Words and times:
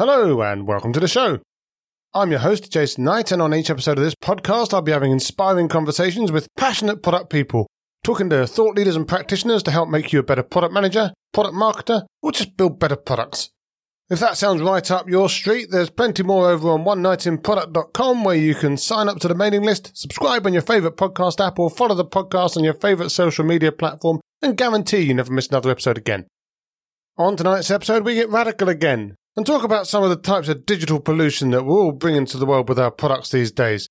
Hello, 0.00 0.40
and 0.40 0.66
welcome 0.66 0.94
to 0.94 0.98
the 1.00 1.06
show. 1.06 1.40
I'm 2.14 2.30
your 2.30 2.40
host, 2.40 2.72
Jason 2.72 3.04
Knight, 3.04 3.32
and 3.32 3.42
on 3.42 3.52
each 3.52 3.68
episode 3.68 3.98
of 3.98 4.04
this 4.04 4.14
podcast, 4.14 4.72
I'll 4.72 4.80
be 4.80 4.92
having 4.92 5.12
inspiring 5.12 5.68
conversations 5.68 6.32
with 6.32 6.48
passionate 6.56 7.02
product 7.02 7.28
people, 7.28 7.66
talking 8.02 8.30
to 8.30 8.46
thought 8.46 8.78
leaders 8.78 8.96
and 8.96 9.06
practitioners 9.06 9.62
to 9.64 9.70
help 9.70 9.90
make 9.90 10.10
you 10.10 10.18
a 10.18 10.22
better 10.22 10.42
product 10.42 10.72
manager, 10.72 11.12
product 11.34 11.54
marketer, 11.54 12.06
or 12.22 12.32
just 12.32 12.56
build 12.56 12.78
better 12.80 12.96
products. 12.96 13.50
If 14.08 14.20
that 14.20 14.38
sounds 14.38 14.62
right 14.62 14.90
up 14.90 15.06
your 15.06 15.28
street, 15.28 15.68
there's 15.70 15.90
plenty 15.90 16.22
more 16.22 16.48
over 16.48 16.70
on 16.70 16.84
onenightinproduct.com 16.84 18.24
where 18.24 18.36
you 18.36 18.54
can 18.54 18.78
sign 18.78 19.06
up 19.06 19.18
to 19.18 19.28
the 19.28 19.34
mailing 19.34 19.64
list, 19.64 19.94
subscribe 19.94 20.46
on 20.46 20.54
your 20.54 20.62
favorite 20.62 20.96
podcast 20.96 21.46
app, 21.46 21.58
or 21.58 21.68
follow 21.68 21.94
the 21.94 22.06
podcast 22.06 22.56
on 22.56 22.64
your 22.64 22.72
favorite 22.72 23.10
social 23.10 23.44
media 23.44 23.70
platform, 23.70 24.18
and 24.40 24.56
guarantee 24.56 25.00
you 25.00 25.12
never 25.12 25.30
miss 25.30 25.48
another 25.48 25.70
episode 25.70 25.98
again. 25.98 26.26
On 27.18 27.36
tonight's 27.36 27.70
episode, 27.70 28.06
we 28.06 28.14
get 28.14 28.30
radical 28.30 28.70
again 28.70 29.16
and 29.36 29.46
talk 29.46 29.62
about 29.62 29.86
some 29.86 30.02
of 30.02 30.10
the 30.10 30.16
types 30.16 30.48
of 30.48 30.66
digital 30.66 31.00
pollution 31.00 31.50
that 31.50 31.64
we're 31.64 31.74
all 31.74 31.92
bringing 31.92 32.26
to 32.26 32.36
the 32.36 32.46
world 32.46 32.68
with 32.68 32.78
our 32.78 32.90
products 32.90 33.30
these 33.30 33.52
days. 33.52 33.88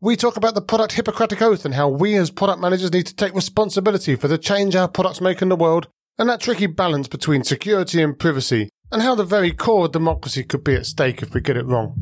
We 0.00 0.16
talk 0.16 0.36
about 0.36 0.54
the 0.54 0.62
product 0.62 0.94
Hippocratic 0.94 1.42
Oath 1.42 1.64
and 1.66 1.74
how 1.74 1.88
we 1.88 2.16
as 2.16 2.30
product 2.30 2.60
managers 2.60 2.92
need 2.92 3.06
to 3.06 3.14
take 3.14 3.34
responsibility 3.34 4.16
for 4.16 4.28
the 4.28 4.38
change 4.38 4.74
our 4.74 4.88
products 4.88 5.20
make 5.20 5.42
in 5.42 5.50
the 5.50 5.56
world, 5.56 5.88
and 6.18 6.28
that 6.28 6.40
tricky 6.40 6.66
balance 6.66 7.06
between 7.06 7.44
security 7.44 8.02
and 8.02 8.18
privacy, 8.18 8.70
and 8.90 9.02
how 9.02 9.14
the 9.14 9.24
very 9.24 9.52
core 9.52 9.84
of 9.84 9.92
democracy 9.92 10.42
could 10.42 10.64
be 10.64 10.74
at 10.74 10.86
stake 10.86 11.22
if 11.22 11.34
we 11.34 11.40
get 11.42 11.58
it 11.58 11.66
wrong. 11.66 11.94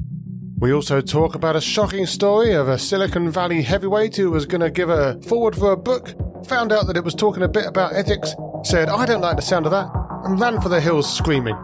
We 0.61 0.73
also 0.73 1.01
talk 1.01 1.35
about 1.35 1.57
a 1.57 1.61
shocking 1.61 2.07
story 2.07 2.53
of 2.53 2.69
a 2.69 2.79
Silicon 2.79 3.31
Valley 3.31 3.63
heavyweight 3.63 4.17
who 4.17 4.31
was 4.31 4.47
going 4.47 4.61
to 4.61 4.71
give 4.71 4.91
a 4.91 5.21
foreword 5.23 5.57
for 5.57 5.73
a 5.73 5.77
book, 5.77 6.15
found 6.47 6.73
out 6.73 6.87
that 6.87 6.97
it 6.97 7.05
was 7.05 7.15
talking 7.15 7.43
a 7.43 7.49
bit 7.49 7.67
about 7.67 7.95
ethics, 7.95 8.35
said, 8.63 8.89
I 8.89 9.07
don't 9.07 9.21
like 9.21 9.37
the 9.37 9.43
sound 9.43 9.67
of 9.67 9.73
that, 9.73 9.89
and 10.25 10.41
ran 10.41 10.61
for 10.61 10.69
the 10.69 10.81
hills 10.81 11.13
screaming. 11.13 11.57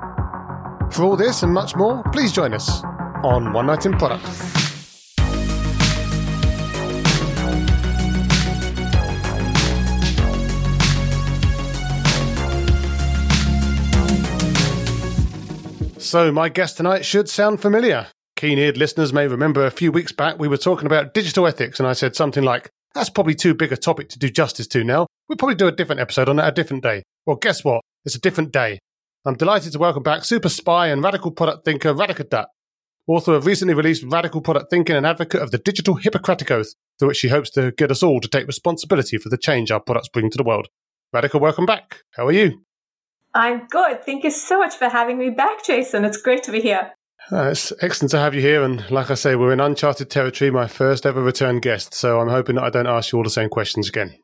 For 0.95 1.03
all 1.03 1.16
this 1.16 1.43
and 1.43 1.53
much 1.53 1.75
more, 1.75 2.05
please 2.12 2.30
join 2.30 2.55
us 2.55 2.84
on 3.25 3.53
One 3.53 3.66
Night 3.66 3.84
in 3.84 3.98
Product. 3.98 4.25
So, 16.00 16.31
my 16.31 16.48
guest 16.48 16.77
tonight 16.77 17.05
should 17.05 17.28
sound 17.28 17.61
familiar. 17.61 18.06
Keen 18.37 18.59
eared 18.59 18.77
listeners 18.77 19.12
may 19.12 19.27
remember 19.27 19.67
a 19.67 19.72
few 19.72 19.91
weeks 19.91 20.12
back 20.12 20.39
we 20.39 20.47
were 20.47 20.56
talking 20.56 20.87
about 20.87 21.12
digital 21.12 21.48
ethics, 21.48 21.81
and 21.81 21.89
I 21.89 21.95
said 21.95 22.15
something 22.15 22.45
like, 22.45 22.70
That's 22.95 23.11
probably 23.11 23.34
too 23.34 23.55
big 23.55 23.72
a 23.72 23.77
topic 23.77 24.11
to 24.11 24.19
do 24.20 24.31
justice 24.31 24.69
to 24.69 24.84
now. 24.84 25.09
We'll 25.28 25.39
probably 25.39 25.56
do 25.56 25.67
a 25.67 25.72
different 25.72 26.00
episode 26.00 26.28
on 26.28 26.37
that 26.37 26.50
a 26.50 26.53
different 26.53 26.84
day. 26.84 27.03
Well, 27.27 27.34
guess 27.34 27.65
what? 27.65 27.81
It's 28.05 28.15
a 28.15 28.20
different 28.20 28.53
day. 28.53 28.78
I'm 29.27 29.36
delighted 29.36 29.72
to 29.72 29.78
welcome 29.78 30.03
back 30.03 30.22
super 30.22 30.50
spy 30.50 30.89
and 30.89 31.03
radical 31.03 31.30
product 31.30 31.64
thinker 31.64 31.94
Radhika 31.94 32.28
Dutt, 32.28 32.50
author 33.06 33.33
of 33.33 33.47
recently 33.47 33.72
released 33.72 34.05
Radical 34.05 34.42
Product 34.42 34.69
Thinking 34.69 34.97
and 34.97 35.06
advocate 35.06 35.41
of 35.41 35.50
the 35.50 35.56
digital 35.56 35.94
Hippocratic 35.94 36.50
Oath, 36.50 36.75
through 36.98 37.08
which 37.08 37.16
she 37.16 37.28
hopes 37.28 37.48
to 37.53 37.72
get 37.72 37.91
us 37.91 38.03
all 38.03 38.20
to 38.20 38.28
take 38.28 38.47
responsibility 38.47 39.16
for 39.16 39.31
the 39.31 39.39
change 39.39 39.70
our 39.70 39.81
products 39.81 40.11
bring 40.11 40.28
to 40.28 40.36
the 40.36 40.44
world. 40.44 40.69
Radhika, 41.14 41.41
welcome 41.41 41.64
back. 41.64 42.03
How 42.11 42.27
are 42.27 42.33
you? 42.33 42.61
I'm 43.33 43.66
good. 43.69 44.05
Thank 44.05 44.25
you 44.25 44.31
so 44.31 44.58
much 44.58 44.75
for 44.75 44.91
having 44.91 45.16
me 45.16 45.31
back, 45.31 45.64
Jason. 45.64 46.05
It's 46.05 46.20
great 46.20 46.42
to 46.42 46.53
be 46.53 46.61
here. 46.61 46.92
Uh, 47.33 47.48
it's 47.48 47.72
excellent 47.81 48.11
to 48.11 48.19
have 48.19 48.34
you 48.34 48.42
here. 48.42 48.62
And 48.62 48.91
like 48.91 49.11
I 49.11 49.14
say, 49.14 49.36
we're 49.36 49.55
in 49.55 49.61
uncharted 49.61 50.11
territory, 50.11 50.50
my 50.50 50.66
first 50.66 51.06
ever 51.06 51.22
return 51.22 51.61
guest. 51.61 51.94
So 51.94 52.20
I'm 52.20 52.28
hoping 52.28 52.56
that 52.56 52.64
I 52.64 52.69
don't 52.69 52.86
ask 52.86 53.11
you 53.11 53.19
all 53.19 53.25
the 53.25 53.31
same 53.31 53.48
questions 53.48 53.88
again. 53.88 54.19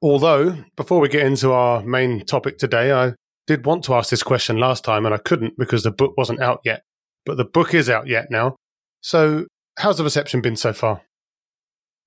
Although, 0.00 0.64
before 0.76 1.00
we 1.00 1.08
get 1.08 1.26
into 1.26 1.50
our 1.50 1.82
main 1.82 2.24
topic 2.24 2.56
today, 2.56 2.92
I 2.92 3.14
did 3.46 3.66
want 3.66 3.84
to 3.84 3.94
ask 3.94 4.10
this 4.10 4.22
question 4.22 4.58
last 4.58 4.84
time 4.84 5.06
and 5.06 5.14
I 5.14 5.18
couldn't 5.18 5.54
because 5.58 5.82
the 5.82 5.90
book 5.90 6.14
wasn't 6.16 6.40
out 6.40 6.60
yet. 6.64 6.82
But 7.26 7.36
the 7.36 7.44
book 7.44 7.74
is 7.74 7.90
out 7.90 8.06
yet 8.06 8.30
now. 8.30 8.56
So, 9.02 9.46
how's 9.78 9.98
the 9.98 10.04
reception 10.04 10.40
been 10.40 10.56
so 10.56 10.72
far? 10.72 11.02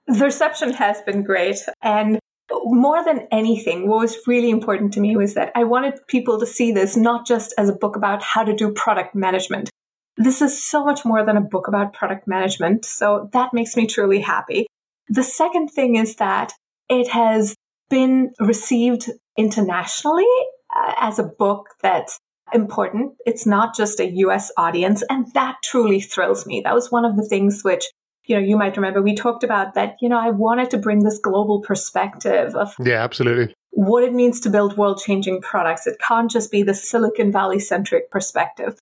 The 0.08 0.26
reception 0.26 0.74
has 0.74 1.02
been 1.02 1.24
great. 1.24 1.60
And 1.82 2.20
more 2.64 3.04
than 3.04 3.28
anything, 3.32 3.88
what 3.88 4.00
was 4.00 4.18
really 4.28 4.50
important 4.50 4.94
to 4.94 5.00
me 5.00 5.16
was 5.16 5.34
that 5.34 5.52
I 5.56 5.64
wanted 5.64 6.00
people 6.08 6.40
to 6.40 6.46
see 6.46 6.72
this 6.72 6.96
not 6.98 7.26
just 7.26 7.54
as 7.58 7.70
a 7.70 7.74
book 7.74 7.96
about 7.96 8.22
how 8.22 8.44
to 8.44 8.56
do 8.56 8.72
product 8.72 9.16
management. 9.16 9.70
This 10.18 10.42
is 10.42 10.62
so 10.62 10.84
much 10.84 11.06
more 11.06 11.26
than 11.26 11.38
a 11.38 11.42
book 11.42 11.68
about 11.68 11.94
product 11.94 12.28
management. 12.28 12.86
So 12.86 13.30
that 13.34 13.54
makes 13.54 13.76
me 13.76 13.88
truly 13.88 14.20
happy. 14.20 14.68
The 15.10 15.24
second 15.24 15.70
thing 15.70 15.96
is 15.96 16.16
that 16.18 16.54
it 16.90 17.08
has 17.10 17.56
been 17.90 18.32
received 18.40 19.10
internationally 19.38 20.28
uh, 20.76 20.94
as 21.00 21.20
a 21.20 21.24
book 21.24 21.70
that's 21.82 22.20
important. 22.54 23.14
It's 23.26 23.46
not 23.46 23.76
just 23.76 24.00
a 24.00 24.10
US 24.10 24.52
audience. 24.58 25.04
And 25.10 25.32
that 25.34 25.58
truly 25.64 26.02
thrills 26.02 26.46
me. 26.46 26.62
That 26.62 26.74
was 26.74 26.92
one 26.92 27.06
of 27.06 27.16
the 27.16 27.26
things 27.26 27.64
which, 27.64 27.86
you 28.26 28.36
know, 28.36 28.42
you 28.42 28.58
might 28.58 28.76
remember 28.76 29.02
we 29.02 29.16
talked 29.16 29.44
about 29.44 29.74
that, 29.76 29.96
you 30.02 30.10
know, 30.10 30.20
I 30.20 30.30
wanted 30.30 30.70
to 30.72 30.78
bring 30.78 31.04
this 31.04 31.20
global 31.20 31.62
perspective 31.62 32.56
of. 32.56 32.74
Yeah, 32.80 33.04
absolutely. 33.04 33.54
What 33.72 34.04
it 34.04 34.14
means 34.14 34.40
to 34.42 34.50
build 34.50 34.78
world 34.78 35.02
changing 35.04 35.42
products. 35.42 35.88
It 35.88 35.98
can't 36.06 36.30
just 36.30 36.52
be 36.52 36.64
the 36.64 36.76
Silicon 36.76 37.32
Valley 37.32 37.60
centric 37.60 38.12
perspective. 38.12 38.78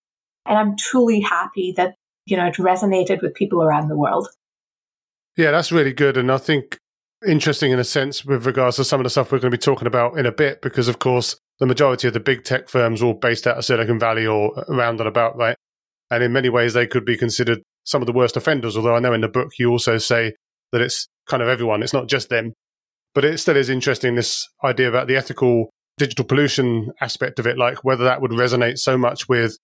And 0.45 0.57
I'm 0.57 0.75
truly 0.75 1.21
happy 1.21 1.73
that, 1.77 1.95
you 2.25 2.35
know, 2.35 2.47
it 2.47 2.55
resonated 2.55 3.21
with 3.21 3.35
people 3.35 3.63
around 3.63 3.87
the 3.87 3.95
world. 3.95 4.27
Yeah, 5.37 5.51
that's 5.51 5.71
really 5.71 5.93
good. 5.93 6.17
And 6.17 6.31
I 6.31 6.37
think 6.37 6.77
interesting 7.25 7.71
in 7.71 7.79
a 7.79 7.83
sense 7.83 8.25
with 8.25 8.45
regards 8.45 8.75
to 8.77 8.83
some 8.83 8.99
of 8.99 9.03
the 9.03 9.09
stuff 9.09 9.31
we're 9.31 9.39
going 9.39 9.51
to 9.51 9.57
be 9.57 9.61
talking 9.61 9.87
about 9.87 10.17
in 10.17 10.25
a 10.25 10.31
bit, 10.31 10.61
because 10.61 10.87
of 10.87 10.99
course, 10.99 11.37
the 11.61 11.67
majority 11.67 12.07
of 12.07 12.13
the 12.13 12.19
big 12.19 12.43
tech 12.43 12.67
firms 12.67 13.01
are 13.01 13.05
all 13.05 13.13
based 13.13 13.45
out 13.45 13.55
of 13.55 13.63
Silicon 13.63 13.99
Valley 13.99 14.25
or 14.25 14.65
around 14.67 14.99
and 14.99 15.07
about, 15.07 15.37
right? 15.37 15.55
And 16.09 16.23
in 16.23 16.33
many 16.33 16.49
ways, 16.49 16.73
they 16.73 16.87
could 16.87 17.05
be 17.05 17.15
considered 17.15 17.61
some 17.83 18.01
of 18.01 18.07
the 18.07 18.13
worst 18.13 18.35
offenders. 18.35 18.75
Although 18.75 18.95
I 18.95 18.99
know 18.99 19.13
in 19.13 19.21
the 19.21 19.29
book 19.29 19.51
you 19.59 19.69
also 19.69 19.99
say 19.99 20.33
that 20.71 20.81
it's 20.81 21.07
kind 21.27 21.43
of 21.43 21.47
everyone, 21.47 21.83
it's 21.83 21.93
not 21.93 22.09
just 22.09 22.29
them. 22.29 22.53
But 23.13 23.25
it 23.25 23.37
still 23.37 23.55
is 23.55 23.69
interesting 23.69 24.15
this 24.15 24.49
idea 24.63 24.89
about 24.89 25.07
the 25.07 25.15
ethical 25.15 25.69
digital 25.99 26.25
pollution 26.25 26.91
aspect 26.99 27.37
of 27.37 27.45
it, 27.45 27.59
like 27.59 27.83
whether 27.83 28.05
that 28.05 28.21
would 28.21 28.31
resonate 28.31 28.79
so 28.79 28.97
much 28.97 29.29
with 29.29 29.55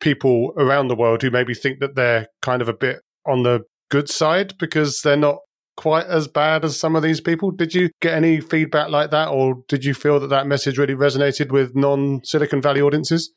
people 0.00 0.52
around 0.56 0.86
the 0.86 0.94
world 0.94 1.20
who 1.20 1.32
maybe 1.32 1.54
think 1.54 1.80
that 1.80 1.96
they're 1.96 2.28
kind 2.42 2.62
of 2.62 2.68
a 2.68 2.74
bit 2.74 3.00
on 3.26 3.42
the 3.42 3.62
good 3.90 4.08
side 4.08 4.56
because 4.58 5.00
they're 5.02 5.16
not 5.16 5.38
quite 5.80 6.04
as 6.04 6.28
bad 6.28 6.62
as 6.62 6.78
some 6.78 6.94
of 6.94 7.02
these 7.02 7.22
people. 7.22 7.50
Did 7.50 7.74
you 7.74 7.88
get 8.02 8.12
any 8.12 8.38
feedback 8.38 8.90
like 8.90 9.10
that, 9.12 9.28
or 9.28 9.62
did 9.66 9.82
you 9.82 9.94
feel 9.94 10.20
that 10.20 10.28
that 10.28 10.46
message 10.46 10.76
really 10.76 10.94
resonated 10.94 11.50
with 11.50 11.74
non 11.74 12.20
Silicon 12.22 12.60
Valley 12.60 12.82
audiences? 12.82 13.32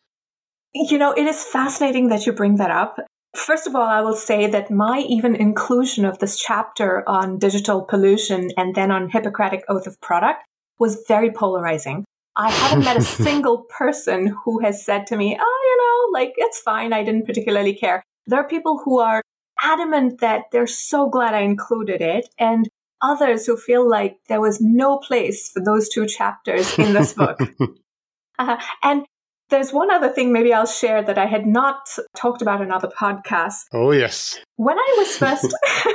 You 0.76 0.98
know, 0.98 1.14
it 1.14 1.26
is 1.26 1.42
fascinating 1.42 2.10
that 2.10 2.26
you 2.26 2.34
bring 2.34 2.58
that 2.58 2.70
up. 2.70 2.98
First 3.34 3.66
of 3.66 3.76
all, 3.76 3.88
I 3.88 4.02
will 4.02 4.16
say 4.16 4.48
that 4.48 4.70
my 4.70 5.00
even 5.08 5.36
inclusion 5.36 6.04
of 6.04 6.20
this 6.20 6.38
chapter 6.38 7.08
on 7.08 7.40
digital 7.40 7.82
pollution 7.82 8.50
and 8.58 8.76
then 8.76 8.92
on 8.92 9.10
Hippocratic 9.10 9.64
Oath 9.70 9.88
of 9.88 10.00
Product 10.02 10.44
was 10.80 11.02
very 11.08 11.32
polarizing. 11.32 12.04
I 12.36 12.52
haven't 12.52 12.84
met 12.84 12.98
a 12.98 13.02
single 13.24 13.66
person 13.70 14.36
who 14.44 14.60
has 14.60 14.84
said 14.84 15.08
to 15.08 15.16
me, 15.16 15.38
oh, 15.40 15.60
you 15.70 15.78
know, 15.82 16.20
like 16.20 16.34
it's 16.36 16.60
fine. 16.60 16.92
I 16.92 17.04
didn't 17.06 17.26
particularly 17.26 17.74
care. 17.74 18.04
There 18.28 18.40
are 18.40 18.48
people 18.48 18.82
who 18.84 19.00
are 19.00 19.22
adamant 19.64 20.22
that 20.22 20.44
they're 20.52 20.68
so 20.68 21.10
glad 21.10 21.34
I 21.34 21.42
included 21.42 22.02
it, 22.02 22.28
and 22.38 22.68
others 23.02 23.46
who 23.46 23.58
feel 23.58 23.88
like 23.88 24.18
there 24.28 24.42
was 24.42 24.60
no 24.62 24.98
place 24.98 25.50
for 25.50 25.62
those 25.64 25.90
two 25.90 26.06
chapters 26.06 26.78
in 26.78 26.94
this 26.94 27.14
book. 27.14 27.40
uh, 28.40 28.58
and 28.82 29.06
there's 29.50 29.74
one 29.74 29.92
other 29.92 30.10
thing 30.10 30.32
maybe 30.32 30.54
I'll 30.54 30.66
share 30.66 31.04
that 31.04 31.18
I 31.18 31.26
had 31.26 31.46
not 31.46 31.88
talked 32.16 32.42
about 32.42 32.62
in 32.62 32.72
other 32.72 32.88
podcasts. 32.88 33.66
Oh, 33.74 33.92
yes. 33.92 34.40
When 34.56 34.78
I 34.78 34.96
was 34.98 35.18
first. 35.18 35.54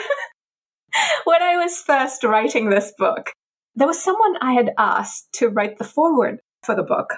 when 1.25 1.43
I 1.43 1.57
was 1.57 1.81
first 1.81 2.25
writing 2.25 2.71
this 2.71 2.93
book, 2.97 3.33
there 3.75 3.87
was 3.87 4.03
someone 4.03 4.37
I 4.41 4.53
had 4.53 4.73
asked 4.79 5.29
to 5.35 5.49
write 5.49 5.79
the 5.79 5.85
foreword 5.85 6.41
for 6.63 6.75
the 6.75 6.83
book. 6.83 7.15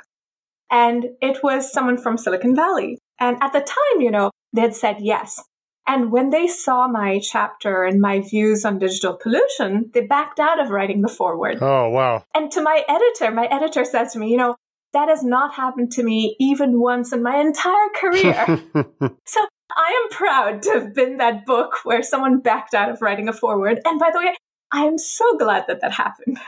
And 0.71 1.06
it 1.21 1.43
was 1.43 1.72
someone 1.72 1.99
from 1.99 2.16
Silicon 2.16 2.55
Valley. 2.55 2.99
And 3.19 3.37
at 3.43 3.53
the 3.53 3.60
time, 3.60 4.00
you 4.00 4.10
know, 4.10 4.31
they 4.53 4.63
had 4.63 4.74
said 4.74 4.97
yes. 5.01 5.42
And 5.86 6.12
when 6.12 6.30
they 6.30 6.47
saw 6.47 6.86
my 6.86 7.21
chapter 7.21 7.84
and 7.84 8.00
my 8.00 8.21
views 8.21 8.65
on 8.65 8.78
digital 8.78 9.15
pollution, 9.15 9.91
they 9.92 10.03
backed 10.03 10.38
out 10.38 10.60
of 10.60 10.71
writing 10.71 11.03
the 11.03 11.09
foreword. 11.09 11.59
Oh, 11.60 11.88
wow. 11.88 12.24
And 12.34 12.50
to 12.53 12.62
my 12.62 12.84
editor, 12.88 13.32
my 13.32 13.47
editor 13.47 13.84
says 13.84 14.12
to 14.12 14.18
me, 14.18 14.30
you 14.30 14.36
know, 14.36 14.56
that 14.92 15.09
has 15.09 15.22
not 15.22 15.54
happened 15.54 15.92
to 15.92 16.03
me 16.03 16.36
even 16.38 16.80
once 16.80 17.12
in 17.12 17.22
my 17.22 17.38
entire 17.38 17.88
career. 17.97 18.44
so 19.27 19.47
I 19.77 20.03
am 20.03 20.10
proud 20.10 20.62
to 20.62 20.71
have 20.72 20.94
been 20.94 21.18
that 21.18 21.47
book 21.47 21.84
where 21.84 22.03
someone 22.03 22.41
backed 22.41 22.74
out 22.74 22.91
of 22.91 23.03
writing 23.03 23.28
a 23.28 23.33
foreword. 23.33 23.80
And 23.84 23.98
by 23.98 24.10
the 24.12 24.18
way, 24.18 24.36
I 24.72 24.84
am 24.84 24.98
so 24.98 25.36
glad 25.36 25.65
that 25.68 25.80
that 25.80 25.92
happened. 25.92 26.38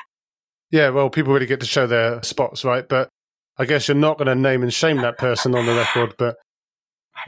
Yeah, 0.71 0.91
well, 0.91 1.11
people 1.11 1.33
really 1.33 1.47
get 1.47 1.61
to 1.61 1.67
show 1.67 1.87
their 1.87 2.23
spots, 2.23 2.65
right? 2.65 2.89
But 2.89 3.09
I 3.59 3.65
guess 3.65 3.89
you're 3.89 3.97
not 3.97 4.19
going 4.19 4.29
to 4.29 4.35
name 4.35 4.63
and 4.63 4.73
shame 4.73 4.99
that 4.99 5.19
person 5.19 5.55
on 5.55 5.67
the 5.67 5.75
record, 5.75 6.15
but 6.17 6.37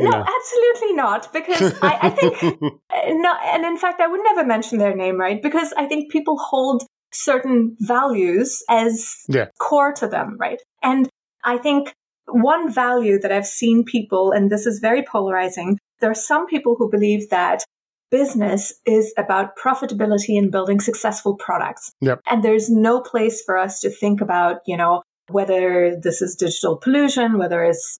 no, 0.00 0.10
know. 0.10 0.24
absolutely 0.26 0.73
not. 0.94 1.32
Because 1.32 1.74
I, 1.82 1.98
I 2.02 2.10
think 2.10 2.42
uh, 2.62 2.78
no, 3.08 3.34
and 3.44 3.64
in 3.64 3.76
fact, 3.76 4.00
I 4.00 4.06
would 4.06 4.20
never 4.22 4.44
mention 4.44 4.78
their 4.78 4.94
name, 4.94 5.18
right? 5.18 5.42
Because 5.42 5.72
I 5.76 5.86
think 5.86 6.10
people 6.10 6.36
hold 6.38 6.84
certain 7.12 7.76
values 7.80 8.62
as 8.68 9.14
yeah. 9.28 9.46
core 9.60 9.92
to 9.94 10.08
them, 10.08 10.36
right? 10.38 10.60
And 10.82 11.08
I 11.44 11.58
think 11.58 11.92
one 12.26 12.72
value 12.72 13.18
that 13.20 13.32
I've 13.32 13.46
seen 13.46 13.84
people, 13.84 14.32
and 14.32 14.50
this 14.50 14.66
is 14.66 14.80
very 14.80 15.02
polarizing, 15.02 15.78
there 16.00 16.10
are 16.10 16.14
some 16.14 16.46
people 16.46 16.76
who 16.78 16.90
believe 16.90 17.30
that 17.30 17.64
business 18.10 18.72
is 18.86 19.12
about 19.16 19.56
profitability 19.56 20.38
and 20.38 20.50
building 20.50 20.80
successful 20.80 21.36
products. 21.36 21.92
Yep. 22.00 22.20
And 22.26 22.44
there's 22.44 22.70
no 22.70 23.00
place 23.00 23.42
for 23.42 23.56
us 23.56 23.80
to 23.80 23.90
think 23.90 24.20
about, 24.20 24.58
you 24.66 24.76
know, 24.76 25.02
whether 25.30 25.98
this 26.00 26.20
is 26.22 26.36
digital 26.36 26.76
pollution, 26.76 27.38
whether 27.38 27.64
it's 27.64 27.98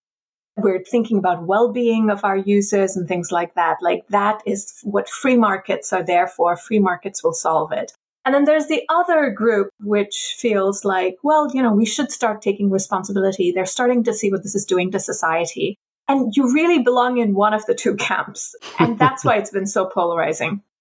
we're 0.56 0.82
thinking 0.82 1.18
about 1.18 1.46
well-being 1.46 2.10
of 2.10 2.24
our 2.24 2.36
users 2.36 2.96
and 2.96 3.08
things 3.08 3.32
like 3.32 3.54
that. 3.54 3.78
Like 3.82 4.06
that 4.08 4.42
is 4.46 4.80
what 4.82 5.08
free 5.08 5.36
markets 5.36 5.92
are 5.92 6.04
there 6.04 6.26
for. 6.26 6.56
Free 6.56 6.78
markets 6.78 7.24
will 7.24 7.32
solve 7.32 7.72
it. 7.72 7.92
And 8.24 8.34
then 8.34 8.44
there's 8.44 8.68
the 8.68 8.82
other 8.88 9.30
group, 9.30 9.68
which 9.80 10.34
feels 10.38 10.84
like, 10.84 11.16
well, 11.22 11.50
you 11.52 11.62
know, 11.62 11.72
we 11.72 11.84
should 11.84 12.10
start 12.10 12.40
taking 12.40 12.70
responsibility. 12.70 13.52
They're 13.52 13.66
starting 13.66 14.02
to 14.04 14.14
see 14.14 14.30
what 14.30 14.42
this 14.42 14.54
is 14.54 14.64
doing 14.64 14.90
to 14.92 15.00
society. 15.00 15.76
And 16.08 16.32
you 16.34 16.52
really 16.52 16.82
belong 16.82 17.18
in 17.18 17.34
one 17.34 17.52
of 17.52 17.66
the 17.66 17.74
two 17.74 17.96
camps. 17.96 18.54
And 18.78 18.98
that's 18.98 19.24
why 19.24 19.36
it's 19.36 19.50
been 19.50 19.66
so 19.66 19.86
polarizing. 19.86 20.62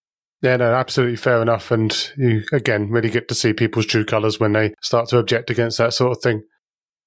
Yeah, 0.41 0.57
no, 0.57 0.73
absolutely 0.73 1.15
fair 1.15 1.41
enough. 1.41 1.71
And 1.71 2.11
you, 2.17 2.43
again, 2.51 2.89
really 2.89 3.09
get 3.09 3.29
to 3.29 3.33
see 3.33 3.53
people's 3.53 3.85
true 3.85 4.03
colours 4.03 4.41
when 4.41 4.51
they 4.51 4.73
start 4.81 5.07
to 5.07 5.17
object 5.17 5.49
against 5.49 5.77
that 5.77 5.93
sort 5.93 6.11
of 6.11 6.21
thing. 6.21 6.43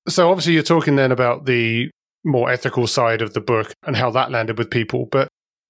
So 0.08 0.30
obviously 0.30 0.54
you're 0.54 0.62
talking 0.62 0.96
then 0.96 1.12
about 1.12 1.44
the 1.44 1.90
more 2.26 2.50
ethical 2.50 2.86
side 2.86 3.22
of 3.22 3.32
the 3.32 3.40
book 3.40 3.72
and 3.86 3.96
how 3.96 4.10
that 4.10 4.30
landed 4.30 4.58
with 4.58 4.70
people. 4.70 5.06
But 5.10 5.28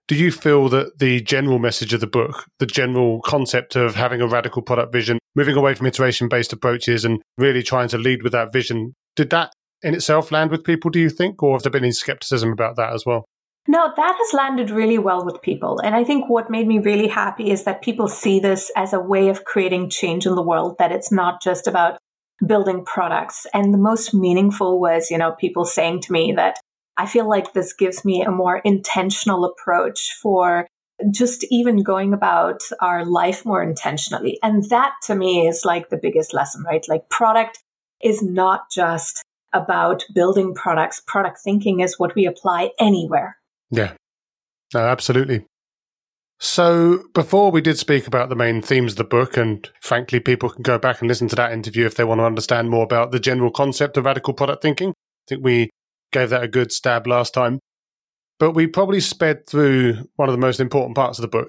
do 0.09 0.15
you 0.15 0.33
feel 0.33 0.69
that 0.71 0.99
the 0.99 1.21
general 1.21 1.59
message 1.59 1.93
of 1.93 2.01
the 2.01 2.07
book, 2.07 2.45
the 2.59 2.67
general 2.67 3.21
concept 3.23 3.77
of 3.77 3.95
having 3.95 4.21
a 4.21 4.29
radical 4.29 4.63
product 4.63 4.93
vision, 4.93 5.19
moving 5.35 5.57
away 5.57 5.75
from 5.75 5.87
iteration 5.87 6.29
based 6.29 6.53
approaches 6.53 7.05
and 7.05 7.21
really 7.37 7.63
trying 7.63 7.89
to 7.89 7.99
lead 7.99 8.23
with 8.23 8.33
that 8.33 8.53
vision, 8.53 8.95
did 9.17 9.31
that 9.31 9.53
in 9.83 9.95
itself 9.95 10.33
land 10.33 10.51
with 10.51 10.65
people, 10.65 10.91
do 10.91 10.99
you 10.99 11.11
think? 11.11 11.43
Or 11.43 11.55
have 11.55 11.63
there 11.63 11.73
been 11.73 11.85
any 11.85 11.93
skepticism 11.93 12.53
about 12.53 12.77
that 12.77 12.93
as 12.93 13.05
well? 13.05 13.25
No, 13.69 13.93
that 13.97 14.17
has 14.17 14.33
landed 14.33 14.71
really 14.71 14.99
well 14.99 15.25
with 15.25 15.43
people. 15.43 15.81
And 15.81 15.97
I 15.97 16.05
think 16.05 16.31
what 16.31 16.51
made 16.51 16.69
me 16.69 16.79
really 16.79 17.09
happy 17.09 17.51
is 17.51 17.65
that 17.65 17.83
people 17.83 18.07
see 18.07 18.39
this 18.39 18.71
as 18.77 18.93
a 18.93 19.01
way 19.01 19.29
of 19.29 19.45
creating 19.45 19.91
change 19.91 20.25
in 20.25 20.37
the 20.37 20.43
world, 20.43 20.77
that 20.79 20.93
it's 20.93 21.11
not 21.11 21.43
just 21.43 21.67
about 21.67 21.99
building 22.45 22.85
products. 22.85 23.47
And 23.55 23.73
the 23.73 23.79
most 23.79 24.13
meaningful 24.13 24.81
was, 24.81 25.11
you 25.11 25.19
know, 25.19 25.33
people 25.33 25.65
saying 25.65 26.01
to 26.03 26.13
me 26.13 26.33
that 26.37 26.59
I 26.97 27.07
feel 27.07 27.29
like 27.29 27.53
this 27.53 27.73
gives 27.73 28.05
me 28.05 28.23
a 28.23 28.31
more 28.31 28.59
intentional 28.59 29.45
approach 29.45 30.13
for 30.21 30.67
just 31.11 31.45
even 31.51 31.83
going 31.83 32.15
about 32.15 32.63
our 32.81 33.05
life 33.05 33.45
more 33.45 33.63
intentionally. 33.63 34.39
And 34.43 34.65
that 34.71 34.95
to 35.05 35.15
me 35.15 35.47
is 35.47 35.65
like 35.65 35.91
the 35.91 35.99
biggest 35.99 36.33
lesson, 36.33 36.63
right? 36.63 36.85
Like 36.89 37.09
product 37.11 37.63
is 38.03 38.23
not 38.23 38.71
just 38.71 39.23
about 39.53 40.05
building 40.15 40.55
products. 40.55 41.03
Product 41.07 41.39
thinking 41.43 41.81
is 41.81 41.99
what 41.99 42.15
we 42.15 42.27
apply 42.27 42.71
anywhere. 42.79 43.37
Yeah. 43.71 43.93
Absolutely. 44.75 45.45
So 46.39 47.05
before 47.15 47.51
we 47.51 47.63
did 47.63 47.79
speak 47.79 48.07
about 48.07 48.29
the 48.29 48.37
main 48.37 48.61
themes 48.61 48.93
of 48.93 48.99
the 48.99 49.05
book, 49.05 49.37
and 49.37 49.69
frankly, 49.81 50.21
people 50.21 50.51
can 50.51 50.63
go 50.63 50.79
back 50.79 51.01
and 51.01 51.09
listen 51.09 51.29
to 51.29 51.37
that 51.37 51.53
interview 51.53 51.87
if 51.87 51.95
they 51.95 52.05
want 52.05 52.21
to 52.21 52.27
understand 52.27 52.69
more 52.69 52.85
about 52.85 53.11
the 53.11 53.21
general 53.21 53.51
concept 53.51 53.97
of 53.97 54.05
radical 54.05 54.35
product 54.35 54.63
thinking. 54.63 54.91
I 54.91 55.25
think 55.29 55.45
we 55.45 55.71
gave 56.13 56.31
that 56.31 56.43
a 56.43 56.49
good 56.49 56.73
stab 56.73 57.07
last 57.07 57.33
time. 57.33 57.61
But 58.39 58.53
we 58.53 58.67
probably 58.67 59.01
sped 59.01 59.47
through 59.49 60.09
one 60.17 60.29
of 60.29 60.35
the 60.35 60.41
most 60.41 60.61
important 60.61 60.95
parts 60.95 61.19
of 61.19 61.23
the 61.23 61.29
book, 61.29 61.49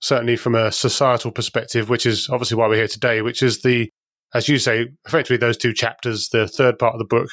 certainly 0.00 0.36
from 0.36 0.56
a 0.56 0.72
societal 0.72 1.30
perspective, 1.30 1.88
which 1.88 2.04
is 2.04 2.28
obviously 2.28 2.56
why 2.56 2.66
we're 2.66 2.76
here 2.76 2.88
today, 2.88 3.22
which 3.22 3.44
is 3.44 3.62
the, 3.62 3.90
as 4.34 4.48
you 4.48 4.58
say, 4.58 4.88
effectively 5.06 5.36
those 5.36 5.56
two 5.56 5.72
chapters, 5.72 6.30
the 6.30 6.48
third 6.48 6.80
part 6.80 6.94
of 6.94 6.98
the 6.98 7.04
book, 7.04 7.28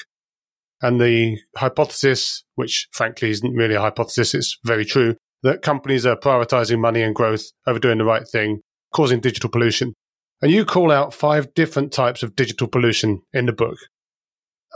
and 0.79 1.01
the 1.01 1.39
hypothesis, 1.57 2.43
which 2.53 2.87
frankly 2.91 3.31
isn't 3.31 3.55
really 3.55 3.73
a 3.73 3.81
hypothesis, 3.81 4.35
it's 4.35 4.59
very 4.63 4.85
true, 4.85 5.15
that 5.43 5.61
companies 5.61 6.05
are 6.05 6.15
prioritizing 6.15 6.79
money 6.79 7.01
and 7.01 7.13
growth 7.13 7.51
over 7.67 7.79
doing 7.79 7.97
the 7.97 8.05
right 8.05 8.27
thing, 8.27 8.61
causing 8.93 9.19
digital 9.19 9.49
pollution. 9.49 9.93
And 10.41 10.51
you 10.51 10.65
call 10.65 10.91
out 10.91 11.13
five 11.13 11.53
different 11.53 11.91
types 11.91 12.23
of 12.23 12.35
digital 12.35 12.67
pollution 12.67 13.21
in 13.33 13.45
the 13.45 13.53
book. 13.53 13.77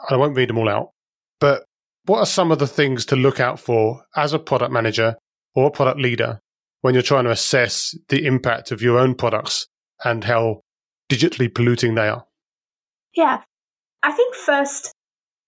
I 0.09 0.15
won't 0.15 0.35
read 0.35 0.49
them 0.49 0.57
all 0.57 0.69
out, 0.69 0.91
but 1.39 1.63
what 2.05 2.19
are 2.19 2.25
some 2.25 2.51
of 2.51 2.59
the 2.59 2.67
things 2.67 3.05
to 3.07 3.15
look 3.15 3.39
out 3.39 3.59
for 3.59 4.03
as 4.15 4.33
a 4.33 4.39
product 4.39 4.71
manager 4.71 5.15
or 5.55 5.67
a 5.67 5.71
product 5.71 5.99
leader 5.99 6.39
when 6.81 6.93
you're 6.93 7.03
trying 7.03 7.25
to 7.25 7.31
assess 7.31 7.97
the 8.09 8.25
impact 8.25 8.71
of 8.71 8.81
your 8.81 8.97
own 8.97 9.15
products 9.15 9.67
and 10.05 10.23
how 10.23 10.61
digitally 11.11 11.53
polluting 11.53 11.95
they 11.95 12.07
are? 12.07 12.25
Yeah. 13.15 13.41
I 14.03 14.11
think 14.11 14.35
first, 14.35 14.91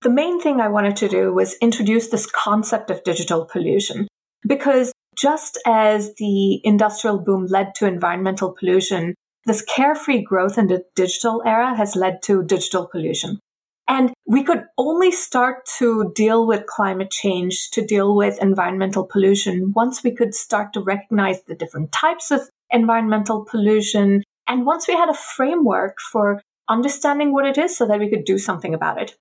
the 0.01 0.09
main 0.09 0.41
thing 0.41 0.59
I 0.59 0.67
wanted 0.67 0.95
to 0.97 1.07
do 1.07 1.33
was 1.33 1.55
introduce 1.61 2.09
this 2.09 2.25
concept 2.25 2.89
of 2.89 3.03
digital 3.03 3.45
pollution 3.45 4.07
because 4.47 4.91
just 5.19 5.59
as 5.65 6.13
the 6.15 6.61
industrial 6.65 7.19
boom 7.19 7.45
led 7.47 7.75
to 7.75 7.85
environmental 7.85 8.55
pollution, 8.57 9.15
this 9.45 9.61
carefree 9.61 10.21
growth 10.21 10.57
in 10.57 10.67
the 10.67 10.83
digital 10.95 11.41
era 11.45 11.75
has 11.75 11.95
led 11.95 12.21
to 12.23 12.43
digital 12.43 12.87
pollution. 12.87 13.39
And 13.87 14.13
we 14.27 14.43
could 14.43 14.65
only 14.77 15.11
start 15.11 15.65
to 15.79 16.11
deal 16.15 16.45
with 16.45 16.67
climate 16.67 17.09
change, 17.09 17.71
to 17.71 17.83
deal 17.83 18.15
with 18.15 18.41
environmental 18.41 19.03
pollution, 19.03 19.73
once 19.75 20.03
we 20.03 20.11
could 20.11 20.35
start 20.35 20.73
to 20.73 20.81
recognize 20.81 21.41
the 21.41 21.55
different 21.55 21.91
types 21.91 22.29
of 22.29 22.41
environmental 22.69 23.45
pollution. 23.49 24.23
And 24.47 24.65
once 24.65 24.87
we 24.87 24.93
had 24.93 25.09
a 25.09 25.15
framework 25.15 25.99
for 25.99 26.39
understanding 26.69 27.33
what 27.33 27.47
it 27.47 27.57
is 27.57 27.75
so 27.75 27.87
that 27.87 27.99
we 27.99 28.09
could 28.09 28.25
do 28.25 28.37
something 28.37 28.75
about 28.75 29.01
it. 29.01 29.15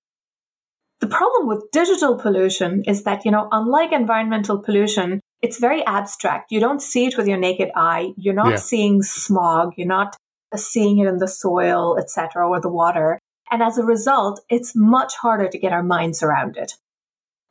The 1.01 1.07
problem 1.07 1.47
with 1.47 1.71
digital 1.73 2.19
pollution 2.19 2.83
is 2.87 3.05
that, 3.05 3.25
you 3.25 3.31
know, 3.31 3.49
unlike 3.51 3.93
environmental 3.93 4.59
pollution, 4.59 5.21
it's 5.43 5.59
very 5.59 5.85
abstract. 5.87 6.51
You 6.51 6.61
don't 6.61 6.83
see 6.83 7.07
it 7.07 7.17
with 7.17 7.29
your 7.29 7.39
naked 7.39 7.71
eye. 7.77 8.13
You're 8.17 8.35
not 8.35 8.51
yeah. 8.51 8.57
seeing 8.57 9.03
smog. 9.03 9.75
You're 9.77 9.87
not 9.87 10.17
seeing 10.57 10.99
it 10.99 11.07
in 11.07 11.19
the 11.19 11.29
soil, 11.29 11.97
etc., 11.99 12.49
or 12.49 12.61
the 12.61 12.69
water. 12.69 13.19
And 13.51 13.63
as 13.63 13.79
a 13.79 13.85
result, 13.85 14.41
it's 14.51 14.75
much 14.75 15.15
harder 15.17 15.49
to 15.49 15.59
get 15.59 15.73
our 15.73 15.83
minds 15.83 16.23
around 16.23 16.57
it. 16.57 16.75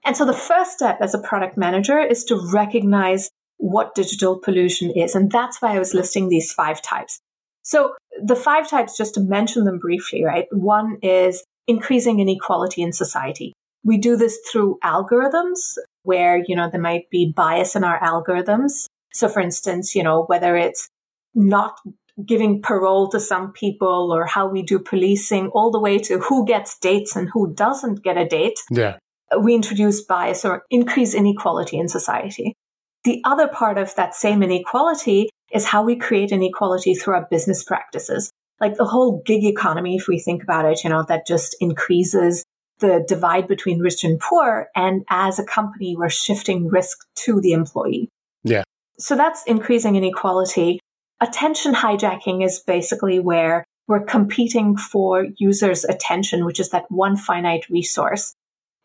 And 0.05 0.15
so 0.15 0.25
the 0.25 0.33
first 0.33 0.71
step 0.71 0.99
as 1.01 1.13
a 1.13 1.19
product 1.19 1.57
manager 1.57 1.99
is 1.99 2.23
to 2.25 2.39
recognize 2.51 3.29
what 3.57 3.95
digital 3.95 4.39
pollution 4.39 4.91
is. 4.91 5.15
And 5.15 5.31
that's 5.31 5.61
why 5.61 5.75
I 5.75 5.79
was 5.79 5.93
listing 5.93 6.29
these 6.29 6.51
five 6.53 6.81
types. 6.81 7.19
So 7.63 7.95
the 8.23 8.35
five 8.35 8.69
types, 8.69 8.95
just 8.95 9.15
to 9.15 9.19
mention 9.19 9.65
them 9.65 9.79
briefly, 9.79 10.23
right? 10.23 10.45
One 10.51 10.97
is 11.01 11.43
increasing 11.67 12.19
inequality 12.19 12.81
in 12.81 12.93
society. 12.93 13.53
We 13.83 13.97
do 13.97 14.15
this 14.15 14.39
through 14.49 14.79
algorithms 14.83 15.77
where, 16.07 16.41
you 16.47 16.55
know, 16.55 16.69
there 16.71 16.81
might 16.81 17.09
be 17.11 17.31
bias 17.35 17.75
in 17.75 17.83
our 17.83 17.99
algorithms. 17.99 18.87
So 19.13 19.29
for 19.29 19.41
instance, 19.41 19.93
you 19.93 20.01
know, 20.01 20.23
whether 20.23 20.55
it's 20.55 20.89
not 21.35 21.77
giving 22.25 22.61
parole 22.61 23.09
to 23.09 23.19
some 23.19 23.51
people 23.51 24.11
or 24.11 24.25
how 24.25 24.47
we 24.47 24.63
do 24.63 24.79
policing, 24.79 25.49
all 25.49 25.69
the 25.69 25.79
way 25.79 25.99
to 25.99 26.17
who 26.19 26.45
gets 26.45 26.79
dates 26.79 27.15
and 27.15 27.29
who 27.31 27.53
doesn't 27.53 28.03
get 28.03 28.17
a 28.17 28.25
date. 28.25 28.59
Yeah. 28.71 28.97
We 29.39 29.53
introduce 29.53 30.01
bias 30.03 30.45
or 30.45 30.63
increase 30.71 31.13
inequality 31.13 31.77
in 31.77 31.87
society. 31.89 32.55
The 33.03 33.21
other 33.23 33.47
part 33.47 33.77
of 33.77 33.93
that 33.95 34.15
same 34.15 34.41
inequality 34.41 35.29
is 35.53 35.65
how 35.65 35.83
we 35.83 35.95
create 35.95 36.31
inequality 36.31 36.95
through 36.95 37.15
our 37.15 37.27
business 37.29 37.63
practices. 37.63 38.31
Like 38.59 38.75
the 38.75 38.85
whole 38.85 39.21
gig 39.25 39.43
economy, 39.43 39.95
if 39.95 40.07
we 40.07 40.19
think 40.19 40.41
about 40.41 40.65
it, 40.65 40.83
you 40.83 40.89
know, 40.89 41.05
that 41.07 41.27
just 41.27 41.55
increases 41.59 42.43
the 42.79 43.03
divide 43.07 43.47
between 43.47 43.79
rich 43.79 44.03
and 44.03 44.19
poor. 44.19 44.67
And 44.75 45.03
as 45.09 45.39
a 45.39 45.43
company, 45.43 45.95
we're 45.95 46.09
shifting 46.09 46.67
risk 46.67 46.99
to 47.25 47.41
the 47.41 47.53
employee. 47.53 48.09
Yeah. 48.43 48.63
So 48.99 49.15
that's 49.15 49.43
increasing 49.45 49.95
inequality. 49.95 50.79
Attention 51.19 51.73
hijacking 51.73 52.45
is 52.45 52.59
basically 52.59 53.19
where 53.19 53.63
we're 53.87 54.03
competing 54.03 54.77
for 54.77 55.27
users' 55.37 55.85
attention, 55.85 56.45
which 56.45 56.59
is 56.59 56.69
that 56.69 56.89
one 56.89 57.15
finite 57.15 57.69
resource. 57.69 58.33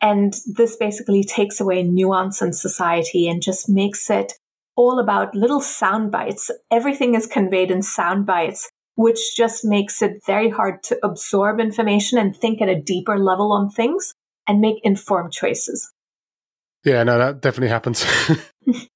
And 0.01 0.35
this 0.45 0.75
basically 0.75 1.23
takes 1.23 1.59
away 1.59 1.83
nuance 1.83 2.41
in 2.41 2.53
society 2.53 3.27
and 3.27 3.41
just 3.41 3.69
makes 3.69 4.09
it 4.09 4.33
all 4.75 4.99
about 4.99 5.35
little 5.35 5.61
sound 5.61 6.11
bites. 6.11 6.49
Everything 6.71 7.15
is 7.15 7.27
conveyed 7.27 7.71
in 7.71 7.81
sound 7.81 8.25
bites, 8.25 8.69
which 8.95 9.35
just 9.35 9.65
makes 9.65 10.01
it 10.01 10.21
very 10.25 10.49
hard 10.49 10.83
to 10.83 10.97
absorb 11.03 11.59
information 11.59 12.17
and 12.17 12.35
think 12.35 12.61
at 12.61 12.69
a 12.69 12.79
deeper 12.79 13.17
level 13.17 13.51
on 13.51 13.69
things 13.69 14.13
and 14.47 14.59
make 14.59 14.77
informed 14.83 15.31
choices. 15.31 15.91
Yeah, 16.83 17.03
no, 17.03 17.17
that 17.17 17.41
definitely 17.41 17.69
happens. 17.69 18.05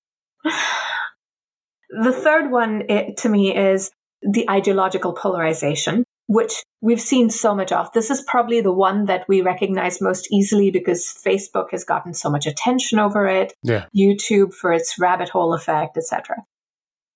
The 1.90 2.14
third 2.14 2.52
one 2.52 2.84
it, 2.90 3.18
to 3.18 3.30
me 3.30 3.56
is 3.56 3.92
the 4.22 4.50
ideological 4.50 5.14
polarization, 5.14 6.04
which 6.28 6.64
we've 6.82 7.02
seen 7.02 7.30
so 7.30 7.56
much 7.56 7.72
of. 7.72 7.92
This 7.94 8.12
is 8.12 8.22
probably 8.22 8.62
the 8.62 8.74
one 8.74 9.06
that 9.06 9.26
we 9.28 9.42
recognize 9.42 10.02
most 10.02 10.28
easily 10.32 10.70
because 10.70 11.06
Facebook 11.06 11.72
has 11.72 11.84
gotten 11.84 12.14
so 12.14 12.30
much 12.30 12.46
attention 12.46 13.00
over 13.00 13.26
it, 13.26 13.54
yeah. 13.64 13.86
YouTube 13.96 14.54
for 14.54 14.74
its 14.74 15.00
rabbit 15.00 15.30
hole 15.30 15.54
effect, 15.54 15.98
etc. 15.98 16.44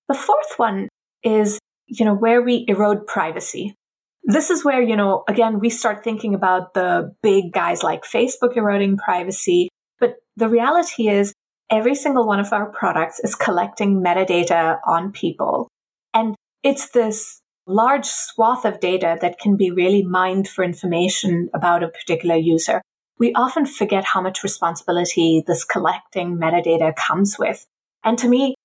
The 0.07 0.13
fourth 0.13 0.57
one 0.57 0.87
is, 1.23 1.59
you 1.91 2.05
know, 2.05 2.13
where 2.15 2.41
we 2.41 2.65
erode 2.67 3.05
privacy. 3.05 3.75
this 4.23 4.49
is 4.49 4.63
where, 4.63 4.81
you 4.81 4.95
know, 4.95 5.23
again, 5.27 5.59
we 5.59 5.69
start 5.69 6.03
thinking 6.03 6.35
about 6.35 6.73
the 6.73 7.13
big 7.23 7.51
guys 7.51 7.83
like 7.83 8.03
Facebook 8.03 8.55
eroding 8.55 8.95
privacy. 8.97 9.67
But 9.99 10.17
the 10.37 10.47
reality 10.47 11.09
is 11.09 11.33
every 11.71 11.95
single 11.95 12.27
one 12.27 12.39
of 12.39 12.53
our 12.53 12.67
products 12.71 13.19
is 13.19 13.33
collecting 13.33 14.01
metadata 14.01 14.79
on 14.85 15.11
people. 15.11 15.67
And 16.13 16.35
it's 16.63 16.91
this 16.91 17.41
large 17.65 18.05
swath 18.05 18.63
of 18.63 18.79
data 18.79 19.17
that 19.21 19.39
can 19.39 19.57
be 19.57 19.71
really 19.71 20.03
mined 20.03 20.47
for 20.47 20.63
information 20.63 21.49
about 21.53 21.83
a 21.83 21.89
particular 21.89 22.35
user. 22.35 22.81
We 23.17 23.33
often 23.33 23.65
forget 23.65 24.05
how 24.05 24.21
much 24.21 24.43
responsibility 24.43 25.43
this 25.45 25.63
collecting 25.63 26.37
metadata 26.37 26.95
comes 26.95 27.37
with. 27.39 27.65
And 28.03 28.17
to 28.19 28.27
me, 28.27 28.55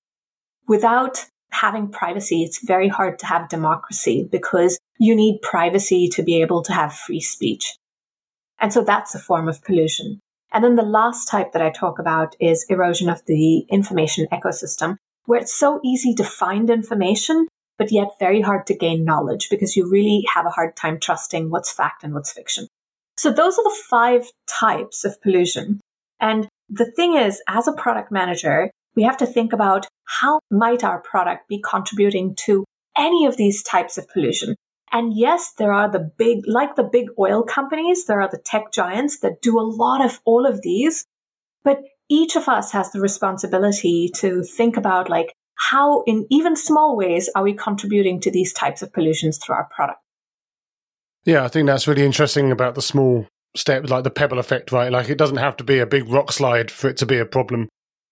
without 0.67 1.25
having 1.51 1.89
privacy, 1.89 2.43
it's 2.43 2.65
very 2.65 2.87
hard 2.87 3.19
to 3.19 3.25
have 3.25 3.49
democracy 3.49 4.27
because 4.31 4.77
you 4.99 5.15
need 5.15 5.41
privacy 5.41 6.07
to 6.09 6.23
be 6.23 6.41
able 6.41 6.61
to 6.63 6.73
have 6.73 6.93
free 6.93 7.21
speech. 7.21 7.75
And 8.59 8.73
so 8.73 8.83
that's 8.83 9.15
a 9.15 9.19
form 9.19 9.47
of 9.47 9.63
pollution. 9.63 10.19
And 10.51 10.63
then 10.63 10.75
the 10.75 10.83
last 10.83 11.27
type 11.27 11.51
that 11.51 11.61
I 11.61 11.69
talk 11.69 11.99
about 11.99 12.35
is 12.39 12.65
erosion 12.69 13.09
of 13.09 13.21
the 13.25 13.59
information 13.69 14.27
ecosystem, 14.31 14.97
where 15.25 15.39
it's 15.39 15.57
so 15.57 15.79
easy 15.83 16.13
to 16.15 16.23
find 16.23 16.69
information, 16.69 17.47
but 17.77 17.91
yet 17.91 18.19
very 18.19 18.41
hard 18.41 18.65
to 18.67 18.73
gain 18.75 19.03
knowledge 19.03 19.49
because 19.49 19.75
you 19.75 19.89
really 19.89 20.25
have 20.33 20.45
a 20.45 20.51
hard 20.51 20.75
time 20.75 20.99
trusting 20.99 21.49
what's 21.49 21.71
fact 21.71 22.03
and 22.03 22.13
what's 22.13 22.31
fiction. 22.31 22.67
So 23.17 23.31
those 23.31 23.57
are 23.57 23.63
the 23.63 23.83
five 23.89 24.31
types 24.47 25.03
of 25.03 25.21
pollution. 25.21 25.81
And 26.19 26.47
the 26.69 26.89
thing 26.91 27.15
is, 27.15 27.41
as 27.47 27.67
a 27.67 27.73
product 27.73 28.11
manager, 28.11 28.71
we 28.97 29.03
have 29.03 29.17
to 29.17 29.27
think 29.27 29.53
about 29.53 29.85
how 30.05 30.39
might 30.51 30.83
our 30.83 30.99
product 30.99 31.47
be 31.47 31.61
contributing 31.61 32.35
to 32.35 32.65
any 32.97 33.25
of 33.27 33.37
these 33.37 33.61
types 33.61 33.97
of 33.97 34.09
pollution. 34.09 34.55
And 34.91 35.13
yes, 35.15 35.53
there 35.57 35.71
are 35.71 35.89
the 35.89 36.11
big, 36.17 36.39
like 36.47 36.75
the 36.75 36.83
big 36.83 37.09
oil 37.19 37.43
companies, 37.43 38.05
there 38.05 38.21
are 38.21 38.29
the 38.29 38.41
tech 38.43 38.71
giants 38.73 39.19
that 39.19 39.41
do 39.41 39.59
a 39.59 39.61
lot 39.61 40.03
of 40.03 40.19
all 40.25 40.47
of 40.47 40.61
these. 40.63 41.05
But 41.63 41.83
each 42.09 42.35
of 42.35 42.49
us 42.49 42.71
has 42.71 42.91
the 42.91 42.99
responsibility 42.99 44.09
to 44.15 44.43
think 44.43 44.77
about 44.77 45.09
like 45.09 45.33
how 45.71 46.03
in 46.07 46.25
even 46.31 46.55
small 46.55 46.97
ways 46.97 47.29
are 47.35 47.43
we 47.43 47.53
contributing 47.53 48.19
to 48.21 48.31
these 48.31 48.51
types 48.51 48.81
of 48.81 48.91
pollutions 48.93 49.37
through 49.37 49.55
our 49.55 49.69
product. 49.75 49.99
Yeah, 51.25 51.43
I 51.43 51.49
think 51.49 51.67
that's 51.67 51.87
really 51.87 52.05
interesting 52.05 52.51
about 52.51 52.75
the 52.75 52.81
small 52.81 53.27
step, 53.55 53.89
like 53.89 54.05
the 54.05 54.09
pebble 54.09 54.39
effect, 54.39 54.71
right? 54.71 54.91
Like 54.91 55.09
it 55.09 55.17
doesn't 55.17 55.37
have 55.37 55.57
to 55.57 55.63
be 55.63 55.79
a 55.79 55.85
big 55.85 56.07
rock 56.07 56.31
slide 56.31 56.71
for 56.71 56.87
it 56.89 56.97
to 56.97 57.05
be 57.05 57.17
a 57.19 57.25
problem. 57.25 57.67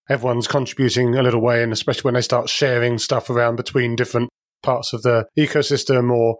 Everyone's 0.08 0.46
contributing 0.46 1.16
a 1.16 1.22
little 1.22 1.40
way, 1.40 1.62
and 1.62 1.72
especially 1.72 2.02
when 2.02 2.14
they 2.14 2.20
start 2.20 2.48
sharing 2.48 2.98
stuff 2.98 3.28
around 3.28 3.56
between 3.56 3.96
different 3.96 4.30
parts 4.62 4.92
of 4.92 5.02
the 5.02 5.26
ecosystem, 5.38 6.12
or 6.12 6.38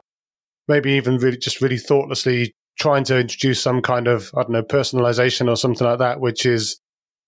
maybe 0.68 0.92
even 0.92 1.18
really 1.18 1.36
just 1.36 1.60
really 1.60 1.78
thoughtlessly 1.78 2.52
trying 2.78 3.04
to 3.04 3.18
introduce 3.18 3.60
some 3.60 3.80
kind 3.80 4.06
of 4.06 4.30
I 4.36 4.42
don't 4.42 4.52
know 4.52 4.62
personalization 4.62 5.48
or 5.48 5.56
something 5.56 5.86
like 5.86 5.98
that, 5.98 6.20
which 6.20 6.46
is 6.46 6.78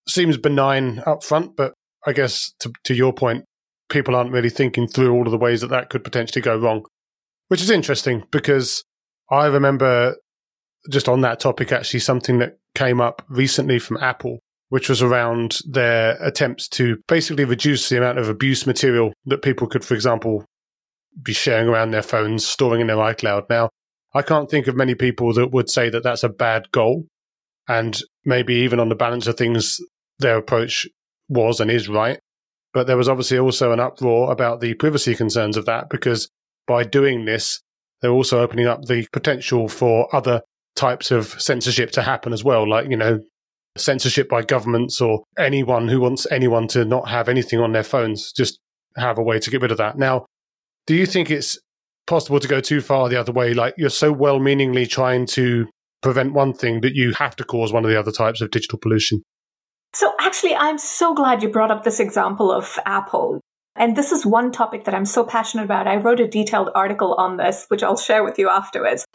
seems 0.09 0.37
benign 0.37 1.02
up 1.07 1.23
front, 1.23 1.57
but 1.57 1.75
I 2.07 2.12
guess 2.12 2.52
to 2.61 2.73
to 2.85 2.95
your 2.95 3.12
point, 3.12 3.45
people 3.88 4.14
aren't 4.14 4.33
really 4.33 4.50
thinking 4.50 4.87
through 4.87 5.12
all 5.12 5.26
of 5.26 5.33
the 5.33 5.38
ways 5.38 5.61
that 5.62 5.71
that 5.71 5.90
could 5.90 6.04
potentially 6.04 6.42
go 6.42 6.57
wrong, 6.57 6.85
which 7.49 7.62
is 7.62 7.71
interesting 7.71 8.25
because 8.30 8.85
I 9.30 9.47
remember 9.47 10.16
just 10.90 11.09
on 11.09 11.21
that 11.23 11.40
topic, 11.40 11.73
actually, 11.73 12.00
something 12.00 12.38
that 12.38 12.59
came 12.75 13.00
up 13.00 13.23
recently 13.28 13.78
from 13.78 13.99
Apple, 13.99 14.38
which 14.69 14.89
was 14.89 15.03
around 15.03 15.59
their 15.67 16.23
attempts 16.23 16.69
to 16.69 16.99
basically 17.07 17.45
reduce 17.45 17.89
the 17.89 17.97
amount 17.97 18.19
of 18.19 18.29
abuse 18.29 18.67
material 18.67 19.13
that 19.27 19.43
people 19.43 19.67
could, 19.67 19.85
for 19.85 19.95
example, 19.95 20.45
be 21.23 21.33
sharing 21.33 21.69
around 21.69 21.91
their 21.91 22.03
phones, 22.03 22.47
storing 22.47 22.81
in 22.81 22.87
their 22.87 22.97
iCloud. 22.97 23.49
Now, 23.49 23.71
I 24.15 24.23
can't 24.23 24.51
think 24.51 24.67
of 24.67 24.77
many 24.77 24.95
people 24.95 25.33
that 25.35 25.53
would 25.53 25.71
say 25.71 25.91
that 25.91 26.03
that's 26.03 26.25
a 26.25 26.29
bad 26.29 26.71
goal. 26.71 27.07
And 27.67 28.01
maybe 28.25 28.55
even 28.57 28.81
on 28.81 28.89
the 28.89 28.95
balance 28.95 29.27
of 29.27 29.37
things, 29.37 29.79
their 30.19 30.39
approach 30.39 30.87
was 31.29 31.61
and 31.61 31.71
is 31.71 31.89
right. 31.89 32.19
But 32.73 32.87
there 32.87 32.97
was 32.97 33.09
obviously 33.09 33.39
also 33.39 33.73
an 33.73 33.81
uproar 33.81 34.31
about 34.31 34.61
the 34.61 34.75
privacy 34.75 35.15
concerns 35.15 35.57
of 35.57 35.67
that 35.67 35.89
because 35.91 36.29
by 36.67 36.85
doing 36.85 37.25
this, 37.25 37.61
they're 38.01 38.11
also 38.11 38.41
opening 38.41 38.67
up 38.67 38.85
the 38.85 39.07
potential 39.13 39.69
for 39.69 40.15
other 40.15 40.43
types 40.77 41.11
of 41.11 41.29
censorship 41.41 41.91
to 41.93 42.03
happen 42.03 42.33
as 42.33 42.45
well, 42.45 42.69
like, 42.69 42.89
you 42.89 42.97
know, 42.97 43.21
censorship 43.80 44.28
by 44.28 44.42
governments 44.42 45.00
or 45.00 45.25
anyone 45.38 45.88
who 45.88 46.00
wants 46.00 46.26
anyone 46.30 46.68
to 46.68 46.85
not 46.85 47.08
have 47.08 47.28
anything 47.28 47.61
on 47.61 47.73
their 47.73 47.82
phones, 47.82 48.32
just 48.32 48.58
have 48.97 49.18
a 49.18 49.23
way 49.23 49.38
to 49.38 49.50
get 49.50 49.62
rid 49.62 49.70
of 49.70 49.78
that. 49.78 49.99
Now, 49.99 50.26
do 50.87 50.94
you 50.94 51.06
think 51.06 51.30
it's 51.30 51.58
possible 52.06 52.40
to 52.40 52.49
go 52.49 52.61
too 52.61 52.80
far 52.80 53.08
the 53.08 53.20
other 53.20 53.32
way? 53.32 53.54
Like 53.54 53.75
you're 53.76 53.90
so 53.90 54.12
well 54.12 54.38
meaningly 54.38 54.87
trying 54.87 55.26
to 55.26 55.66
prevent 56.02 56.32
one 56.32 56.52
thing, 56.52 56.80
but 56.80 56.94
you 56.94 57.12
have 57.14 57.37
to 57.37 57.44
cause 57.44 57.73
one 57.73 57.85
of 57.85 57.90
the 57.90 57.99
other 57.99 58.12
types 58.12 58.40
of 58.40 58.50
digital 58.50 58.78
pollution? 58.78 59.23
So, 59.94 60.12
actually, 60.20 60.54
I'm 60.54 60.78
so 60.78 61.14
glad 61.14 61.42
you 61.42 61.49
brought 61.49 61.70
up 61.70 61.85
this 61.85 62.00
example 62.00 62.52
of 62.52 62.78
Apple. 62.85 63.40
And 63.75 63.97
this 63.97 64.11
is 64.11 64.26
one 64.26 64.50
topic 64.50 64.85
that 64.85 64.94
I'm 64.94 65.04
so 65.04 65.25
passionate 65.25 65.62
about. 65.62 65.87
I 65.87 65.97
wrote 65.97 66.18
a 66.18 66.26
detailed 66.26 66.68
article 66.75 67.14
on 67.14 67.37
this, 67.37 67.64
which 67.68 67.85
I'll 67.85 67.97
share 67.97 68.25
with 68.25 68.38
you 68.38 68.50
afterwards. 68.50 69.04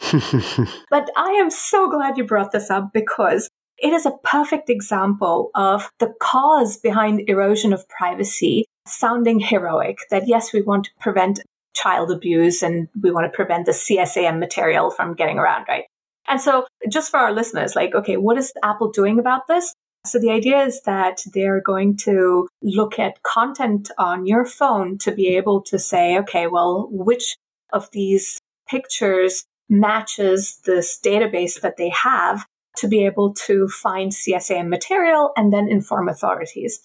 but 0.90 1.10
I 1.16 1.32
am 1.38 1.50
so 1.50 1.90
glad 1.90 2.16
you 2.16 2.24
brought 2.24 2.50
this 2.50 2.70
up 2.70 2.90
because 2.94 3.48
it 3.78 3.92
is 3.92 4.06
a 4.06 4.16
perfect 4.22 4.70
example 4.70 5.50
of 5.54 5.90
the 5.98 6.12
cause 6.20 6.76
behind 6.76 7.28
erosion 7.28 7.72
of 7.72 7.88
privacy 7.88 8.66
sounding 8.86 9.40
heroic 9.40 9.98
that 10.10 10.28
yes, 10.28 10.52
we 10.52 10.62
want 10.62 10.84
to 10.84 10.90
prevent 11.00 11.40
child 11.74 12.10
abuse 12.10 12.62
and 12.62 12.88
we 13.02 13.10
want 13.10 13.30
to 13.30 13.36
prevent 13.36 13.66
the 13.66 13.72
CSAM 13.72 14.38
material 14.38 14.90
from 14.90 15.14
getting 15.14 15.38
around, 15.38 15.66
right? 15.68 15.84
And 16.28 16.40
so 16.40 16.66
just 16.88 17.10
for 17.10 17.18
our 17.18 17.32
listeners, 17.32 17.74
like, 17.74 17.94
okay, 17.94 18.16
what 18.16 18.38
is 18.38 18.52
Apple 18.62 18.90
doing 18.90 19.18
about 19.18 19.46
this? 19.48 19.74
So 20.06 20.18
the 20.18 20.30
idea 20.30 20.62
is 20.62 20.82
that 20.82 21.20
they're 21.32 21.62
going 21.62 21.96
to 21.98 22.46
look 22.62 22.98
at 22.98 23.22
content 23.22 23.90
on 23.98 24.26
your 24.26 24.44
phone 24.44 24.98
to 24.98 25.12
be 25.12 25.28
able 25.36 25.62
to 25.62 25.78
say, 25.78 26.18
okay, 26.18 26.46
well, 26.46 26.88
which 26.90 27.36
of 27.72 27.90
these 27.92 28.38
pictures 28.68 29.44
matches 29.68 30.60
this 30.66 30.98
database 31.02 31.60
that 31.62 31.76
they 31.78 31.88
have 31.90 32.44
to 32.76 32.88
be 32.88 33.04
able 33.04 33.34
to 33.34 33.68
find 33.68 34.12
CSAM 34.12 34.68
material 34.68 35.32
and 35.36 35.52
then 35.52 35.68
inform 35.68 36.08
authorities. 36.08 36.84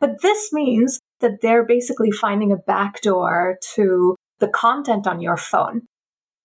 But 0.00 0.22
this 0.22 0.52
means 0.52 1.00
that 1.20 1.40
they're 1.40 1.64
basically 1.64 2.10
finding 2.10 2.52
a 2.52 2.56
backdoor 2.56 3.58
to 3.74 4.16
the 4.38 4.48
content 4.48 5.06
on 5.06 5.20
your 5.20 5.36
phone. 5.36 5.82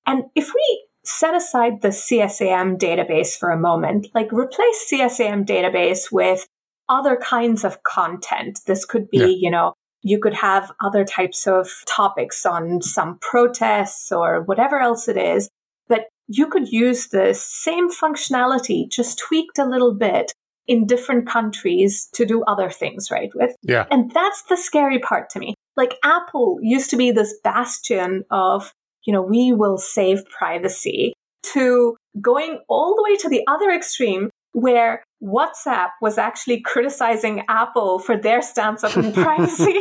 And 0.06 0.24
if 0.36 0.54
we 0.54 0.86
set 1.04 1.36
aside 1.36 1.82
the 1.82 1.90
CSAM 1.90 2.78
database 2.78 3.38
for 3.38 3.50
a 3.50 3.60
moment, 3.60 4.08
like 4.14 4.32
replace 4.32 4.88
CSAM 4.92 5.46
database 5.46 6.12
with 6.12 6.46
other 6.90 7.16
kinds 7.16 7.64
of 7.64 7.82
content. 7.84 8.60
This 8.68 8.86
could 8.86 9.10
be, 9.10 9.18
yeah. 9.18 9.26
you 9.26 9.50
know, 9.50 9.74
you 10.04 10.20
could 10.20 10.34
have 10.34 10.72
other 10.84 11.06
types 11.06 11.48
of 11.48 11.70
topics 11.88 12.46
on 12.46 12.82
some 12.82 13.18
protests 13.22 14.12
or 14.12 14.42
whatever 14.42 14.80
else 14.80 15.08
it 15.08 15.18
is, 15.18 15.50
but 15.88 16.08
you 16.32 16.48
could 16.48 16.72
use 16.72 17.08
the 17.08 17.34
same 17.34 17.90
functionality, 17.90 18.90
just 18.90 19.20
tweaked 19.20 19.60
a 19.60 19.66
little 19.66 19.94
bit 19.94 20.32
in 20.68 20.86
different 20.86 21.28
countries 21.28 22.08
to 22.14 22.26
do 22.26 22.44
other 22.44 22.70
things, 22.70 23.10
right? 23.12 23.30
With. 23.36 23.56
Yeah. 23.62 23.86
And 23.92 24.12
that's 24.12 24.44
the 24.44 24.58
scary 24.58 25.00
part 25.00 25.30
to 25.32 25.40
me. 25.40 25.56
Like 25.76 25.96
Apple 26.04 26.60
used 26.62 26.90
to 26.92 26.98
be 26.98 27.12
this 27.12 27.34
bastion 27.44 28.24
of 28.30 28.72
you 29.06 29.14
know, 29.14 29.22
we 29.22 29.52
will 29.52 29.78
save 29.78 30.26
privacy 30.26 31.14
to 31.54 31.96
going 32.20 32.60
all 32.70 32.96
the 32.96 33.04
way 33.04 33.16
to 33.18 33.30
the 33.30 33.44
other 33.48 33.72
extreme 33.72 34.30
where 34.54 35.04
WhatsApp 35.24 35.90
was 36.02 36.18
actually 36.18 36.62
criticizing 36.66 37.44
Apple 37.48 38.00
for 38.00 38.18
their 38.18 38.42
stance 38.42 38.84
on 38.84 39.14
privacy, 39.14 39.80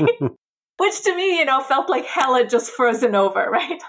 which 0.78 1.02
to 1.02 1.16
me, 1.16 1.38
you 1.38 1.44
know, 1.44 1.60
felt 1.60 1.90
like 1.90 2.06
hell 2.06 2.34
had 2.34 2.50
just 2.50 2.70
frozen 2.70 3.14
over, 3.14 3.48
right? 3.50 3.82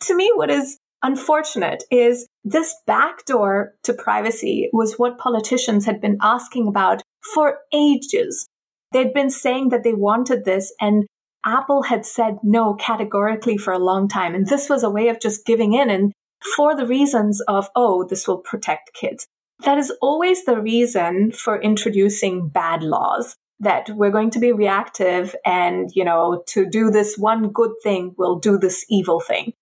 to 0.00 0.16
me, 0.16 0.32
what 0.34 0.50
is 0.50 0.78
unfortunate 1.02 1.84
is 1.90 2.26
this 2.44 2.74
backdoor 2.86 3.74
to 3.84 3.94
privacy 3.94 4.68
was 4.72 4.94
what 4.94 5.18
politicians 5.18 5.84
had 5.86 6.00
been 6.00 6.18
asking 6.20 6.68
about 6.68 7.02
for 7.34 7.58
ages. 7.72 8.48
They'd 8.92 9.14
been 9.14 9.30
saying 9.30 9.70
that 9.70 9.84
they 9.84 9.94
wanted 9.94 10.44
this 10.44 10.72
and 10.80 11.04
Apple 11.44 11.82
had 11.82 12.06
said 12.06 12.38
no 12.42 12.74
categorically 12.74 13.58
for 13.58 13.72
a 13.72 13.78
long 13.78 14.08
time. 14.08 14.34
And 14.34 14.46
this 14.46 14.68
was 14.68 14.82
a 14.82 14.90
way 14.90 15.08
of 15.08 15.20
just 15.20 15.44
giving 15.44 15.72
in 15.72 15.90
and 15.90 16.12
for 16.56 16.76
the 16.76 16.86
reasons 16.86 17.40
of, 17.48 17.68
oh, 17.74 18.06
this 18.08 18.28
will 18.28 18.38
protect 18.38 18.92
kids. 18.94 19.26
That 19.64 19.78
is 19.78 19.92
always 20.00 20.44
the 20.44 20.60
reason 20.60 21.32
for 21.32 21.60
introducing 21.60 22.48
bad 22.48 22.82
laws 22.82 23.36
that 23.60 23.88
we're 23.90 24.10
going 24.10 24.30
to 24.30 24.40
be 24.40 24.52
reactive 24.52 25.36
and, 25.44 25.90
you 25.94 26.04
know, 26.04 26.42
to 26.48 26.68
do 26.68 26.90
this 26.90 27.16
one 27.16 27.50
good 27.50 27.70
thing, 27.82 28.14
we'll 28.18 28.40
do 28.40 28.58
this 28.58 28.84
evil 28.88 29.20
thing. 29.20 29.52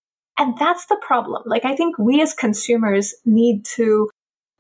And 0.40 0.58
that's 0.58 0.86
the 0.86 0.98
problem. 1.00 1.42
Like, 1.46 1.64
I 1.64 1.76
think 1.76 1.98
we 1.98 2.20
as 2.20 2.34
consumers 2.34 3.14
need 3.24 3.64
to 3.76 4.08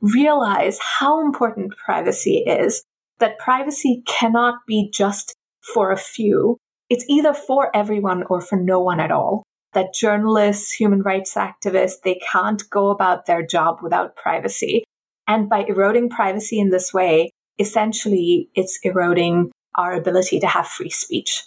realize 0.00 0.78
how 0.78 1.20
important 1.20 1.76
privacy 1.76 2.44
is, 2.46 2.84
that 3.18 3.38
privacy 3.38 4.02
cannot 4.06 4.60
be 4.66 4.90
just 4.92 5.34
for 5.74 5.90
a 5.90 5.96
few 5.96 6.56
it's 6.90 7.04
either 7.08 7.32
for 7.32 7.74
everyone 7.74 8.24
or 8.24 8.40
for 8.40 8.56
no 8.56 8.80
one 8.80 8.98
at 9.00 9.12
all. 9.12 9.44
that 9.72 9.94
journalists, 9.94 10.72
human 10.72 11.00
rights 11.02 11.34
activists, 11.34 12.02
they 12.02 12.20
can't 12.32 12.68
go 12.70 12.90
about 12.90 13.26
their 13.26 13.46
job 13.46 13.78
without 13.82 14.16
privacy. 14.16 14.84
And 15.28 15.48
by 15.48 15.64
eroding 15.68 16.08
privacy 16.10 16.58
in 16.58 16.70
this 16.70 16.92
way, 16.92 17.30
essentially 17.58 18.48
it's 18.54 18.80
eroding 18.82 19.52
our 19.76 19.92
ability 19.92 20.40
to 20.40 20.46
have 20.48 20.66
free 20.66 20.90
speech 20.90 21.44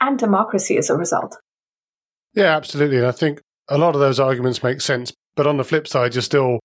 and 0.00 0.18
democracy 0.18 0.76
as 0.76 0.90
a 0.90 0.96
result. 0.96 1.38
Yeah, 2.34 2.54
absolutely. 2.54 3.04
I 3.06 3.12
think 3.12 3.40
a 3.68 3.78
lot 3.78 3.94
of 3.94 4.00
those 4.00 4.20
arguments 4.20 4.62
make 4.62 4.80
sense. 4.80 5.12
But 5.34 5.46
on 5.46 5.56
the 5.56 5.64
flip 5.64 5.86
side, 5.86 6.14
you're 6.14 6.22
still, 6.22 6.60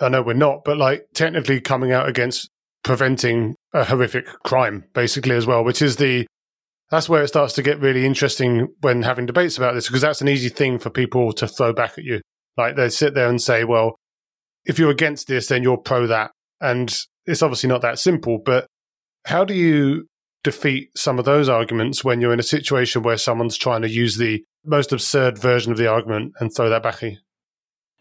I 0.00 0.08
know 0.08 0.22
we're 0.22 0.34
not, 0.34 0.64
but 0.64 0.76
like 0.76 1.06
technically 1.14 1.60
coming 1.60 1.92
out 1.92 2.08
against 2.08 2.48
preventing 2.82 3.54
a 3.72 3.84
horrific 3.84 4.26
crime, 4.44 4.84
basically, 4.94 5.34
as 5.34 5.46
well, 5.46 5.64
which 5.64 5.82
is 5.82 5.96
the, 5.96 6.26
that's 6.90 7.08
where 7.08 7.22
it 7.22 7.28
starts 7.28 7.54
to 7.54 7.62
get 7.62 7.80
really 7.80 8.04
interesting 8.04 8.68
when 8.80 9.02
having 9.02 9.26
debates 9.26 9.56
about 9.56 9.74
this, 9.74 9.86
because 9.88 10.02
that's 10.02 10.20
an 10.20 10.28
easy 10.28 10.48
thing 10.48 10.78
for 10.78 10.90
people 10.90 11.32
to 11.32 11.48
throw 11.48 11.72
back 11.72 11.98
at 11.98 12.04
you. 12.04 12.20
Like 12.56 12.76
they 12.76 12.88
sit 12.88 13.14
there 13.14 13.28
and 13.28 13.42
say, 13.42 13.64
well, 13.64 13.96
if 14.64 14.78
you're 14.78 14.90
against 14.90 15.26
this, 15.26 15.48
then 15.48 15.62
you're 15.62 15.76
pro 15.76 16.06
that. 16.06 16.30
And 16.60 16.94
it's 17.26 17.42
obviously 17.42 17.68
not 17.68 17.82
that 17.82 17.98
simple, 17.98 18.38
but 18.44 18.66
how 19.24 19.44
do 19.44 19.54
you 19.54 20.06
defeat 20.44 20.90
some 20.96 21.18
of 21.18 21.24
those 21.24 21.48
arguments 21.48 22.04
when 22.04 22.20
you're 22.20 22.32
in 22.32 22.38
a 22.38 22.44
situation 22.44 23.02
where 23.02 23.16
someone's 23.16 23.56
trying 23.56 23.82
to 23.82 23.90
use 23.90 24.16
the 24.16 24.44
most 24.64 24.92
absurd 24.92 25.38
version 25.38 25.72
of 25.72 25.78
the 25.78 25.88
argument 25.88 26.34
and 26.38 26.54
throw 26.54 26.68
that 26.68 26.82
back 26.82 27.02
at 27.02 27.10
you? 27.10 27.16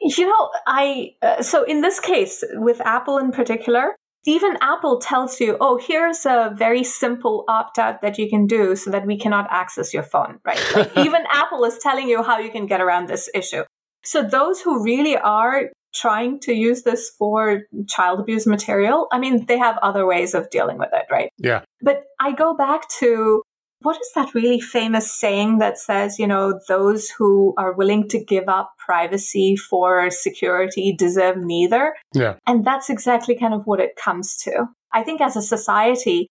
You 0.01 0.27
know, 0.27 0.49
I, 0.67 1.11
uh, 1.21 1.41
so 1.41 1.63
in 1.63 1.81
this 1.81 1.99
case, 1.99 2.43
with 2.53 2.81
Apple 2.81 3.17
in 3.17 3.31
particular, 3.31 3.95
even 4.25 4.57
Apple 4.61 4.99
tells 4.99 5.39
you, 5.39 5.57
oh, 5.59 5.77
here's 5.77 6.25
a 6.25 6.53
very 6.55 6.83
simple 6.83 7.45
opt 7.47 7.79
out 7.79 8.01
that 8.01 8.17
you 8.17 8.29
can 8.29 8.45
do 8.45 8.75
so 8.75 8.91
that 8.91 9.05
we 9.05 9.17
cannot 9.17 9.47
access 9.49 9.93
your 9.93 10.03
phone, 10.03 10.39
right? 10.45 10.61
Like 10.75 10.97
even 10.97 11.23
Apple 11.29 11.63
is 11.63 11.77
telling 11.79 12.09
you 12.09 12.21
how 12.21 12.39
you 12.39 12.51
can 12.51 12.65
get 12.65 12.81
around 12.81 13.07
this 13.07 13.29
issue. 13.33 13.63
So 14.03 14.21
those 14.21 14.61
who 14.61 14.83
really 14.83 15.17
are 15.17 15.69
trying 15.93 16.39
to 16.41 16.53
use 16.53 16.83
this 16.83 17.09
for 17.17 17.61
child 17.87 18.19
abuse 18.19 18.47
material, 18.47 19.07
I 19.11 19.19
mean, 19.19 19.45
they 19.45 19.57
have 19.57 19.77
other 19.81 20.05
ways 20.05 20.33
of 20.33 20.49
dealing 20.49 20.77
with 20.77 20.89
it, 20.93 21.05
right? 21.11 21.29
Yeah. 21.37 21.61
But 21.81 22.03
I 22.19 22.31
go 22.31 22.55
back 22.55 22.89
to 22.99 23.41
what 23.83 23.97
is 23.97 24.09
that 24.15 24.33
really 24.33 24.61
famous 24.61 25.11
saying 25.11 25.57
that 25.59 25.77
says, 25.77 26.17
you 26.17 26.25
know, 26.25 26.59
those 26.67 27.09
who 27.09 27.53
are 27.57 27.73
willing 27.73 28.07
to 28.09 28.23
give 28.23 28.47
up 28.47 28.71
privacy 28.77 29.55
for 29.55 30.09
security 30.09 30.95
deserve 30.97 31.37
neither? 31.37 31.93
Yeah. 32.13 32.35
And 32.47 32.65
that's 32.65 32.89
exactly 32.89 33.35
kind 33.35 33.53
of 33.53 33.63
what 33.65 33.81
it 33.81 33.95
comes 33.95 34.37
to. 34.37 34.67
I 34.93 35.03
think 35.03 35.21
as 35.21 35.35
a 35.35 35.41
society, 35.41 36.27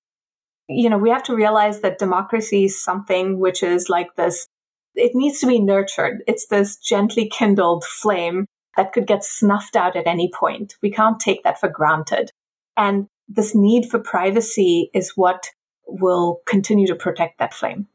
you 0.69 0.89
know, 0.89 0.99
we 0.99 1.11
have 1.11 1.25
to 1.25 1.35
realize 1.35 1.81
that 1.81 1.99
democracy 1.99 2.65
is 2.65 2.83
something 2.83 3.39
which 3.39 3.63
is 3.63 3.89
like 3.89 4.15
this, 4.17 4.47
it 4.95 5.13
needs 5.15 5.41
to 5.41 5.47
be 5.47 5.61
nurtured. 5.61 6.23
It's 6.27 6.47
this 6.47 6.77
gently 6.79 7.29
kindled 7.29 7.85
flame 7.85 8.47
that 8.77 8.93
could 8.93 9.07
get 9.07 9.25
snuffed 9.25 9.77
out 9.77 9.97
at 9.97 10.07
any 10.07 10.31
point. 10.33 10.77
We 10.83 10.91
can't 10.91 11.21
take 11.21 11.43
that 11.45 11.61
for 11.61 11.69
granted. 11.69 12.31
And 12.77 13.07
this 13.29 13.55
need 13.55 13.91
for 13.91 13.99
privacy 13.99 14.91
is 14.95 15.13
what 15.17 15.49
will 15.87 16.41
continue 16.47 16.87
to 16.87 16.95
protect 16.95 17.39
that 17.39 17.55
flame. 17.55 17.87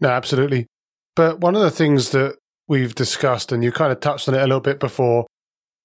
No, 0.00 0.10
absolutely. 0.10 0.66
But 1.14 1.40
one 1.40 1.54
of 1.54 1.62
the 1.62 1.70
things 1.70 2.10
that 2.10 2.36
we've 2.68 2.94
discussed, 2.94 3.52
and 3.52 3.64
you 3.64 3.72
kind 3.72 3.92
of 3.92 4.00
touched 4.00 4.28
on 4.28 4.34
it 4.34 4.42
a 4.42 4.46
little 4.46 4.60
bit 4.60 4.80
before, 4.80 5.26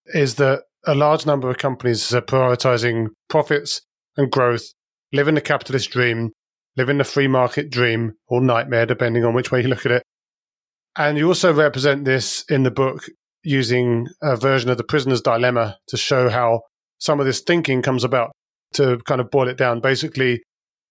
is 0.07 0.35
that 0.35 0.63
a 0.85 0.95
large 0.95 1.25
number 1.25 1.49
of 1.49 1.57
companies 1.57 2.13
are 2.13 2.21
prioritizing 2.21 3.07
profits 3.29 3.81
and 4.17 4.31
growth, 4.31 4.73
living 5.13 5.35
the 5.35 5.41
capitalist 5.41 5.91
dream, 5.91 6.31
living 6.75 6.97
the 6.97 7.03
free 7.03 7.27
market 7.27 7.69
dream 7.69 8.13
or 8.27 8.41
nightmare, 8.41 8.85
depending 8.85 9.23
on 9.23 9.33
which 9.33 9.51
way 9.51 9.61
you 9.61 9.67
look 9.67 9.85
at 9.85 9.91
it. 9.91 10.03
And 10.97 11.17
you 11.17 11.27
also 11.27 11.53
represent 11.53 12.03
this 12.03 12.43
in 12.49 12.63
the 12.63 12.71
book 12.71 13.05
using 13.43 14.07
a 14.21 14.35
version 14.35 14.69
of 14.69 14.77
the 14.77 14.83
prisoner's 14.83 15.21
dilemma 15.21 15.77
to 15.87 15.97
show 15.97 16.29
how 16.29 16.61
some 16.99 17.19
of 17.19 17.25
this 17.25 17.41
thinking 17.41 17.81
comes 17.81 18.03
about 18.03 18.31
to 18.73 18.97
kind 19.05 19.19
of 19.19 19.31
boil 19.31 19.47
it 19.47 19.57
down. 19.57 19.79
Basically, 19.79 20.41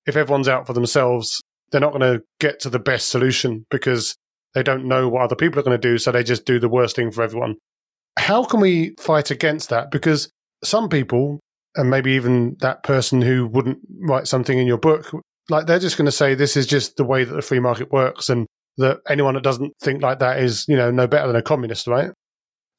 if 0.07 0.17
everyone's 0.17 0.49
out 0.49 0.67
for 0.67 0.73
themselves, 0.73 1.41
they're 1.71 1.81
not 1.81 1.93
going 1.93 2.19
to 2.19 2.23
get 2.41 2.61
to 2.61 2.71
the 2.71 2.79
best 2.79 3.09
solution 3.09 3.65
because 3.71 4.17
they 4.55 4.63
don't 4.63 4.85
know 4.85 5.09
what 5.09 5.23
other 5.23 5.37
people 5.37 5.61
are 5.61 5.63
going 5.63 5.81
to 5.81 5.89
do. 5.89 5.99
So 5.99 6.11
they 6.11 6.25
just 6.25 6.45
do 6.45 6.59
the 6.59 6.69
worst 6.69 6.97
thing 6.97 7.13
for 7.13 7.23
everyone. 7.23 7.57
How 8.19 8.45
can 8.45 8.61
we 8.61 8.95
fight 8.99 9.31
against 9.31 9.71
that? 9.71 9.91
Because 9.91 10.31
some 10.65 10.89
people, 10.89 11.39
and 11.77 11.89
maybe 11.89 12.13
even 12.13 12.57
that 12.61 12.83
person 12.83 13.23
who 13.23 13.47
wouldn't 13.47 13.79
write 14.01 14.27
something 14.27 14.59
in 14.59 14.67
your 14.67 14.79
book, 14.79 15.13
like 15.49 15.67
they're 15.67 15.79
just 15.79 15.97
going 15.97 16.07
to 16.07 16.13
say 16.13 16.35
this 16.35 16.57
is 16.57 16.67
just 16.67 16.97
the 16.97 17.05
way 17.05 17.25
that 17.25 17.35
the 17.35 17.43
free 17.43 17.61
market 17.61 17.93
works 17.93 18.29
and 18.29 18.47
that 18.77 18.99
anyone 19.09 19.35
that 19.35 19.43
doesn't 19.43 19.73
think 19.81 20.03
like 20.03 20.19
that 20.19 20.39
is, 20.39 20.65
you 20.69 20.77
know, 20.77 20.91
no 20.91 21.07
better 21.07 21.27
than 21.29 21.37
a 21.37 21.43
communist, 21.43 21.87
right? 21.87 22.11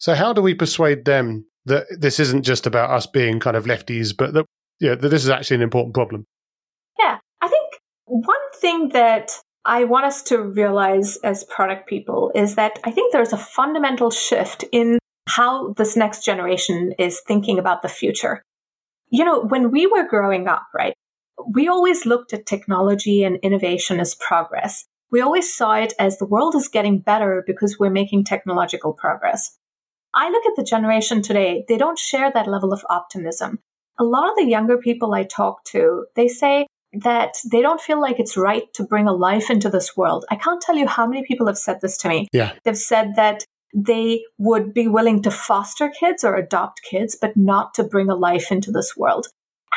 So 0.02 0.16
how 0.16 0.34
do 0.34 0.42
we 0.42 0.56
persuade 0.56 1.06
them 1.06 1.46
that 1.66 1.86
this 1.92 2.20
isn't 2.20 2.42
just 2.42 2.66
about 2.66 2.90
us 2.90 3.06
being 3.06 3.40
kind 3.40 3.56
of 3.56 3.66
lefties, 3.66 4.18
but 4.18 4.34
that, 4.34 4.48
yeah, 4.80 4.96
that 4.96 5.10
this 5.10 5.24
is 5.24 5.30
actually 5.30 5.58
an 5.58 5.62
important 5.62 5.94
problem? 5.94 6.26
Yeah, 6.98 7.20
I 7.40 7.48
think 7.48 7.74
one 8.06 8.36
thing 8.56 8.90
that 8.90 9.30
I 9.64 9.84
want 9.84 10.08
us 10.08 10.24
to 10.24 10.42
realize 10.42 11.18
as 11.18 11.44
product 11.44 11.88
people 11.88 12.32
is 12.34 12.56
that 12.56 12.80
I 12.84 12.90
think 12.90 13.14
there's 13.14 13.32
a 13.32 13.38
fundamental 13.38 14.10
shift 14.10 14.66
in 14.72 14.98
how 15.30 15.74
this 15.74 15.96
next 15.96 16.26
generation 16.26 16.96
is 16.98 17.22
thinking 17.28 17.60
about 17.60 17.84
the 17.84 17.88
future. 17.88 18.42
You 19.12 19.24
know, 19.24 19.44
when 19.44 19.70
we 19.70 19.86
were 19.86 20.10
growing 20.10 20.48
up, 20.48 20.64
right, 20.74 20.96
we 21.54 21.68
always 21.68 22.08
looked 22.08 22.34
at 22.34 22.48
technology 22.48 23.24
and 23.24 23.38
innovation 23.44 24.00
as 24.00 24.16
progress. 24.16 24.84
We 25.12 25.22
always 25.22 25.54
saw 25.54 25.74
it 25.74 25.94
as 26.00 26.18
the 26.18 26.26
world 26.26 26.56
is 26.56 26.70
getting 26.70 26.98
better 26.98 27.44
because 27.46 27.78
we're 27.78 27.92
making 27.92 28.24
technological 28.24 28.94
progress. 28.94 29.60
I 30.13 30.30
look 30.30 30.45
at 30.45 30.56
the 30.56 30.63
generation 30.63 31.21
today, 31.21 31.65
they 31.67 31.78
don't 31.78 31.97
share 31.97 32.32
that 32.32 32.47
level 32.47 32.74
of 32.74 32.86
optimism. 32.89 33.60
A 34.00 34.04
lot 34.04 34.30
of 34.30 34.36
the 34.36 34.50
younger 34.50 34.78
people 34.78 35.13
I 35.13 35.24
talk 35.24 35.63
to, 35.65 36.06
they 36.15 36.28
say 36.28 36.67
that 36.93 37.36
they 37.50 37.62
don't 37.62 37.80
feel 37.80 38.02
like 38.02 38.19
it's 38.19 38.36
right 38.36 38.63
to 38.74 38.84
bring 38.84 39.08
a 39.08 39.13
life 39.13 39.50
into 39.50 39.69
this 39.69 39.95
world. 39.95 40.26
I 40.30 40.36
can't 40.36 40.62
tell 40.62 40.76
you 40.76 40.88
how 40.88 41.08
many 41.08 41.26
people 41.26 41.47
have 41.47 41.58
said 41.58 41.80
this 41.82 41.97
to 42.00 42.10
me. 42.10 42.28
Yeah. 42.34 42.54
They've 42.63 42.78
said 42.78 43.15
that 43.15 43.45
they 43.74 44.24
would 44.38 44.74
be 44.74 44.88
willing 44.88 45.21
to 45.24 45.32
foster 45.32 45.89
kids 45.89 46.24
or 46.24 46.36
adopt 46.36 46.82
kids, 46.84 47.17
but 47.19 47.38
not 47.38 47.74
to 47.76 47.84
bring 47.84 48.10
a 48.10 48.15
life 48.15 48.52
into 48.52 48.71
this 48.71 48.97
world. 48.97 49.28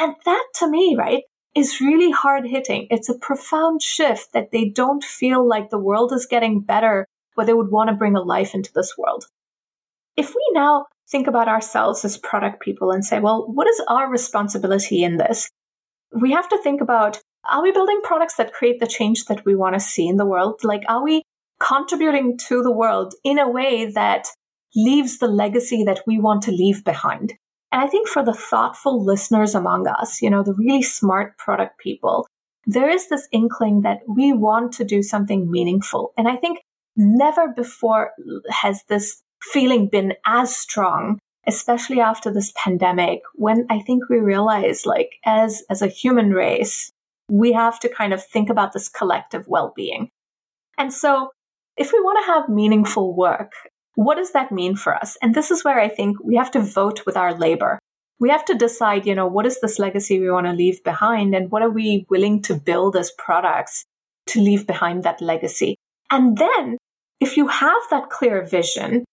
And 0.00 0.16
that 0.24 0.44
to 0.56 0.68
me, 0.68 0.96
right, 0.98 1.22
is 1.54 1.80
really 1.80 2.10
hard 2.10 2.46
hitting. 2.46 2.88
It's 2.90 3.08
a 3.08 3.18
profound 3.18 3.80
shift 3.80 4.32
that 4.32 4.50
they 4.50 4.68
don't 4.68 5.04
feel 5.04 5.46
like 5.46 5.70
the 5.70 5.78
world 5.78 6.12
is 6.12 6.26
getting 6.26 6.60
better 6.60 7.06
where 7.34 7.46
they 7.46 7.54
would 7.54 7.70
want 7.70 7.90
to 7.90 7.96
bring 7.96 8.16
a 8.16 8.22
life 8.22 8.54
into 8.54 8.72
this 8.74 8.98
world. 8.98 9.26
If 10.16 10.34
we 10.34 10.50
now 10.52 10.86
think 11.10 11.26
about 11.26 11.48
ourselves 11.48 12.04
as 12.04 12.16
product 12.16 12.60
people 12.60 12.90
and 12.90 13.04
say, 13.04 13.20
well, 13.20 13.46
what 13.52 13.68
is 13.68 13.80
our 13.88 14.10
responsibility 14.10 15.02
in 15.02 15.16
this? 15.16 15.48
We 16.12 16.32
have 16.32 16.48
to 16.48 16.58
think 16.58 16.80
about 16.80 17.20
are 17.50 17.62
we 17.62 17.72
building 17.72 18.00
products 18.02 18.36
that 18.36 18.54
create 18.54 18.80
the 18.80 18.86
change 18.86 19.26
that 19.26 19.44
we 19.44 19.54
want 19.54 19.74
to 19.74 19.80
see 19.80 20.08
in 20.08 20.16
the 20.16 20.24
world? 20.24 20.60
Like, 20.64 20.82
are 20.88 21.04
we 21.04 21.22
contributing 21.60 22.38
to 22.48 22.62
the 22.62 22.72
world 22.72 23.14
in 23.22 23.38
a 23.38 23.48
way 23.48 23.90
that 23.92 24.28
leaves 24.74 25.18
the 25.18 25.28
legacy 25.28 25.84
that 25.84 26.00
we 26.06 26.18
want 26.18 26.42
to 26.44 26.50
leave 26.50 26.84
behind? 26.84 27.34
And 27.70 27.82
I 27.82 27.88
think 27.88 28.08
for 28.08 28.24
the 28.24 28.32
thoughtful 28.32 29.04
listeners 29.04 29.54
among 29.54 29.86
us, 29.88 30.22
you 30.22 30.30
know, 30.30 30.42
the 30.42 30.54
really 30.54 30.82
smart 30.82 31.36
product 31.38 31.78
people, 31.78 32.26
there 32.66 32.88
is 32.88 33.08
this 33.08 33.28
inkling 33.32 33.82
that 33.82 34.00
we 34.08 34.32
want 34.32 34.72
to 34.74 34.84
do 34.84 35.02
something 35.02 35.50
meaningful. 35.50 36.12
And 36.16 36.28
I 36.28 36.36
think 36.36 36.60
never 36.96 37.48
before 37.48 38.12
has 38.48 38.82
this 38.88 39.20
feeling 39.52 39.88
been 39.88 40.14
as 40.26 40.54
strong 40.54 41.18
especially 41.46 42.00
after 42.00 42.32
this 42.32 42.52
pandemic 42.62 43.20
when 43.34 43.66
i 43.70 43.78
think 43.80 44.08
we 44.08 44.18
realize 44.18 44.86
like 44.86 45.12
as 45.24 45.62
as 45.70 45.82
a 45.82 45.86
human 45.86 46.30
race 46.30 46.90
we 47.30 47.52
have 47.52 47.80
to 47.80 47.88
kind 47.88 48.12
of 48.12 48.24
think 48.24 48.50
about 48.50 48.72
this 48.72 48.88
collective 48.88 49.48
well-being. 49.48 50.10
And 50.76 50.92
so 50.92 51.30
if 51.76 51.92
we 51.92 52.00
want 52.00 52.18
to 52.20 52.32
have 52.32 52.48
meaningful 52.48 53.14
work 53.14 53.52
what 53.96 54.16
does 54.16 54.32
that 54.32 54.50
mean 54.50 54.74
for 54.74 54.92
us? 54.92 55.16
And 55.22 55.36
this 55.36 55.52
is 55.52 55.64
where 55.64 55.78
i 55.78 55.88
think 55.88 56.16
we 56.22 56.34
have 56.34 56.50
to 56.52 56.60
vote 56.60 57.06
with 57.06 57.16
our 57.16 57.32
labor. 57.32 57.78
We 58.18 58.28
have 58.30 58.44
to 58.46 58.54
decide 58.54 59.06
you 59.06 59.14
know 59.14 59.28
what 59.28 59.46
is 59.46 59.60
this 59.60 59.78
legacy 59.78 60.18
we 60.18 60.30
want 60.30 60.46
to 60.46 60.52
leave 60.52 60.82
behind 60.82 61.34
and 61.34 61.50
what 61.50 61.62
are 61.62 61.70
we 61.70 62.04
willing 62.10 62.42
to 62.42 62.54
build 62.54 62.96
as 62.96 63.12
products 63.12 63.84
to 64.28 64.40
leave 64.40 64.66
behind 64.66 65.04
that 65.04 65.20
legacy? 65.20 65.76
And 66.10 66.36
then 66.36 66.76
if 67.20 67.36
you 67.36 67.46
have 67.46 67.82
that 67.90 68.10
clear 68.10 68.42
vision 68.44 69.04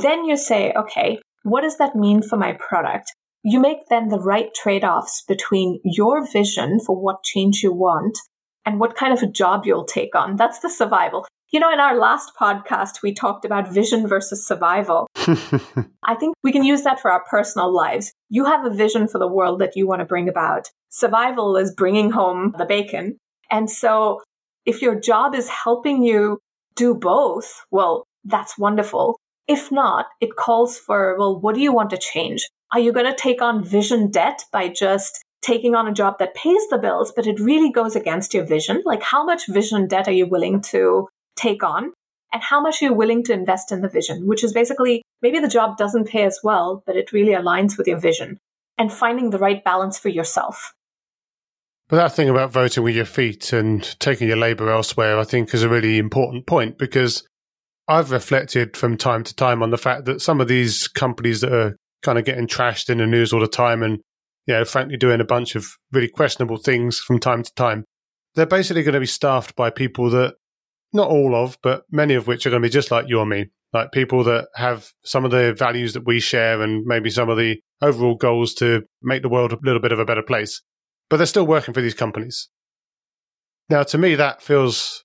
then 0.00 0.24
you 0.24 0.36
say, 0.36 0.72
okay, 0.72 1.18
what 1.42 1.62
does 1.62 1.76
that 1.78 1.94
mean 1.94 2.22
for 2.22 2.36
my 2.36 2.52
product? 2.54 3.12
You 3.42 3.60
make 3.60 3.88
then 3.90 4.08
the 4.08 4.18
right 4.18 4.48
trade 4.54 4.84
offs 4.84 5.22
between 5.28 5.80
your 5.84 6.26
vision 6.26 6.80
for 6.80 6.96
what 6.96 7.22
change 7.22 7.62
you 7.62 7.72
want 7.72 8.18
and 8.64 8.80
what 8.80 8.96
kind 8.96 9.12
of 9.12 9.22
a 9.22 9.30
job 9.30 9.66
you'll 9.66 9.84
take 9.84 10.14
on. 10.14 10.36
That's 10.36 10.60
the 10.60 10.70
survival. 10.70 11.26
You 11.52 11.60
know, 11.60 11.72
in 11.72 11.78
our 11.78 11.96
last 11.96 12.32
podcast, 12.40 13.02
we 13.02 13.12
talked 13.12 13.44
about 13.44 13.72
vision 13.72 14.08
versus 14.08 14.46
survival. 14.46 15.06
I 15.16 16.14
think 16.18 16.34
we 16.42 16.50
can 16.50 16.64
use 16.64 16.82
that 16.82 16.98
for 16.98 17.10
our 17.10 17.22
personal 17.30 17.72
lives. 17.72 18.12
You 18.30 18.46
have 18.46 18.64
a 18.64 18.74
vision 18.74 19.06
for 19.06 19.18
the 19.18 19.28
world 19.28 19.60
that 19.60 19.76
you 19.76 19.86
want 19.86 20.00
to 20.00 20.06
bring 20.06 20.28
about. 20.28 20.70
Survival 20.88 21.56
is 21.56 21.74
bringing 21.74 22.10
home 22.10 22.54
the 22.58 22.64
bacon. 22.64 23.18
And 23.50 23.70
so 23.70 24.22
if 24.64 24.80
your 24.80 24.98
job 24.98 25.34
is 25.34 25.48
helping 25.48 26.02
you 26.02 26.38
do 26.74 26.94
both, 26.94 27.64
well, 27.70 28.04
that's 28.24 28.58
wonderful. 28.58 29.18
If 29.46 29.70
not, 29.70 30.06
it 30.20 30.36
calls 30.36 30.78
for, 30.78 31.16
well, 31.18 31.38
what 31.38 31.54
do 31.54 31.60
you 31.60 31.72
want 31.72 31.90
to 31.90 31.98
change? 31.98 32.48
Are 32.72 32.80
you 32.80 32.92
going 32.92 33.06
to 33.06 33.16
take 33.16 33.42
on 33.42 33.62
vision 33.64 34.10
debt 34.10 34.44
by 34.52 34.68
just 34.68 35.22
taking 35.42 35.74
on 35.74 35.86
a 35.86 35.92
job 35.92 36.18
that 36.18 36.34
pays 36.34 36.62
the 36.70 36.78
bills, 36.78 37.12
but 37.14 37.26
it 37.26 37.38
really 37.38 37.70
goes 37.70 37.94
against 37.94 38.32
your 38.32 38.44
vision? 38.44 38.82
Like, 38.84 39.02
how 39.02 39.24
much 39.24 39.46
vision 39.46 39.86
debt 39.86 40.08
are 40.08 40.12
you 40.12 40.26
willing 40.26 40.62
to 40.62 41.08
take 41.36 41.62
on? 41.62 41.92
And 42.32 42.42
how 42.42 42.60
much 42.60 42.82
are 42.82 42.86
you 42.86 42.92
willing 42.94 43.22
to 43.24 43.32
invest 43.32 43.70
in 43.70 43.80
the 43.80 43.88
vision? 43.88 44.26
Which 44.26 44.42
is 44.42 44.52
basically 44.52 45.02
maybe 45.22 45.38
the 45.38 45.48
job 45.48 45.76
doesn't 45.76 46.08
pay 46.08 46.24
as 46.24 46.40
well, 46.42 46.82
but 46.86 46.96
it 46.96 47.12
really 47.12 47.32
aligns 47.32 47.78
with 47.78 47.86
your 47.86 47.98
vision 47.98 48.38
and 48.76 48.92
finding 48.92 49.30
the 49.30 49.38
right 49.38 49.62
balance 49.62 49.98
for 49.98 50.08
yourself. 50.08 50.74
But 51.88 51.96
that 51.96 52.12
thing 52.12 52.28
about 52.28 52.50
voting 52.50 52.82
with 52.82 52.96
your 52.96 53.04
feet 53.04 53.52
and 53.52 53.82
taking 54.00 54.26
your 54.26 54.38
labour 54.38 54.70
elsewhere, 54.70 55.18
I 55.18 55.24
think, 55.24 55.52
is 55.52 55.62
a 55.62 55.68
really 55.68 55.98
important 55.98 56.46
point 56.46 56.78
because 56.78 57.28
I've 57.86 58.10
reflected 58.10 58.76
from 58.76 58.96
time 58.96 59.24
to 59.24 59.34
time 59.34 59.62
on 59.62 59.70
the 59.70 59.78
fact 59.78 60.06
that 60.06 60.22
some 60.22 60.40
of 60.40 60.48
these 60.48 60.88
companies 60.88 61.42
that 61.42 61.52
are 61.52 61.76
kind 62.02 62.18
of 62.18 62.24
getting 62.24 62.46
trashed 62.46 62.88
in 62.88 62.98
the 62.98 63.06
news 63.06 63.32
all 63.32 63.40
the 63.40 63.46
time 63.46 63.82
and, 63.82 63.98
you 64.46 64.54
know, 64.54 64.64
frankly 64.64 64.96
doing 64.96 65.20
a 65.20 65.24
bunch 65.24 65.54
of 65.54 65.66
really 65.92 66.08
questionable 66.08 66.56
things 66.56 66.98
from 66.98 67.18
time 67.18 67.42
to 67.42 67.52
time, 67.54 67.84
they're 68.34 68.46
basically 68.46 68.82
going 68.82 68.94
to 68.94 69.00
be 69.00 69.06
staffed 69.06 69.54
by 69.54 69.70
people 69.70 70.10
that, 70.10 70.34
not 70.92 71.08
all 71.08 71.34
of, 71.34 71.58
but 71.62 71.82
many 71.90 72.14
of 72.14 72.26
which 72.26 72.46
are 72.46 72.50
going 72.50 72.62
to 72.62 72.68
be 72.68 72.72
just 72.72 72.90
like 72.90 73.08
you 73.08 73.18
or 73.18 73.26
me, 73.26 73.46
like 73.72 73.92
people 73.92 74.24
that 74.24 74.48
have 74.54 74.90
some 75.04 75.24
of 75.24 75.30
the 75.30 75.52
values 75.52 75.92
that 75.92 76.06
we 76.06 76.20
share 76.20 76.62
and 76.62 76.84
maybe 76.86 77.10
some 77.10 77.28
of 77.28 77.36
the 77.36 77.60
overall 77.82 78.14
goals 78.14 78.54
to 78.54 78.82
make 79.02 79.22
the 79.22 79.28
world 79.28 79.52
a 79.52 79.58
little 79.62 79.80
bit 79.80 79.92
of 79.92 79.98
a 79.98 80.04
better 80.04 80.22
place. 80.22 80.62
But 81.10 81.18
they're 81.18 81.26
still 81.26 81.46
working 81.46 81.74
for 81.74 81.80
these 81.80 81.94
companies. 81.94 82.48
Now, 83.68 83.82
to 83.82 83.98
me, 83.98 84.14
that 84.14 84.42
feels 84.42 85.04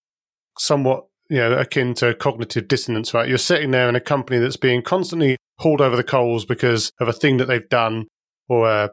somewhat 0.57 1.05
you 1.29 1.37
know, 1.37 1.53
akin 1.53 1.93
to 1.95 2.15
cognitive 2.15 2.67
dissonance, 2.67 3.13
right? 3.13 3.29
You're 3.29 3.37
sitting 3.37 3.71
there 3.71 3.87
in 3.87 3.95
a 3.95 4.01
company 4.01 4.39
that's 4.39 4.57
being 4.57 4.81
constantly 4.81 5.37
hauled 5.59 5.81
over 5.81 5.95
the 5.95 6.03
coals 6.03 6.45
because 6.45 6.91
of 6.99 7.07
a 7.07 7.13
thing 7.13 7.37
that 7.37 7.45
they've 7.45 7.69
done 7.69 8.07
or 8.47 8.67
a, 8.67 8.85
uh, 8.85 8.87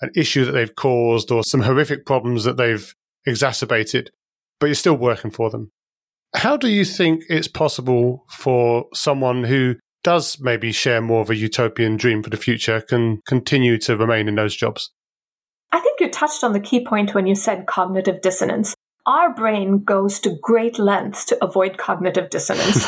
an 0.00 0.10
issue 0.14 0.44
that 0.44 0.52
they've 0.52 0.76
caused 0.76 1.32
or 1.32 1.42
some 1.42 1.62
horrific 1.62 2.06
problems 2.06 2.44
that 2.44 2.56
they've 2.56 2.94
exacerbated, 3.26 4.10
but 4.60 4.66
you're 4.66 4.74
still 4.74 4.96
working 4.96 5.30
for 5.30 5.50
them. 5.50 5.72
How 6.34 6.56
do 6.56 6.68
you 6.68 6.84
think 6.84 7.24
it's 7.28 7.48
possible 7.48 8.24
for 8.30 8.86
someone 8.94 9.42
who 9.42 9.74
does 10.04 10.38
maybe 10.40 10.70
share 10.70 11.00
more 11.00 11.20
of 11.20 11.30
a 11.30 11.36
utopian 11.36 11.96
dream 11.96 12.22
for 12.22 12.30
the 12.30 12.36
future 12.36 12.80
can 12.80 13.20
continue 13.26 13.76
to 13.78 13.96
remain 13.96 14.28
in 14.28 14.36
those 14.36 14.54
jobs? 14.54 14.92
I 15.72 15.80
think 15.80 16.00
you 16.00 16.08
touched 16.10 16.44
on 16.44 16.52
the 16.52 16.60
key 16.60 16.84
point 16.84 17.14
when 17.14 17.26
you 17.26 17.34
said 17.34 17.66
cognitive 17.66 18.20
dissonance 18.20 18.74
our 19.08 19.34
brain 19.34 19.82
goes 19.82 20.20
to 20.20 20.38
great 20.42 20.78
lengths 20.78 21.24
to 21.24 21.44
avoid 21.44 21.78
cognitive 21.78 22.28
dissonance. 22.28 22.86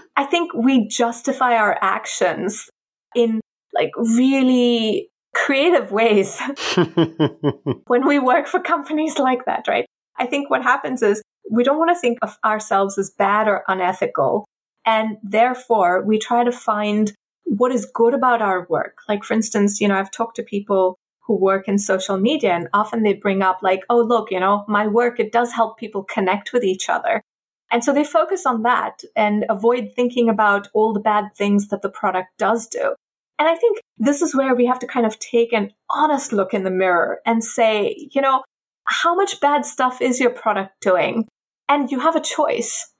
I 0.16 0.24
think 0.24 0.52
we 0.52 0.86
justify 0.86 1.56
our 1.56 1.76
actions 1.80 2.68
in 3.16 3.40
like 3.72 3.90
really 3.96 5.08
creative 5.34 5.90
ways 5.90 6.38
when 7.86 8.06
we 8.06 8.18
work 8.18 8.46
for 8.46 8.60
companies 8.60 9.18
like 9.18 9.46
that, 9.46 9.66
right? 9.66 9.86
I 10.18 10.26
think 10.26 10.50
what 10.50 10.62
happens 10.62 11.02
is 11.02 11.22
we 11.50 11.64
don't 11.64 11.78
want 11.78 11.90
to 11.90 12.00
think 12.00 12.18
of 12.20 12.36
ourselves 12.44 12.98
as 12.98 13.10
bad 13.10 13.48
or 13.48 13.64
unethical. 13.66 14.44
And 14.86 15.16
therefore, 15.22 16.04
we 16.04 16.18
try 16.18 16.44
to 16.44 16.52
find 16.52 17.12
what 17.44 17.72
is 17.72 17.90
good 17.92 18.12
about 18.12 18.42
our 18.42 18.66
work. 18.68 18.98
Like, 19.08 19.24
for 19.24 19.32
instance, 19.32 19.80
you 19.80 19.88
know, 19.88 19.96
I've 19.96 20.10
talked 20.10 20.36
to 20.36 20.42
people 20.42 20.98
who 21.26 21.36
work 21.36 21.68
in 21.68 21.78
social 21.78 22.18
media 22.18 22.52
and 22.52 22.68
often 22.72 23.02
they 23.02 23.14
bring 23.14 23.42
up 23.42 23.60
like 23.62 23.80
oh 23.88 24.00
look 24.00 24.30
you 24.30 24.38
know 24.40 24.64
my 24.68 24.86
work 24.86 25.18
it 25.18 25.32
does 25.32 25.52
help 25.52 25.78
people 25.78 26.04
connect 26.04 26.52
with 26.52 26.64
each 26.64 26.88
other. 26.88 27.22
And 27.70 27.82
so 27.82 27.92
they 27.92 28.04
focus 28.04 28.46
on 28.46 28.62
that 28.62 29.02
and 29.16 29.44
avoid 29.48 29.92
thinking 29.96 30.28
about 30.28 30.68
all 30.74 30.92
the 30.92 31.00
bad 31.00 31.34
things 31.34 31.68
that 31.68 31.82
the 31.82 31.88
product 31.88 32.28
does 32.38 32.66
do. 32.66 32.94
And 33.38 33.48
i 33.48 33.54
think 33.56 33.78
this 33.98 34.22
is 34.22 34.34
where 34.34 34.54
we 34.54 34.66
have 34.66 34.78
to 34.80 34.86
kind 34.86 35.06
of 35.06 35.18
take 35.18 35.52
an 35.52 35.72
honest 35.90 36.32
look 36.32 36.54
in 36.54 36.64
the 36.64 36.70
mirror 36.70 37.20
and 37.26 37.42
say 37.42 38.08
you 38.12 38.20
know 38.20 38.42
how 38.86 39.14
much 39.14 39.40
bad 39.40 39.64
stuff 39.64 40.00
is 40.02 40.20
your 40.20 40.30
product 40.30 40.72
doing? 40.80 41.26
And 41.68 41.90
you 41.90 42.00
have 42.00 42.16
a 42.16 42.20
choice. 42.20 42.92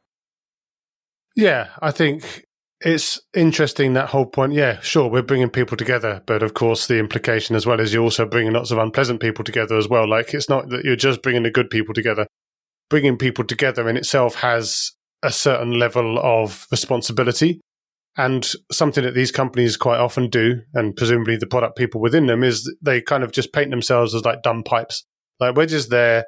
Yeah 1.36 1.68
i 1.80 1.90
think 1.90 2.44
it's 2.84 3.18
interesting 3.34 3.94
that 3.94 4.10
whole 4.10 4.26
point. 4.26 4.52
Yeah, 4.52 4.78
sure, 4.80 5.08
we're 5.08 5.22
bringing 5.22 5.48
people 5.48 5.76
together, 5.76 6.22
but 6.26 6.42
of 6.42 6.52
course, 6.52 6.86
the 6.86 6.98
implication 6.98 7.56
as 7.56 7.66
well 7.66 7.80
is 7.80 7.94
you're 7.94 8.02
also 8.02 8.26
bringing 8.26 8.52
lots 8.52 8.70
of 8.70 8.78
unpleasant 8.78 9.20
people 9.20 9.42
together 9.42 9.76
as 9.76 9.88
well. 9.88 10.06
Like, 10.08 10.34
it's 10.34 10.50
not 10.50 10.68
that 10.68 10.84
you're 10.84 10.94
just 10.94 11.22
bringing 11.22 11.44
the 11.44 11.50
good 11.50 11.70
people 11.70 11.94
together. 11.94 12.26
Bringing 12.90 13.16
people 13.16 13.44
together 13.44 13.88
in 13.88 13.96
itself 13.96 14.36
has 14.36 14.92
a 15.22 15.32
certain 15.32 15.78
level 15.78 16.18
of 16.18 16.66
responsibility. 16.70 17.60
And 18.16 18.46
something 18.70 19.02
that 19.02 19.14
these 19.14 19.32
companies 19.32 19.78
quite 19.78 19.98
often 19.98 20.28
do, 20.28 20.60
and 20.74 20.94
presumably 20.94 21.36
the 21.36 21.46
product 21.46 21.76
people 21.76 22.00
within 22.02 22.26
them, 22.26 22.44
is 22.44 22.72
they 22.82 23.00
kind 23.00 23.24
of 23.24 23.32
just 23.32 23.52
paint 23.52 23.70
themselves 23.70 24.14
as 24.14 24.24
like 24.24 24.42
dumb 24.42 24.62
pipes. 24.62 25.04
Like, 25.40 25.56
we're 25.56 25.66
just 25.66 25.90
there. 25.90 26.24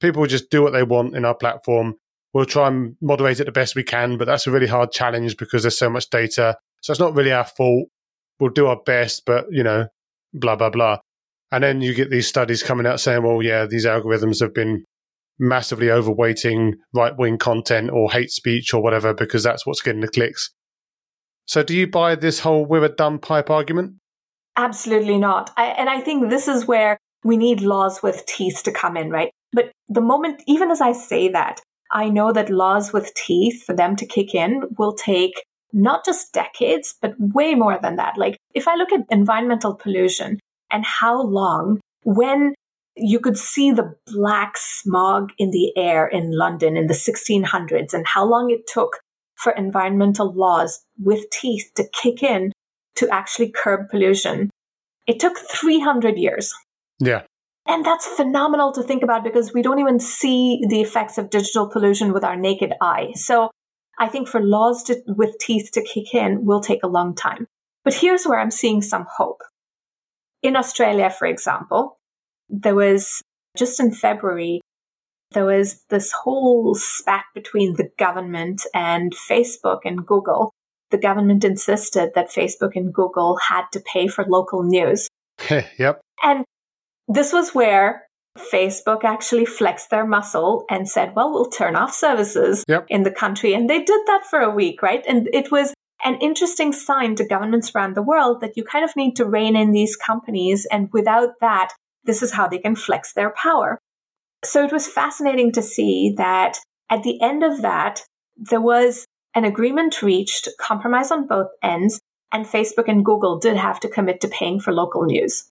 People 0.00 0.26
just 0.26 0.50
do 0.50 0.62
what 0.62 0.72
they 0.72 0.82
want 0.82 1.14
in 1.14 1.24
our 1.24 1.36
platform 1.36 1.94
We'll 2.32 2.46
try 2.46 2.68
and 2.68 2.96
moderate 3.00 3.40
it 3.40 3.44
the 3.44 3.52
best 3.52 3.74
we 3.74 3.82
can, 3.82 4.16
but 4.16 4.26
that's 4.26 4.46
a 4.46 4.50
really 4.50 4.66
hard 4.66 4.92
challenge 4.92 5.36
because 5.36 5.62
there's 5.62 5.78
so 5.78 5.90
much 5.90 6.08
data. 6.10 6.56
So 6.80 6.92
it's 6.92 7.00
not 7.00 7.14
really 7.14 7.32
our 7.32 7.44
fault. 7.44 7.88
We'll 8.38 8.50
do 8.50 8.66
our 8.66 8.80
best, 8.86 9.24
but 9.26 9.46
you 9.50 9.62
know, 9.62 9.86
blah, 10.32 10.56
blah, 10.56 10.70
blah. 10.70 10.98
And 11.52 11.64
then 11.64 11.80
you 11.80 11.94
get 11.94 12.10
these 12.10 12.28
studies 12.28 12.62
coming 12.62 12.86
out 12.86 13.00
saying, 13.00 13.22
well, 13.22 13.42
yeah, 13.42 13.66
these 13.66 13.84
algorithms 13.84 14.40
have 14.40 14.54
been 14.54 14.84
massively 15.40 15.86
overweighting 15.86 16.74
right 16.94 17.16
wing 17.18 17.38
content 17.38 17.90
or 17.90 18.12
hate 18.12 18.30
speech 18.30 18.72
or 18.74 18.82
whatever 18.82 19.14
because 19.14 19.42
that's 19.42 19.66
what's 19.66 19.80
getting 19.80 20.02
the 20.02 20.08
clicks. 20.08 20.50
So 21.46 21.62
do 21.62 21.74
you 21.74 21.88
buy 21.88 22.14
this 22.14 22.40
whole 22.40 22.64
we're 22.64 22.84
a 22.84 22.88
dumb 22.88 23.18
pipe 23.18 23.50
argument? 23.50 23.94
Absolutely 24.56 25.18
not. 25.18 25.50
I, 25.56 25.66
and 25.66 25.88
I 25.88 26.00
think 26.00 26.28
this 26.28 26.46
is 26.46 26.66
where 26.66 26.98
we 27.24 27.36
need 27.36 27.62
laws 27.62 28.02
with 28.02 28.24
teeth 28.26 28.62
to 28.64 28.72
come 28.72 28.96
in, 28.96 29.10
right? 29.10 29.30
But 29.52 29.72
the 29.88 30.00
moment, 30.00 30.42
even 30.46 30.70
as 30.70 30.80
I 30.80 30.92
say 30.92 31.28
that, 31.28 31.60
I 31.92 32.08
know 32.08 32.32
that 32.32 32.50
laws 32.50 32.92
with 32.92 33.14
teeth 33.14 33.64
for 33.64 33.74
them 33.74 33.96
to 33.96 34.06
kick 34.06 34.34
in 34.34 34.62
will 34.78 34.92
take 34.92 35.44
not 35.72 36.04
just 36.04 36.32
decades, 36.32 36.94
but 37.00 37.14
way 37.18 37.54
more 37.54 37.78
than 37.80 37.96
that. 37.96 38.16
Like 38.16 38.36
if 38.54 38.66
I 38.68 38.74
look 38.74 38.92
at 38.92 39.06
environmental 39.08 39.74
pollution 39.74 40.38
and 40.70 40.84
how 40.84 41.22
long 41.22 41.80
when 42.04 42.54
you 42.96 43.20
could 43.20 43.38
see 43.38 43.70
the 43.70 43.94
black 44.06 44.56
smog 44.56 45.30
in 45.38 45.50
the 45.50 45.72
air 45.76 46.06
in 46.06 46.36
London 46.36 46.76
in 46.76 46.86
the 46.86 46.94
1600s 46.94 47.94
and 47.94 48.06
how 48.06 48.24
long 48.24 48.50
it 48.50 48.66
took 48.66 48.98
for 49.36 49.52
environmental 49.52 50.32
laws 50.34 50.84
with 51.02 51.30
teeth 51.30 51.70
to 51.76 51.84
kick 51.92 52.22
in 52.22 52.52
to 52.96 53.08
actually 53.10 53.50
curb 53.50 53.88
pollution. 53.90 54.50
It 55.06 55.18
took 55.18 55.38
300 55.38 56.18
years. 56.18 56.52
Yeah. 56.98 57.22
And 57.70 57.84
that's 57.84 58.04
phenomenal 58.04 58.72
to 58.72 58.82
think 58.82 59.04
about 59.04 59.22
because 59.22 59.54
we 59.54 59.62
don't 59.62 59.78
even 59.78 60.00
see 60.00 60.60
the 60.68 60.80
effects 60.80 61.18
of 61.18 61.30
digital 61.30 61.70
pollution 61.70 62.12
with 62.12 62.24
our 62.24 62.34
naked 62.34 62.72
eye. 62.80 63.12
So 63.14 63.52
I 63.96 64.08
think 64.08 64.26
for 64.26 64.40
laws 64.40 64.82
to, 64.84 65.00
with 65.06 65.38
teeth 65.38 65.70
to 65.74 65.82
kick 65.82 66.12
in 66.12 66.44
will 66.44 66.60
take 66.60 66.82
a 66.82 66.88
long 66.88 67.14
time. 67.14 67.46
But 67.84 67.94
here's 67.94 68.24
where 68.24 68.40
I'm 68.40 68.50
seeing 68.50 68.82
some 68.82 69.06
hope. 69.16 69.42
In 70.42 70.56
Australia, 70.56 71.10
for 71.10 71.26
example, 71.26 71.96
there 72.48 72.74
was 72.74 73.22
just 73.56 73.78
in 73.78 73.92
February, 73.92 74.62
there 75.30 75.46
was 75.46 75.84
this 75.90 76.10
whole 76.10 76.74
spat 76.74 77.26
between 77.36 77.76
the 77.76 77.88
government 77.98 78.62
and 78.74 79.12
Facebook 79.12 79.82
and 79.84 80.04
Google. 80.04 80.50
The 80.90 80.98
government 80.98 81.44
insisted 81.44 82.10
that 82.16 82.30
Facebook 82.30 82.72
and 82.74 82.92
Google 82.92 83.36
had 83.36 83.66
to 83.74 83.80
pay 83.92 84.08
for 84.08 84.24
local 84.24 84.64
news. 84.64 85.08
yep. 85.78 86.00
And 86.24 86.44
this 87.10 87.32
was 87.32 87.54
where 87.54 88.06
Facebook 88.38 89.02
actually 89.02 89.44
flexed 89.44 89.90
their 89.90 90.06
muscle 90.06 90.64
and 90.70 90.88
said, 90.88 91.14
well, 91.16 91.32
we'll 91.32 91.50
turn 91.50 91.74
off 91.74 91.92
services 91.92 92.64
yep. 92.68 92.86
in 92.88 93.02
the 93.02 93.10
country. 93.10 93.52
And 93.52 93.68
they 93.68 93.82
did 93.82 94.00
that 94.06 94.24
for 94.30 94.38
a 94.38 94.54
week, 94.54 94.80
right? 94.80 95.04
And 95.08 95.28
it 95.32 95.50
was 95.50 95.74
an 96.04 96.14
interesting 96.20 96.72
sign 96.72 97.16
to 97.16 97.26
governments 97.26 97.72
around 97.74 97.94
the 97.96 98.02
world 98.02 98.40
that 98.40 98.56
you 98.56 98.64
kind 98.64 98.84
of 98.84 98.94
need 98.96 99.16
to 99.16 99.26
rein 99.26 99.56
in 99.56 99.72
these 99.72 99.96
companies. 99.96 100.66
And 100.70 100.88
without 100.92 101.30
that, 101.40 101.72
this 102.04 102.22
is 102.22 102.32
how 102.32 102.46
they 102.46 102.58
can 102.58 102.76
flex 102.76 103.12
their 103.12 103.30
power. 103.30 103.78
So 104.44 104.64
it 104.64 104.72
was 104.72 104.86
fascinating 104.86 105.52
to 105.52 105.62
see 105.62 106.14
that 106.16 106.58
at 106.90 107.02
the 107.02 107.20
end 107.20 107.42
of 107.42 107.60
that, 107.62 108.04
there 108.36 108.60
was 108.60 109.04
an 109.34 109.44
agreement 109.44 110.00
reached, 110.00 110.48
compromise 110.58 111.10
on 111.10 111.26
both 111.26 111.48
ends, 111.62 112.00
and 112.32 112.46
Facebook 112.46 112.88
and 112.88 113.04
Google 113.04 113.38
did 113.38 113.56
have 113.56 113.80
to 113.80 113.88
commit 113.88 114.20
to 114.20 114.28
paying 114.28 114.60
for 114.60 114.72
local 114.72 115.04
news 115.04 115.50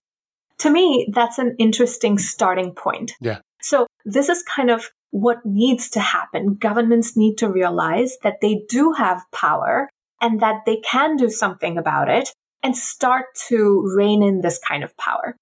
to 0.60 0.70
me, 0.70 1.08
that's 1.12 1.38
an 1.38 1.56
interesting 1.58 2.18
starting 2.18 2.72
point. 2.72 3.12
Yeah. 3.20 3.40
So 3.60 3.86
this 4.04 4.28
is 4.28 4.42
kind 4.42 4.70
of 4.70 4.90
what 5.10 5.44
needs 5.44 5.90
to 5.90 6.00
happen. 6.00 6.54
Governments 6.54 7.16
need 7.16 7.36
to 7.38 7.48
realize 7.48 8.16
that 8.22 8.40
they 8.40 8.62
do 8.68 8.92
have 8.92 9.22
power 9.32 9.88
and 10.20 10.40
that 10.40 10.62
they 10.66 10.76
can 10.78 11.16
do 11.16 11.30
something 11.30 11.76
about 11.76 12.08
it 12.08 12.30
and 12.62 12.76
start 12.76 13.26
to 13.48 13.90
rein 13.96 14.22
in 14.22 14.42
this 14.42 14.58
kind 14.66 14.84
of 14.84 14.96
power. 14.96 15.36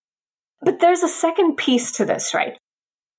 But 0.63 0.81
there's 0.81 1.03
a 1.03 1.09
second 1.09 1.57
piece 1.57 1.93
to 1.93 2.05
this, 2.05 2.33
right? 2.33 2.57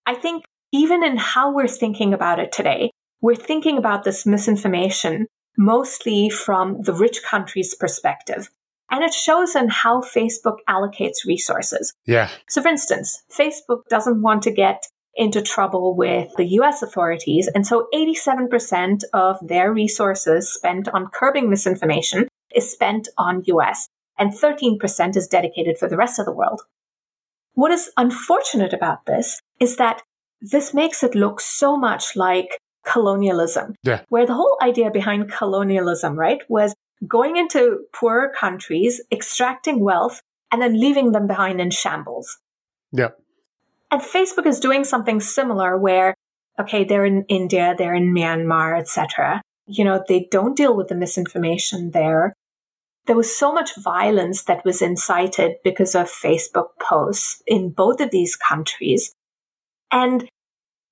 I 0.05 0.15
think 0.15 0.43
even 0.71 1.03
in 1.03 1.17
how 1.17 1.53
we're 1.53 1.67
thinking 1.67 2.13
about 2.13 2.39
it 2.39 2.51
today, 2.51 2.91
we're 3.21 3.35
thinking 3.35 3.77
about 3.77 4.03
this 4.03 4.25
misinformation 4.25 5.27
mostly 5.57 6.29
from 6.29 6.81
the 6.83 6.93
rich 6.93 7.21
country's 7.23 7.75
perspective. 7.75 8.49
And 8.91 9.03
it 9.03 9.13
shows 9.13 9.55
in 9.55 9.69
how 9.69 10.01
Facebook 10.01 10.57
allocates 10.67 11.25
resources. 11.25 11.93
Yeah. 12.05 12.29
So, 12.47 12.61
for 12.61 12.69
instance, 12.69 13.23
Facebook 13.31 13.83
doesn't 13.89 14.21
want 14.21 14.43
to 14.43 14.51
get 14.51 14.83
into 15.15 15.41
trouble 15.41 15.95
with 15.95 16.29
the 16.37 16.45
US 16.59 16.81
authorities. 16.81 17.49
And 17.53 17.67
so 17.67 17.87
87% 17.93 19.03
of 19.13 19.37
their 19.45 19.73
resources 19.73 20.51
spent 20.51 20.87
on 20.89 21.07
curbing 21.07 21.49
misinformation 21.49 22.27
is 22.55 22.71
spent 22.71 23.09
on 23.17 23.43
US, 23.45 23.87
and 24.17 24.31
13% 24.31 25.15
is 25.15 25.27
dedicated 25.27 25.77
for 25.77 25.87
the 25.87 25.97
rest 25.97 26.19
of 26.19 26.25
the 26.25 26.31
world. 26.31 26.61
What 27.53 27.71
is 27.71 27.91
unfortunate 27.97 28.73
about 28.73 29.05
this 29.05 29.41
is 29.59 29.75
that 29.75 30.01
this 30.41 30.73
makes 30.73 31.03
it 31.03 31.15
look 31.15 31.41
so 31.41 31.75
much 31.75 32.15
like 32.15 32.57
colonialism, 32.85 33.75
yeah. 33.83 34.01
where 34.09 34.25
the 34.25 34.33
whole 34.33 34.57
idea 34.61 34.89
behind 34.89 35.31
colonialism, 35.31 36.17
right, 36.17 36.41
was 36.47 36.73
going 37.07 37.37
into 37.37 37.79
poorer 37.93 38.31
countries, 38.37 39.01
extracting 39.11 39.79
wealth, 39.79 40.21
and 40.51 40.61
then 40.61 40.79
leaving 40.79 41.11
them 41.11 41.27
behind 41.27 41.61
in 41.61 41.71
shambles. 41.71 42.37
Yeah. 42.91 43.09
And 43.91 44.01
Facebook 44.01 44.45
is 44.45 44.59
doing 44.59 44.83
something 44.83 45.19
similar 45.19 45.77
where, 45.77 46.13
okay, 46.59 46.83
they're 46.83 47.05
in 47.05 47.25
India, 47.27 47.75
they're 47.77 47.95
in 47.95 48.13
Myanmar, 48.13 48.79
etc. 48.79 49.41
You 49.67 49.85
know, 49.85 50.03
they 50.07 50.27
don't 50.31 50.57
deal 50.57 50.75
with 50.75 50.87
the 50.87 50.95
misinformation 50.95 51.91
there. 51.91 52.33
There 53.05 53.15
was 53.15 53.35
so 53.35 53.51
much 53.51 53.75
violence 53.75 54.43
that 54.43 54.65
was 54.65 54.81
incited 54.81 55.55
because 55.63 55.95
of 55.95 56.11
Facebook 56.11 56.69
posts 56.79 57.41
in 57.47 57.71
both 57.71 58.01
of 58.01 58.11
these 58.11 58.35
countries. 58.35 59.13
And 59.91 60.29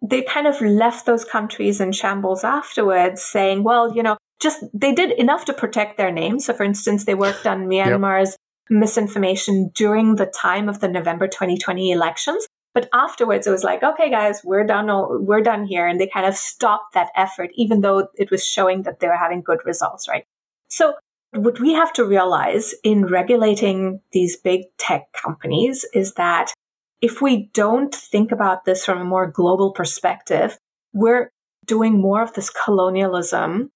they 0.01 0.21
kind 0.21 0.47
of 0.47 0.59
left 0.61 1.05
those 1.05 1.25
countries 1.25 1.79
in 1.79 1.91
shambles 1.91 2.43
afterwards, 2.43 3.23
saying, 3.23 3.63
well, 3.63 3.95
you 3.95 4.01
know, 4.01 4.17
just 4.39 4.63
they 4.73 4.93
did 4.93 5.11
enough 5.11 5.45
to 5.45 5.53
protect 5.53 5.97
their 5.97 6.11
name. 6.11 6.39
So, 6.39 6.53
for 6.53 6.63
instance, 6.63 7.05
they 7.05 7.15
worked 7.15 7.47
on 7.47 7.67
Myanmar's 7.67 8.31
yep. 8.31 8.79
misinformation 8.79 9.71
during 9.73 10.15
the 10.15 10.27
time 10.27 10.69
of 10.69 10.79
the 10.79 10.87
November 10.87 11.27
2020 11.27 11.91
elections. 11.91 12.47
But 12.73 12.89
afterwards, 12.93 13.47
it 13.47 13.51
was 13.51 13.63
like, 13.63 13.81
okay, 13.81 14.11
guys, 14.11 14.41
we're 14.43 14.63
done. 14.65 14.87
We're 15.25 15.41
done 15.41 15.65
here. 15.65 15.87
And 15.87 15.99
they 15.99 16.07
kind 16.07 16.27
of 16.27 16.35
stopped 16.35 16.93
that 16.93 17.09
effort, 17.15 17.49
even 17.55 17.81
though 17.81 18.09
it 18.15 18.29
was 18.29 18.45
showing 18.45 18.83
that 18.83 18.99
they 18.99 19.07
were 19.07 19.17
having 19.17 19.41
good 19.41 19.59
results, 19.65 20.07
right? 20.07 20.25
So 20.67 20.93
what 21.31 21.59
we 21.59 21.73
have 21.73 21.91
to 21.93 22.05
realize 22.05 22.75
in 22.83 23.05
regulating 23.05 24.01
these 24.11 24.37
big 24.37 24.65
tech 24.77 25.11
companies 25.13 25.85
is 25.93 26.13
that 26.13 26.53
if 27.01 27.21
we 27.21 27.49
don't 27.53 27.93
think 27.93 28.31
about 28.31 28.65
this 28.65 28.85
from 28.85 28.99
a 28.99 29.05
more 29.05 29.29
global 29.29 29.71
perspective, 29.71 30.57
we're 30.93 31.31
doing 31.65 31.99
more 31.99 32.21
of 32.21 32.33
this 32.33 32.49
colonialism 32.49 33.71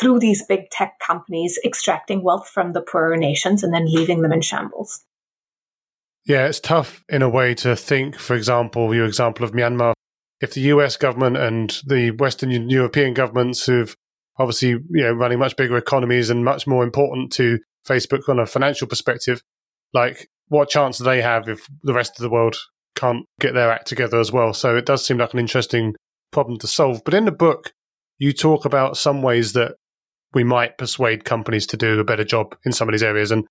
through 0.00 0.18
these 0.18 0.44
big 0.46 0.70
tech 0.70 0.98
companies 0.98 1.58
extracting 1.64 2.22
wealth 2.22 2.48
from 2.48 2.72
the 2.72 2.82
poorer 2.82 3.16
nations 3.16 3.62
and 3.62 3.72
then 3.72 3.86
leaving 3.86 4.22
them 4.22 4.32
in 4.32 4.40
shambles. 4.40 5.04
Yeah, 6.26 6.46
it's 6.46 6.60
tough 6.60 7.04
in 7.08 7.22
a 7.22 7.28
way 7.28 7.54
to 7.56 7.76
think, 7.76 8.16
for 8.16 8.34
example, 8.34 8.94
your 8.94 9.04
example 9.04 9.44
of 9.44 9.52
Myanmar. 9.52 9.92
If 10.40 10.54
the 10.54 10.62
US 10.62 10.96
government 10.96 11.36
and 11.36 11.78
the 11.86 12.12
Western 12.12 12.50
European 12.50 13.14
governments 13.14 13.66
who've 13.66 13.94
obviously, 14.38 14.70
you 14.70 15.02
know, 15.02 15.12
running 15.12 15.38
much 15.38 15.56
bigger 15.56 15.76
economies 15.76 16.30
and 16.30 16.44
much 16.44 16.66
more 16.66 16.82
important 16.82 17.32
to 17.32 17.58
Facebook 17.86 18.28
on 18.28 18.38
a 18.38 18.46
financial 18.46 18.86
perspective, 18.86 19.42
like 19.92 20.28
what 20.48 20.68
chance 20.70 20.98
do 20.98 21.04
they 21.04 21.22
have 21.22 21.48
if 21.48 21.66
the 21.82 21.92
rest 21.92 22.18
of 22.18 22.22
the 22.22 22.30
world 22.30 22.56
can't 22.94 23.26
get 23.38 23.54
their 23.54 23.70
act 23.70 23.86
together 23.86 24.18
as 24.18 24.32
well? 24.32 24.54
So 24.54 24.76
it 24.76 24.86
does 24.86 25.04
seem 25.04 25.18
like 25.18 25.34
an 25.34 25.40
interesting 25.40 25.94
problem 26.32 26.58
to 26.58 26.66
solve. 26.66 27.02
But 27.04 27.14
in 27.14 27.26
the 27.26 27.32
book, 27.32 27.72
you 28.18 28.32
talk 28.32 28.64
about 28.64 28.96
some 28.96 29.22
ways 29.22 29.52
that 29.54 29.74
we 30.32 30.44
might 30.44 30.78
persuade 30.78 31.24
companies 31.24 31.66
to 31.68 31.76
do 31.76 31.98
a 32.00 32.04
better 32.04 32.24
job 32.24 32.56
in 32.64 32.72
some 32.72 32.88
of 32.88 32.92
these 32.92 33.02
areas. 33.02 33.30
And 33.30 33.46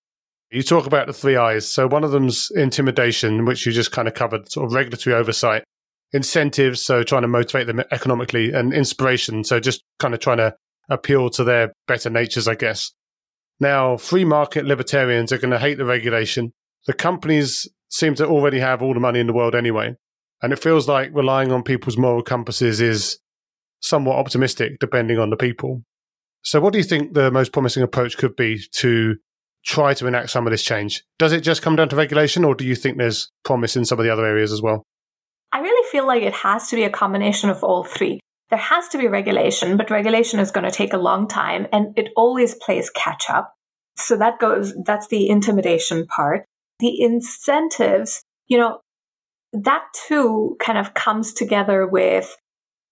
you 0.52 0.64
talk 0.64 0.86
about 0.86 1.08
the 1.08 1.14
three 1.14 1.36
I's. 1.36 1.68
So 1.68 1.88
one 1.88 2.04
of 2.04 2.12
them's 2.12 2.52
intimidation, 2.56 3.46
which 3.46 3.66
you 3.66 3.72
just 3.72 3.92
kind 3.92 4.08
of 4.08 4.14
covered, 4.14 4.52
sort 4.52 4.66
of 4.66 4.74
regulatory 4.74 5.16
oversight, 5.16 5.64
incentives, 6.12 6.84
so 6.84 7.04
trying 7.04 7.24
to 7.24 7.28
motivate 7.28 7.68
them 7.68 7.82
economically, 7.92 8.54
and 8.54 8.74
inspiration, 8.74 9.44
so 9.44 9.60
just 9.60 9.84
kind 10.00 10.14
of 10.14 10.20
trying 10.20 10.38
to 10.38 10.54
appeal 10.90 11.30
to 11.32 11.44
their 11.44 11.74
better 11.88 12.10
natures, 12.10 12.48
I 12.48 12.56
guess. 12.56 12.92
Now, 13.60 13.98
free 13.98 14.26
market 14.26 14.66
libertarians 14.66 15.32
are 15.32 15.38
going 15.38 15.52
to 15.52 15.60
hate 15.60 15.78
the 15.78 15.86
regulation. 15.86 16.52
The 16.86 16.94
companies 16.94 17.68
seem 17.90 18.16
to 18.16 18.28
already 18.28 18.60
have 18.60 18.82
all 18.82 18.94
the 18.94 19.00
money 19.00 19.20
in 19.20 19.28
the 19.28 19.34
world 19.34 19.56
anyway. 19.56 19.96
And 20.42 20.52
it 20.52 20.62
feels 20.62 20.88
like 20.88 21.12
relying 21.14 21.52
on 21.52 21.64
people's 21.64 21.98
moral 21.98 22.22
compasses 22.22 22.82
is 22.82 23.18
somewhat 23.84 24.18
optimistic, 24.18 24.80
depending 24.80 25.20
on 25.20 25.30
the 25.30 25.38
people. 25.38 25.84
So, 26.42 26.60
what 26.60 26.74
do 26.74 26.80
you 26.80 26.84
think 26.84 27.14
the 27.14 27.32
most 27.32 27.54
promising 27.54 27.84
approach 27.84 28.18
could 28.18 28.36
be 28.36 28.62
to 28.78 29.16
try 29.66 29.94
to 29.94 30.08
enact 30.08 30.30
some 30.30 30.48
of 30.48 30.52
this 30.52 30.64
change? 30.64 31.04
Does 31.20 31.32
it 31.32 31.42
just 31.42 31.62
come 31.62 31.76
down 31.76 31.90
to 31.90 31.96
regulation, 31.96 32.44
or 32.44 32.56
do 32.56 32.66
you 32.66 32.76
think 32.76 32.98
there's 32.98 33.30
promise 33.46 33.76
in 33.76 33.86
some 33.86 34.00
of 34.00 34.06
the 34.06 34.12
other 34.12 34.26
areas 34.26 34.52
as 34.52 34.62
well? 34.62 34.84
I 35.52 35.60
really 35.60 35.90
feel 35.92 36.08
like 36.08 36.24
it 36.24 36.34
has 36.34 36.68
to 36.70 36.76
be 36.76 36.84
a 36.84 36.90
combination 36.90 37.50
of 37.50 37.64
all 37.64 37.84
three. 37.84 38.20
There 38.50 38.60
has 38.60 38.88
to 38.90 38.98
be 38.98 39.08
regulation, 39.08 39.78
but 39.78 39.92
regulation 39.92 40.40
is 40.40 40.52
going 40.52 40.66
to 40.66 40.72
take 40.72 40.94
a 40.94 40.98
long 40.98 41.28
time 41.28 41.68
and 41.72 41.98
it 41.98 42.10
always 42.16 42.56
plays 42.56 42.90
catch 42.90 43.30
up. 43.30 43.54
So 43.96 44.18
that 44.18 44.40
goes, 44.40 44.74
that's 44.84 45.08
the 45.08 45.30
intimidation 45.30 46.08
part. 46.08 46.46
The 46.80 47.02
incentives, 47.02 48.24
you 48.48 48.58
know, 48.58 48.80
that 49.54 49.84
too 50.08 50.58
kind 50.60 50.80
of 50.80 50.96
comes 50.96 51.34
together 51.34 51.88
with 51.88 52.36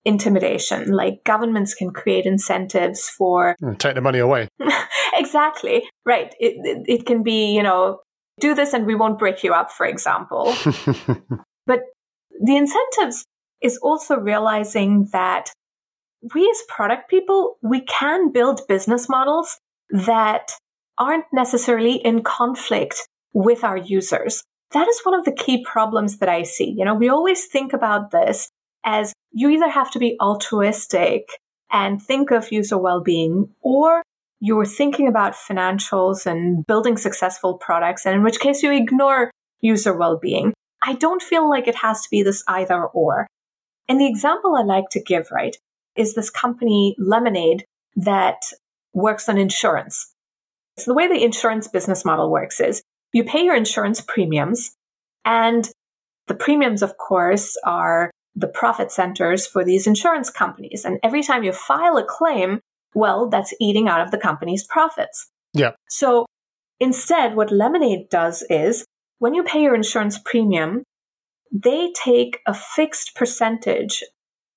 intimidation. 0.05 0.91
Like 0.91 1.23
governments 1.23 1.73
can 1.73 1.91
create 1.91 2.25
incentives 2.25 3.09
for 3.09 3.55
hmm, 3.59 3.73
take 3.73 3.95
the 3.95 4.01
money 4.01 4.19
away. 4.19 4.47
exactly. 5.13 5.83
Right. 6.05 6.33
It, 6.39 6.55
it, 6.63 6.99
it 6.99 7.05
can 7.05 7.23
be, 7.23 7.53
you 7.53 7.63
know, 7.63 7.99
do 8.39 8.55
this 8.55 8.73
and 8.73 8.85
we 8.85 8.95
won't 8.95 9.19
break 9.19 9.43
you 9.43 9.53
up, 9.53 9.71
for 9.71 9.85
example. 9.85 10.53
but 11.65 11.81
the 12.41 12.55
incentives 12.55 13.25
is 13.61 13.77
also 13.77 14.15
realizing 14.15 15.07
that 15.11 15.51
we 16.33 16.49
as 16.49 16.63
product 16.67 17.09
people, 17.09 17.57
we 17.61 17.81
can 17.81 18.31
build 18.31 18.61
business 18.67 19.09
models 19.09 19.57
that 19.89 20.51
aren't 20.97 21.25
necessarily 21.33 21.95
in 21.95 22.23
conflict 22.23 23.07
with 23.33 23.63
our 23.63 23.77
users. 23.77 24.43
That 24.71 24.87
is 24.87 25.01
one 25.03 25.17
of 25.17 25.25
the 25.25 25.33
key 25.33 25.63
problems 25.63 26.17
that 26.17 26.29
I 26.29 26.43
see. 26.43 26.73
You 26.77 26.85
know, 26.85 26.93
we 26.93 27.09
always 27.09 27.47
think 27.47 27.73
about 27.73 28.11
this 28.11 28.49
as 28.83 29.13
you 29.31 29.49
either 29.49 29.69
have 29.69 29.91
to 29.91 29.99
be 29.99 30.17
altruistic 30.19 31.29
and 31.71 32.01
think 32.01 32.31
of 32.31 32.51
user 32.51 32.77
well-being 32.77 33.49
or 33.61 34.03
you're 34.39 34.65
thinking 34.65 35.07
about 35.07 35.33
financials 35.33 36.25
and 36.25 36.65
building 36.65 36.97
successful 36.97 37.57
products, 37.57 38.05
and 38.05 38.15
in 38.15 38.23
which 38.23 38.39
case 38.39 38.63
you 38.63 38.71
ignore 38.71 39.29
user 39.61 39.95
well-being. 39.95 40.53
I 40.83 40.93
don't 40.93 41.21
feel 41.21 41.47
like 41.47 41.67
it 41.67 41.75
has 41.75 42.01
to 42.01 42.07
be 42.09 42.23
this 42.23 42.43
either 42.47 42.83
or. 42.83 43.27
And 43.87 43.99
the 44.01 44.07
example 44.07 44.55
I 44.55 44.63
like 44.63 44.89
to 44.91 45.01
give, 45.01 45.29
right, 45.31 45.55
is 45.95 46.15
this 46.15 46.31
company 46.31 46.95
Lemonade 46.97 47.65
that 47.95 48.41
works 48.93 49.29
on 49.29 49.37
insurance. 49.37 50.11
So 50.77 50.91
the 50.91 50.95
way 50.95 51.07
the 51.07 51.23
insurance 51.23 51.67
business 51.67 52.03
model 52.03 52.31
works 52.31 52.59
is 52.59 52.81
you 53.13 53.23
pay 53.23 53.43
your 53.43 53.55
insurance 53.55 54.01
premiums 54.01 54.71
and 55.23 55.69
the 56.27 56.33
premiums, 56.33 56.81
of 56.81 56.97
course, 56.97 57.57
are 57.63 58.09
the 58.35 58.47
profit 58.47 58.91
centers 58.91 59.45
for 59.45 59.63
these 59.63 59.87
insurance 59.87 60.29
companies. 60.29 60.85
And 60.85 60.99
every 61.03 61.23
time 61.23 61.43
you 61.43 61.51
file 61.51 61.97
a 61.97 62.05
claim, 62.05 62.61
well, 62.93 63.29
that's 63.29 63.53
eating 63.59 63.87
out 63.87 64.01
of 64.01 64.11
the 64.11 64.17
company's 64.17 64.65
profits. 64.65 65.29
Yeah. 65.53 65.71
So 65.89 66.25
instead, 66.79 67.35
what 67.35 67.51
Lemonade 67.51 68.09
does 68.09 68.43
is 68.49 68.85
when 69.19 69.33
you 69.33 69.43
pay 69.43 69.61
your 69.61 69.75
insurance 69.75 70.19
premium, 70.23 70.83
they 71.51 71.91
take 71.91 72.39
a 72.47 72.53
fixed 72.53 73.15
percentage 73.15 74.03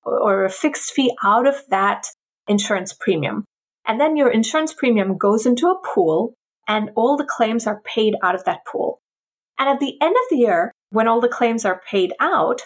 or 0.03 0.45
a 0.45 0.49
fixed 0.49 0.91
fee 0.91 1.15
out 1.23 1.47
of 1.47 1.55
that 1.69 2.07
insurance 2.47 2.93
premium. 2.93 3.43
And 3.85 3.99
then 3.99 4.15
your 4.15 4.29
insurance 4.29 4.73
premium 4.73 5.17
goes 5.17 5.45
into 5.45 5.67
a 5.67 5.79
pool 5.85 6.33
and 6.67 6.91
all 6.95 7.17
the 7.17 7.25
claims 7.25 7.67
are 7.67 7.81
paid 7.81 8.15
out 8.23 8.35
of 8.35 8.45
that 8.45 8.65
pool. 8.65 8.99
And 9.59 9.69
at 9.69 9.79
the 9.79 9.97
end 10.01 10.15
of 10.15 10.29
the 10.29 10.37
year, 10.37 10.71
when 10.89 11.07
all 11.07 11.21
the 11.21 11.27
claims 11.27 11.65
are 11.65 11.81
paid 11.89 12.13
out, 12.19 12.61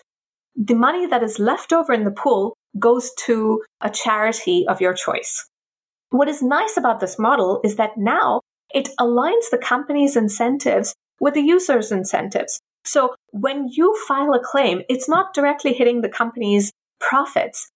the 0.55 0.75
money 0.75 1.05
that 1.05 1.23
is 1.23 1.39
left 1.39 1.71
over 1.73 1.93
in 1.93 2.03
the 2.03 2.11
pool 2.11 2.55
goes 2.77 3.11
to 3.25 3.63
a 3.81 3.89
charity 3.89 4.65
of 4.67 4.81
your 4.81 4.93
choice. 4.93 5.47
What 6.11 6.27
is 6.27 6.41
nice 6.41 6.77
about 6.77 6.99
this 6.99 7.19
model 7.19 7.61
is 7.63 7.75
that 7.75 7.97
now 7.97 8.41
it 8.71 8.89
aligns 8.99 9.49
the 9.51 9.57
company's 9.57 10.15
incentives 10.15 10.93
with 11.19 11.33
the 11.33 11.41
user's 11.41 11.91
incentives. 11.91 12.59
So 12.83 13.15
when 13.31 13.67
you 13.69 13.95
file 14.07 14.33
a 14.33 14.43
claim, 14.43 14.81
it's 14.89 15.09
not 15.09 15.33
directly 15.33 15.73
hitting 15.73 16.01
the 16.01 16.09
company's 16.09 16.71
profits. 16.99 17.69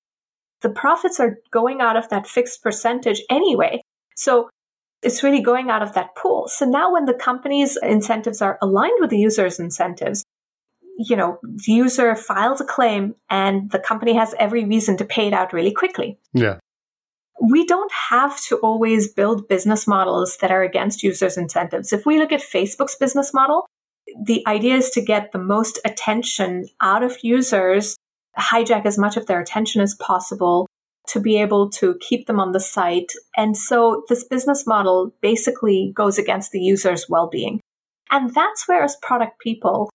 The 0.62 0.70
profits 0.70 1.20
are 1.20 1.38
going 1.52 1.82
out 1.82 1.98
of 1.98 2.10
that 2.10 2.28
fixed 2.28 2.64
percentage 2.64 3.22
anyway. 3.30 3.82
So 4.16 4.50
it's 5.02 5.24
really 5.24 5.42
going 5.42 5.70
out 5.70 5.84
of 5.84 5.94
that 5.94 6.16
pool. 6.16 6.48
So 6.48 6.66
now 6.66 6.94
when 6.94 7.06
the 7.06 7.14
company's 7.14 7.78
incentives 7.84 8.42
are 8.42 8.58
aligned 8.62 8.98
with 9.00 9.10
the 9.10 9.18
user's 9.18 9.60
incentives, 9.60 10.24
you 10.98 11.16
know, 11.16 11.40
the 11.44 11.72
user 11.72 12.16
files 12.16 12.62
a 12.62 12.66
claim 12.66 13.16
and 13.30 13.72
the 13.72 13.80
company 13.80 14.14
has 14.14 14.36
every 14.40 14.66
reason 14.66 14.98
to 14.98 15.06
pay 15.06 15.28
it 15.28 15.34
out 15.34 15.54
really 15.54 15.74
quickly. 15.74 16.20
Yeah. 16.34 16.60
We 17.42 17.66
don't 17.66 17.92
have 18.10 18.40
to 18.44 18.58
always 18.58 19.12
build 19.12 19.48
business 19.48 19.88
models 19.88 20.38
that 20.38 20.52
are 20.52 20.62
against 20.62 21.04
users' 21.04 21.38
incentives. 21.38 21.92
If 21.92 22.06
we 22.06 22.20
look 22.20 22.32
at 22.32 22.42
Facebook's 22.42 22.96
business 22.96 23.34
model, 23.34 23.66
the 24.26 24.46
idea 24.48 24.76
is 24.76 24.90
to 24.92 25.02
get 25.02 25.32
the 25.32 25.40
most 25.40 25.80
attention 25.84 26.68
out 26.82 27.04
of 27.04 27.18
users, 27.24 27.96
hijack 28.38 28.86
as 28.86 28.98
much 28.98 29.18
of 29.18 29.26
their 29.26 29.42
attention 29.42 29.82
as 29.82 29.96
possible 29.96 30.68
to 31.08 31.20
be 31.20 31.42
able 31.42 31.70
to 31.70 31.98
keep 32.00 32.28
them 32.28 32.40
on 32.40 32.52
the 32.52 32.60
site. 32.60 33.12
And 33.36 33.58
so 33.58 34.04
this 34.10 34.24
business 34.24 34.66
model 34.66 35.14
basically 35.22 35.92
goes 35.96 36.18
against 36.18 36.52
the 36.52 36.62
user's 36.62 37.10
well 37.10 37.28
being. 37.28 37.60
And 38.12 38.34
that's 38.34 38.68
where, 38.68 38.84
as 38.84 38.96
product 39.02 39.40
people, 39.40 39.90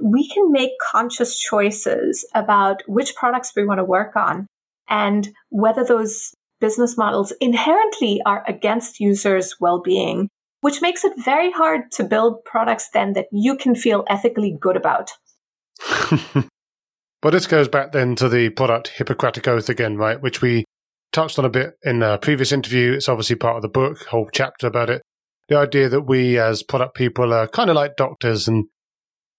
we 0.00 0.28
can 0.28 0.50
make 0.50 0.72
conscious 0.80 1.38
choices 1.38 2.28
about 2.34 2.82
which 2.86 3.14
products 3.14 3.52
we 3.54 3.64
want 3.64 3.78
to 3.78 3.84
work 3.84 4.16
on 4.16 4.46
and 4.88 5.28
whether 5.50 5.84
those 5.84 6.34
business 6.60 6.96
models 6.96 7.32
inherently 7.40 8.20
are 8.26 8.44
against 8.48 9.00
users' 9.00 9.56
well 9.60 9.80
being, 9.80 10.28
which 10.60 10.82
makes 10.82 11.04
it 11.04 11.12
very 11.16 11.50
hard 11.50 11.90
to 11.92 12.04
build 12.04 12.44
products 12.44 12.88
then 12.92 13.12
that 13.12 13.26
you 13.32 13.56
can 13.56 13.74
feel 13.74 14.04
ethically 14.08 14.56
good 14.60 14.76
about. 14.76 15.10
but 17.22 17.30
this 17.30 17.46
goes 17.46 17.68
back 17.68 17.92
then 17.92 18.16
to 18.16 18.28
the 18.28 18.50
product 18.50 18.88
Hippocratic 18.88 19.46
Oath 19.46 19.68
again, 19.68 19.96
right? 19.96 20.20
Which 20.20 20.40
we 20.40 20.64
touched 21.12 21.38
on 21.38 21.44
a 21.44 21.50
bit 21.50 21.74
in 21.84 22.02
a 22.02 22.18
previous 22.18 22.52
interview. 22.52 22.92
It's 22.92 23.08
obviously 23.08 23.36
part 23.36 23.56
of 23.56 23.62
the 23.62 23.68
book, 23.68 24.04
whole 24.06 24.28
chapter 24.32 24.66
about 24.66 24.90
it. 24.90 25.02
The 25.48 25.58
idea 25.58 25.88
that 25.90 26.02
we 26.02 26.38
as 26.38 26.62
product 26.62 26.94
people 26.96 27.32
are 27.32 27.46
kind 27.46 27.68
of 27.68 27.76
like 27.76 27.96
doctors 27.96 28.48
and 28.48 28.64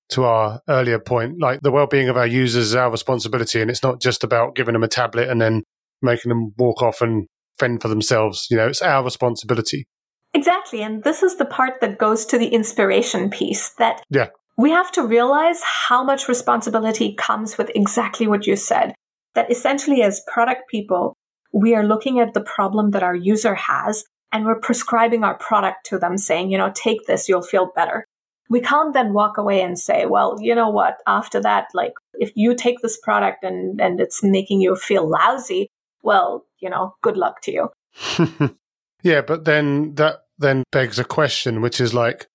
to 0.10 0.24
our 0.24 0.62
earlier 0.68 1.00
point, 1.00 1.40
like 1.40 1.62
the 1.62 1.72
well-being 1.72 2.10
of 2.10 2.18
our 2.18 2.28
users 2.28 2.68
is 2.68 2.76
our 2.76 2.92
responsibility, 2.92 3.62
and 3.62 3.70
it's 3.70 3.84
not 3.84 4.02
just 4.02 4.24
about 4.24 4.56
giving 4.56 4.74
them 4.74 4.84
a 4.84 4.88
tablet 4.88 5.30
and 5.30 5.42
then 5.42 5.64
making 6.02 6.30
them 6.30 6.54
walk 6.58 6.82
off 6.82 7.02
and 7.02 7.28
fend 7.58 7.82
for 7.82 7.88
themselves. 7.88 8.48
You 8.50 8.58
know, 8.58 8.68
it's 8.68 8.82
our 8.82 9.04
responsibility. 9.04 9.88
Exactly, 10.34 10.82
and 10.82 11.04
this 11.04 11.24
is 11.24 11.38
the 11.38 11.46
part 11.46 11.82
that 11.82 11.98
goes 11.98 12.26
to 12.28 12.38
the 12.38 12.48
inspiration 12.48 13.30
piece. 13.30 13.70
That 13.78 14.04
yeah, 14.10 14.28
we 14.58 14.70
have 14.72 14.92
to 14.94 15.06
realize 15.06 15.62
how 15.64 16.04
much 16.04 16.28
responsibility 16.28 17.16
comes 17.16 17.58
with 17.58 17.72
exactly 17.74 18.28
what 18.28 18.46
you 18.46 18.56
said. 18.56 18.94
That 19.34 19.52
essentially, 19.52 20.02
as 20.02 20.22
product 20.32 20.70
people, 20.70 21.16
we 21.54 21.74
are 21.74 21.86
looking 21.86 22.20
at 22.20 22.34
the 22.34 22.42
problem 22.42 22.92
that 22.92 23.04
our 23.04 23.16
user 23.16 23.56
has 23.56 24.04
and 24.32 24.46
we're 24.46 24.60
prescribing 24.60 25.24
our 25.24 25.38
product 25.38 25.86
to 25.86 25.98
them, 25.98 26.18
saying, 26.18 26.52
you 26.52 26.58
know, 26.58 26.72
take 26.74 27.06
this, 27.08 27.30
you'll 27.30 27.42
feel 27.42 27.72
better 27.74 28.06
we 28.50 28.62
can't 28.62 28.94
then 28.94 29.14
walk 29.14 29.38
away 29.38 29.62
and 29.62 29.78
say, 29.78 30.06
well, 30.06 30.38
you 30.40 30.54
know 30.54 30.70
what, 30.70 31.02
after 31.08 31.42
that, 31.42 31.68
like 31.74 31.94
if 32.14 32.32
you 32.36 32.56
take 32.56 32.80
this 32.82 32.98
product 32.98 33.44
and, 33.44 33.82
and 33.82 34.00
it's 34.00 34.24
making 34.24 34.62
you 34.62 34.76
feel 34.76 35.08
lousy, 35.08 35.70
well, 36.04 36.46
you 36.60 36.70
know, 36.70 36.96
good 37.02 37.18
luck 37.18 37.42
to 37.42 37.52
you. 37.52 37.70
yeah, 39.04 39.22
but 39.22 39.46
then 39.46 39.96
that 39.96 40.22
then 40.38 40.64
begs 40.72 41.00
a 41.00 41.04
question, 41.04 41.62
which 41.62 41.80
is 41.80 41.94
like, 41.94 42.28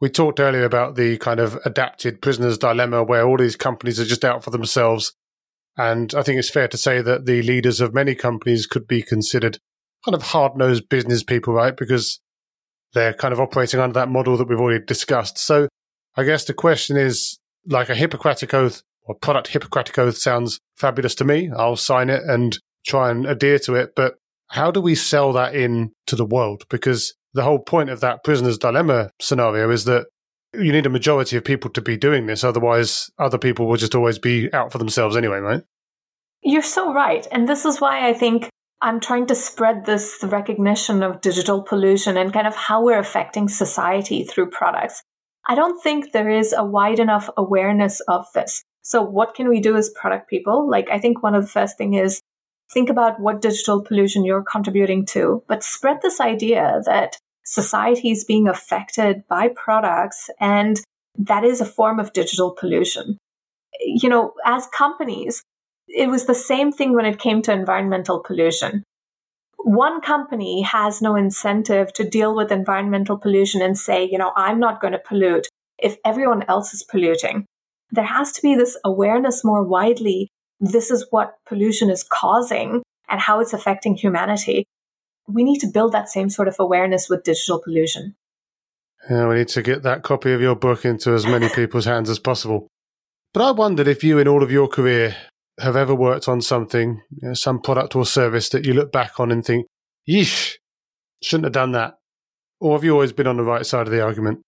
we 0.00 0.08
talked 0.08 0.40
earlier 0.40 0.64
about 0.64 0.96
the 0.96 1.18
kind 1.18 1.38
of 1.38 1.58
adapted 1.64 2.20
prisoner's 2.20 2.58
dilemma 2.58 3.04
where 3.04 3.26
all 3.26 3.36
these 3.36 3.56
companies 3.56 4.00
are 4.00 4.04
just 4.04 4.24
out 4.24 4.42
for 4.42 4.50
themselves. 4.50 5.12
And 5.76 6.14
I 6.14 6.22
think 6.22 6.38
it's 6.38 6.50
fair 6.50 6.68
to 6.68 6.76
say 6.76 7.00
that 7.02 7.26
the 7.26 7.42
leaders 7.42 7.80
of 7.80 7.94
many 7.94 8.14
companies 8.14 8.66
could 8.66 8.86
be 8.86 9.02
considered 9.02 9.58
kind 10.04 10.14
of 10.14 10.22
hard 10.22 10.56
nosed 10.56 10.88
business 10.88 11.22
people, 11.22 11.54
right? 11.54 11.76
Because 11.76 12.20
they're 12.94 13.14
kind 13.14 13.32
of 13.32 13.40
operating 13.40 13.80
under 13.80 13.94
that 13.94 14.08
model 14.08 14.36
that 14.36 14.48
we've 14.48 14.60
already 14.60 14.84
discussed. 14.84 15.38
So 15.38 15.68
I 16.16 16.24
guess 16.24 16.44
the 16.44 16.54
question 16.54 16.96
is 16.96 17.38
like 17.66 17.88
a 17.88 17.94
Hippocratic 17.94 18.54
Oath 18.54 18.82
or 19.06 19.14
product 19.14 19.48
Hippocratic 19.48 19.98
Oath 19.98 20.16
sounds 20.16 20.58
fabulous 20.76 21.14
to 21.16 21.24
me. 21.24 21.50
I'll 21.54 21.76
sign 21.76 22.08
it 22.10 22.22
and 22.24 22.58
try 22.86 23.10
and 23.10 23.26
adhere 23.26 23.58
to 23.60 23.74
it. 23.74 23.90
But 23.94 24.14
how 24.48 24.70
do 24.70 24.80
we 24.80 24.94
sell 24.94 25.32
that 25.32 25.54
in 25.54 25.92
to 26.06 26.16
the 26.16 26.24
world? 26.24 26.64
Because 26.70 27.14
the 27.32 27.42
whole 27.42 27.58
point 27.58 27.90
of 27.90 28.00
that 28.00 28.22
prisoner's 28.24 28.58
dilemma 28.58 29.10
scenario 29.20 29.70
is 29.70 29.84
that 29.84 30.06
you 30.54 30.72
need 30.72 30.86
a 30.86 30.90
majority 30.90 31.36
of 31.36 31.44
people 31.44 31.70
to 31.70 31.80
be 31.80 31.96
doing 31.96 32.26
this. 32.26 32.44
Otherwise, 32.44 33.10
other 33.18 33.38
people 33.38 33.66
will 33.66 33.76
just 33.76 33.94
always 33.94 34.18
be 34.18 34.52
out 34.52 34.70
for 34.70 34.78
themselves 34.78 35.16
anyway, 35.16 35.38
right? 35.38 35.62
You're 36.42 36.62
so 36.62 36.92
right. 36.92 37.26
And 37.32 37.48
this 37.48 37.64
is 37.64 37.80
why 37.80 38.08
I 38.08 38.14
think 38.14 38.48
I'm 38.82 39.00
trying 39.00 39.26
to 39.26 39.34
spread 39.34 39.86
this 39.86 40.18
recognition 40.22 41.02
of 41.02 41.20
digital 41.20 41.62
pollution 41.62 42.16
and 42.16 42.32
kind 42.32 42.46
of 42.46 42.54
how 42.54 42.84
we're 42.84 42.98
affecting 42.98 43.48
society 43.48 44.24
through 44.24 44.50
products. 44.50 45.02
I 45.46 45.54
don't 45.54 45.82
think 45.82 46.12
there 46.12 46.28
is 46.28 46.54
a 46.56 46.64
wide 46.64 46.98
enough 46.98 47.30
awareness 47.36 48.00
of 48.00 48.26
this. 48.34 48.62
So 48.82 49.02
what 49.02 49.34
can 49.34 49.48
we 49.48 49.60
do 49.60 49.76
as 49.76 49.90
product 49.90 50.28
people? 50.28 50.68
Like, 50.68 50.90
I 50.90 50.98
think 50.98 51.22
one 51.22 51.34
of 51.34 51.42
the 51.42 51.50
first 51.50 51.78
thing 51.78 51.94
is 51.94 52.20
think 52.72 52.90
about 52.90 53.20
what 53.20 53.40
digital 53.40 53.82
pollution 53.82 54.24
you're 54.24 54.44
contributing 54.44 55.06
to, 55.06 55.42
but 55.48 55.62
spread 55.62 56.00
this 56.02 56.20
idea 56.20 56.80
that 56.84 57.16
society 57.44 58.10
is 58.10 58.24
being 58.24 58.48
affected 58.48 59.22
by 59.28 59.48
products 59.48 60.28
and 60.40 60.80
that 61.16 61.44
is 61.44 61.60
a 61.60 61.66
form 61.66 62.00
of 62.00 62.12
digital 62.12 62.50
pollution. 62.50 63.18
You 63.80 64.08
know, 64.08 64.32
as 64.44 64.66
companies, 64.68 65.42
it 65.88 66.08
was 66.08 66.26
the 66.26 66.34
same 66.34 66.72
thing 66.72 66.94
when 66.94 67.06
it 67.06 67.18
came 67.18 67.42
to 67.42 67.52
environmental 67.52 68.20
pollution. 68.20 68.82
One 69.58 70.00
company 70.00 70.62
has 70.62 71.00
no 71.00 71.16
incentive 71.16 71.92
to 71.94 72.08
deal 72.08 72.34
with 72.34 72.52
environmental 72.52 73.16
pollution 73.16 73.62
and 73.62 73.78
say, 73.78 74.04
you 74.04 74.18
know, 74.18 74.32
I'm 74.36 74.60
not 74.60 74.80
going 74.80 74.92
to 74.92 74.98
pollute 74.98 75.46
if 75.78 75.96
everyone 76.04 76.44
else 76.48 76.74
is 76.74 76.82
polluting. 76.82 77.46
There 77.90 78.04
has 78.04 78.32
to 78.32 78.42
be 78.42 78.54
this 78.54 78.76
awareness 78.84 79.44
more 79.44 79.62
widely. 79.62 80.28
This 80.60 80.90
is 80.90 81.06
what 81.10 81.36
pollution 81.46 81.90
is 81.90 82.02
causing 82.02 82.82
and 83.08 83.20
how 83.20 83.40
it's 83.40 83.52
affecting 83.52 83.96
humanity. 83.96 84.66
We 85.26 85.44
need 85.44 85.60
to 85.60 85.66
build 85.66 85.92
that 85.92 86.08
same 86.08 86.28
sort 86.28 86.48
of 86.48 86.56
awareness 86.58 87.08
with 87.08 87.24
digital 87.24 87.60
pollution. 87.62 88.14
Yeah, 89.08 89.28
we 89.28 89.36
need 89.36 89.48
to 89.48 89.62
get 89.62 89.82
that 89.82 90.02
copy 90.02 90.32
of 90.32 90.40
your 90.40 90.56
book 90.56 90.84
into 90.84 91.12
as 91.12 91.26
many 91.26 91.48
people's 91.48 91.84
hands 91.84 92.10
as 92.10 92.18
possible. 92.18 92.68
But 93.32 93.42
I 93.42 93.50
wondered 93.50 93.88
if 93.88 94.04
you, 94.04 94.18
in 94.18 94.28
all 94.28 94.42
of 94.42 94.52
your 94.52 94.68
career, 94.68 95.16
have 95.60 95.76
ever 95.76 95.94
worked 95.94 96.28
on 96.28 96.40
something, 96.40 97.00
you 97.10 97.28
know, 97.28 97.34
some 97.34 97.60
product 97.60 97.94
or 97.94 98.04
service 98.04 98.48
that 98.50 98.64
you 98.64 98.74
look 98.74 98.92
back 98.92 99.20
on 99.20 99.30
and 99.30 99.44
think, 99.44 99.66
yeesh, 100.08 100.54
shouldn't 101.22 101.44
have 101.44 101.52
done 101.52 101.72
that? 101.72 101.94
Or 102.60 102.76
have 102.76 102.84
you 102.84 102.92
always 102.92 103.12
been 103.12 103.26
on 103.26 103.36
the 103.36 103.44
right 103.44 103.64
side 103.64 103.86
of 103.86 103.92
the 103.92 104.02
argument? 104.02 104.40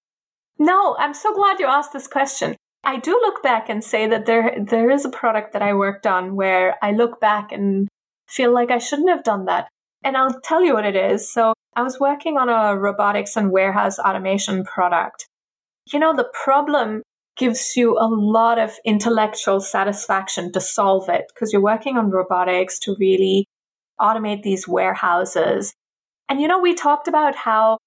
No, 0.59 0.97
I'm 0.99 1.15
so 1.15 1.35
glad 1.35 1.61
you 1.61 1.67
asked 1.67 1.93
this 1.93 2.09
question. 2.09 2.57
I 2.83 2.99
do 2.99 3.11
look 3.11 3.43
back 3.43 3.69
and 3.69 3.83
say 3.83 4.07
that 4.07 4.27
there 4.27 4.57
there 4.59 4.91
is 4.91 5.05
a 5.05 5.11
product 5.11 5.53
that 5.53 5.63
I 5.63 5.75
worked 5.75 6.07
on 6.07 6.37
where 6.37 6.77
I 6.83 6.93
look 6.93 7.21
back 7.21 7.51
and 7.53 7.89
feel 8.29 8.55
like 8.55 8.71
I 8.71 8.79
shouldn't 8.79 9.11
have 9.11 9.25
done 9.25 9.47
that. 9.47 9.69
And 10.05 10.17
I'll 10.17 10.41
tell 10.41 10.65
you 10.65 10.75
what 10.75 10.87
it 10.87 10.97
is. 10.97 11.31
So 11.31 11.53
I 11.75 11.83
was 11.83 12.01
working 12.01 12.39
on 12.39 12.49
a 12.49 12.79
robotics 12.79 13.37
and 13.37 13.51
warehouse 13.51 13.99
automation 13.99 14.65
product. 14.65 15.27
You 15.93 15.99
know, 15.99 16.15
the 16.15 16.31
problem 16.45 17.03
gives 17.37 17.77
you 17.77 17.99
a 17.99 18.09
lot 18.09 18.59
of 18.59 18.77
intellectual 18.85 19.61
satisfaction 19.61 20.53
to 20.53 20.61
solve 20.61 21.09
it 21.09 21.31
because 21.33 21.53
you're 21.53 21.63
working 21.63 21.97
on 21.97 22.11
robotics 22.11 22.79
to 22.81 22.97
really 22.99 23.47
automate 24.01 24.43
these 24.43 24.67
warehouses. 24.67 25.75
And 26.29 26.41
you 26.41 26.49
know, 26.49 26.61
we 26.61 26.75
talked 26.75 27.09
about 27.09 27.35
how 27.37 27.79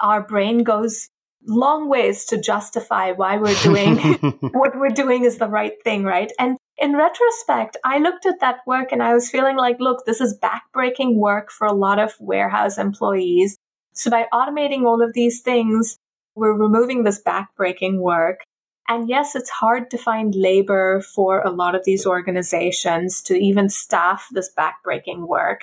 our 0.00 0.26
brain 0.26 0.62
goes 0.64 1.08
long 1.46 1.88
ways 1.88 2.24
to 2.26 2.40
justify 2.40 3.12
why 3.12 3.36
we're 3.36 3.60
doing 3.62 3.96
what 4.52 4.78
we're 4.78 4.88
doing 4.88 5.24
is 5.24 5.38
the 5.38 5.48
right 5.48 5.74
thing, 5.82 6.04
right? 6.04 6.32
And 6.38 6.56
in 6.78 6.96
retrospect, 6.96 7.76
I 7.84 7.98
looked 7.98 8.26
at 8.26 8.40
that 8.40 8.60
work 8.66 8.92
and 8.92 9.02
I 9.02 9.14
was 9.14 9.30
feeling 9.30 9.56
like, 9.56 9.78
look, 9.80 10.04
this 10.04 10.20
is 10.20 10.38
backbreaking 10.38 11.16
work 11.16 11.50
for 11.50 11.66
a 11.66 11.72
lot 11.72 11.98
of 11.98 12.14
warehouse 12.18 12.78
employees. 12.78 13.58
So 13.92 14.10
by 14.10 14.26
automating 14.32 14.84
all 14.84 15.02
of 15.02 15.12
these 15.12 15.42
things, 15.42 15.98
we're 16.34 16.56
removing 16.56 17.04
this 17.04 17.22
backbreaking 17.22 17.98
work. 17.98 18.40
And 18.88 19.08
yes, 19.08 19.34
it's 19.34 19.50
hard 19.50 19.90
to 19.90 19.98
find 19.98 20.34
labor 20.34 21.00
for 21.00 21.40
a 21.40 21.50
lot 21.50 21.74
of 21.74 21.84
these 21.84 22.06
organizations 22.06 23.22
to 23.22 23.34
even 23.34 23.68
staff 23.68 24.28
this 24.32 24.50
backbreaking 24.56 25.26
work. 25.28 25.62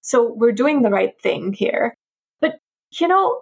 So 0.00 0.32
we're 0.34 0.52
doing 0.52 0.82
the 0.82 0.90
right 0.90 1.18
thing 1.20 1.52
here. 1.52 1.94
But, 2.40 2.58
you 2.98 3.08
know, 3.08 3.40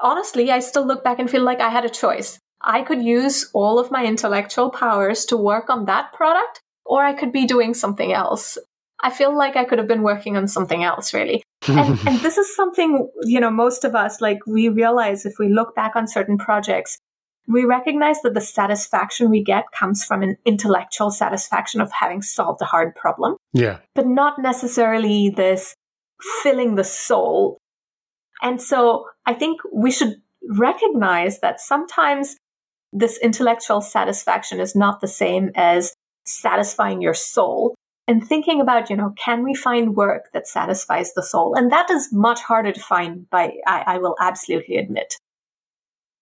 honestly, 0.00 0.50
I 0.50 0.60
still 0.60 0.86
look 0.86 1.04
back 1.04 1.18
and 1.18 1.30
feel 1.30 1.42
like 1.42 1.60
I 1.60 1.70
had 1.70 1.84
a 1.84 1.90
choice. 1.90 2.38
I 2.60 2.82
could 2.82 3.02
use 3.02 3.50
all 3.52 3.78
of 3.78 3.90
my 3.90 4.04
intellectual 4.04 4.70
powers 4.70 5.24
to 5.26 5.36
work 5.36 5.68
on 5.68 5.86
that 5.86 6.12
product, 6.12 6.60
or 6.84 7.04
I 7.04 7.12
could 7.12 7.32
be 7.32 7.46
doing 7.46 7.74
something 7.74 8.12
else. 8.12 8.58
I 9.00 9.10
feel 9.10 9.36
like 9.36 9.56
I 9.56 9.64
could 9.64 9.78
have 9.78 9.88
been 9.88 10.02
working 10.02 10.36
on 10.36 10.46
something 10.46 10.84
else, 10.84 11.12
really. 11.12 11.42
and, 11.66 11.98
and 12.06 12.20
this 12.20 12.38
is 12.38 12.54
something, 12.54 13.08
you 13.24 13.40
know, 13.40 13.50
most 13.50 13.84
of 13.84 13.96
us, 13.96 14.20
like, 14.20 14.46
we 14.46 14.68
realize 14.68 15.26
if 15.26 15.34
we 15.40 15.48
look 15.48 15.74
back 15.74 15.96
on 15.96 16.06
certain 16.06 16.38
projects, 16.38 16.98
we 17.46 17.64
recognize 17.64 18.20
that 18.22 18.34
the 18.34 18.40
satisfaction 18.40 19.30
we 19.30 19.42
get 19.42 19.64
comes 19.76 20.04
from 20.04 20.22
an 20.22 20.36
intellectual 20.44 21.10
satisfaction 21.10 21.80
of 21.80 21.90
having 21.92 22.22
solved 22.22 22.62
a 22.62 22.66
hard 22.66 22.94
problem. 22.94 23.36
Yeah. 23.52 23.78
But 23.94 24.06
not 24.06 24.40
necessarily 24.40 25.30
this 25.30 25.74
filling 26.42 26.76
the 26.76 26.84
soul. 26.84 27.58
And 28.42 28.60
so 28.60 29.06
I 29.26 29.34
think 29.34 29.60
we 29.72 29.90
should 29.90 30.16
recognize 30.48 31.40
that 31.40 31.60
sometimes 31.60 32.36
this 32.92 33.18
intellectual 33.18 33.80
satisfaction 33.80 34.60
is 34.60 34.76
not 34.76 35.00
the 35.00 35.08
same 35.08 35.50
as 35.54 35.94
satisfying 36.24 37.00
your 37.00 37.14
soul 37.14 37.74
and 38.06 38.26
thinking 38.26 38.60
about, 38.60 38.90
you 38.90 38.96
know, 38.96 39.14
can 39.16 39.44
we 39.44 39.54
find 39.54 39.96
work 39.96 40.30
that 40.32 40.46
satisfies 40.46 41.14
the 41.14 41.22
soul? 41.22 41.54
And 41.54 41.70
that 41.72 41.90
is 41.90 42.10
much 42.12 42.40
harder 42.40 42.72
to 42.72 42.80
find 42.80 43.28
by, 43.30 43.54
I, 43.66 43.84
I 43.86 43.98
will 43.98 44.16
absolutely 44.20 44.76
admit. 44.76 45.14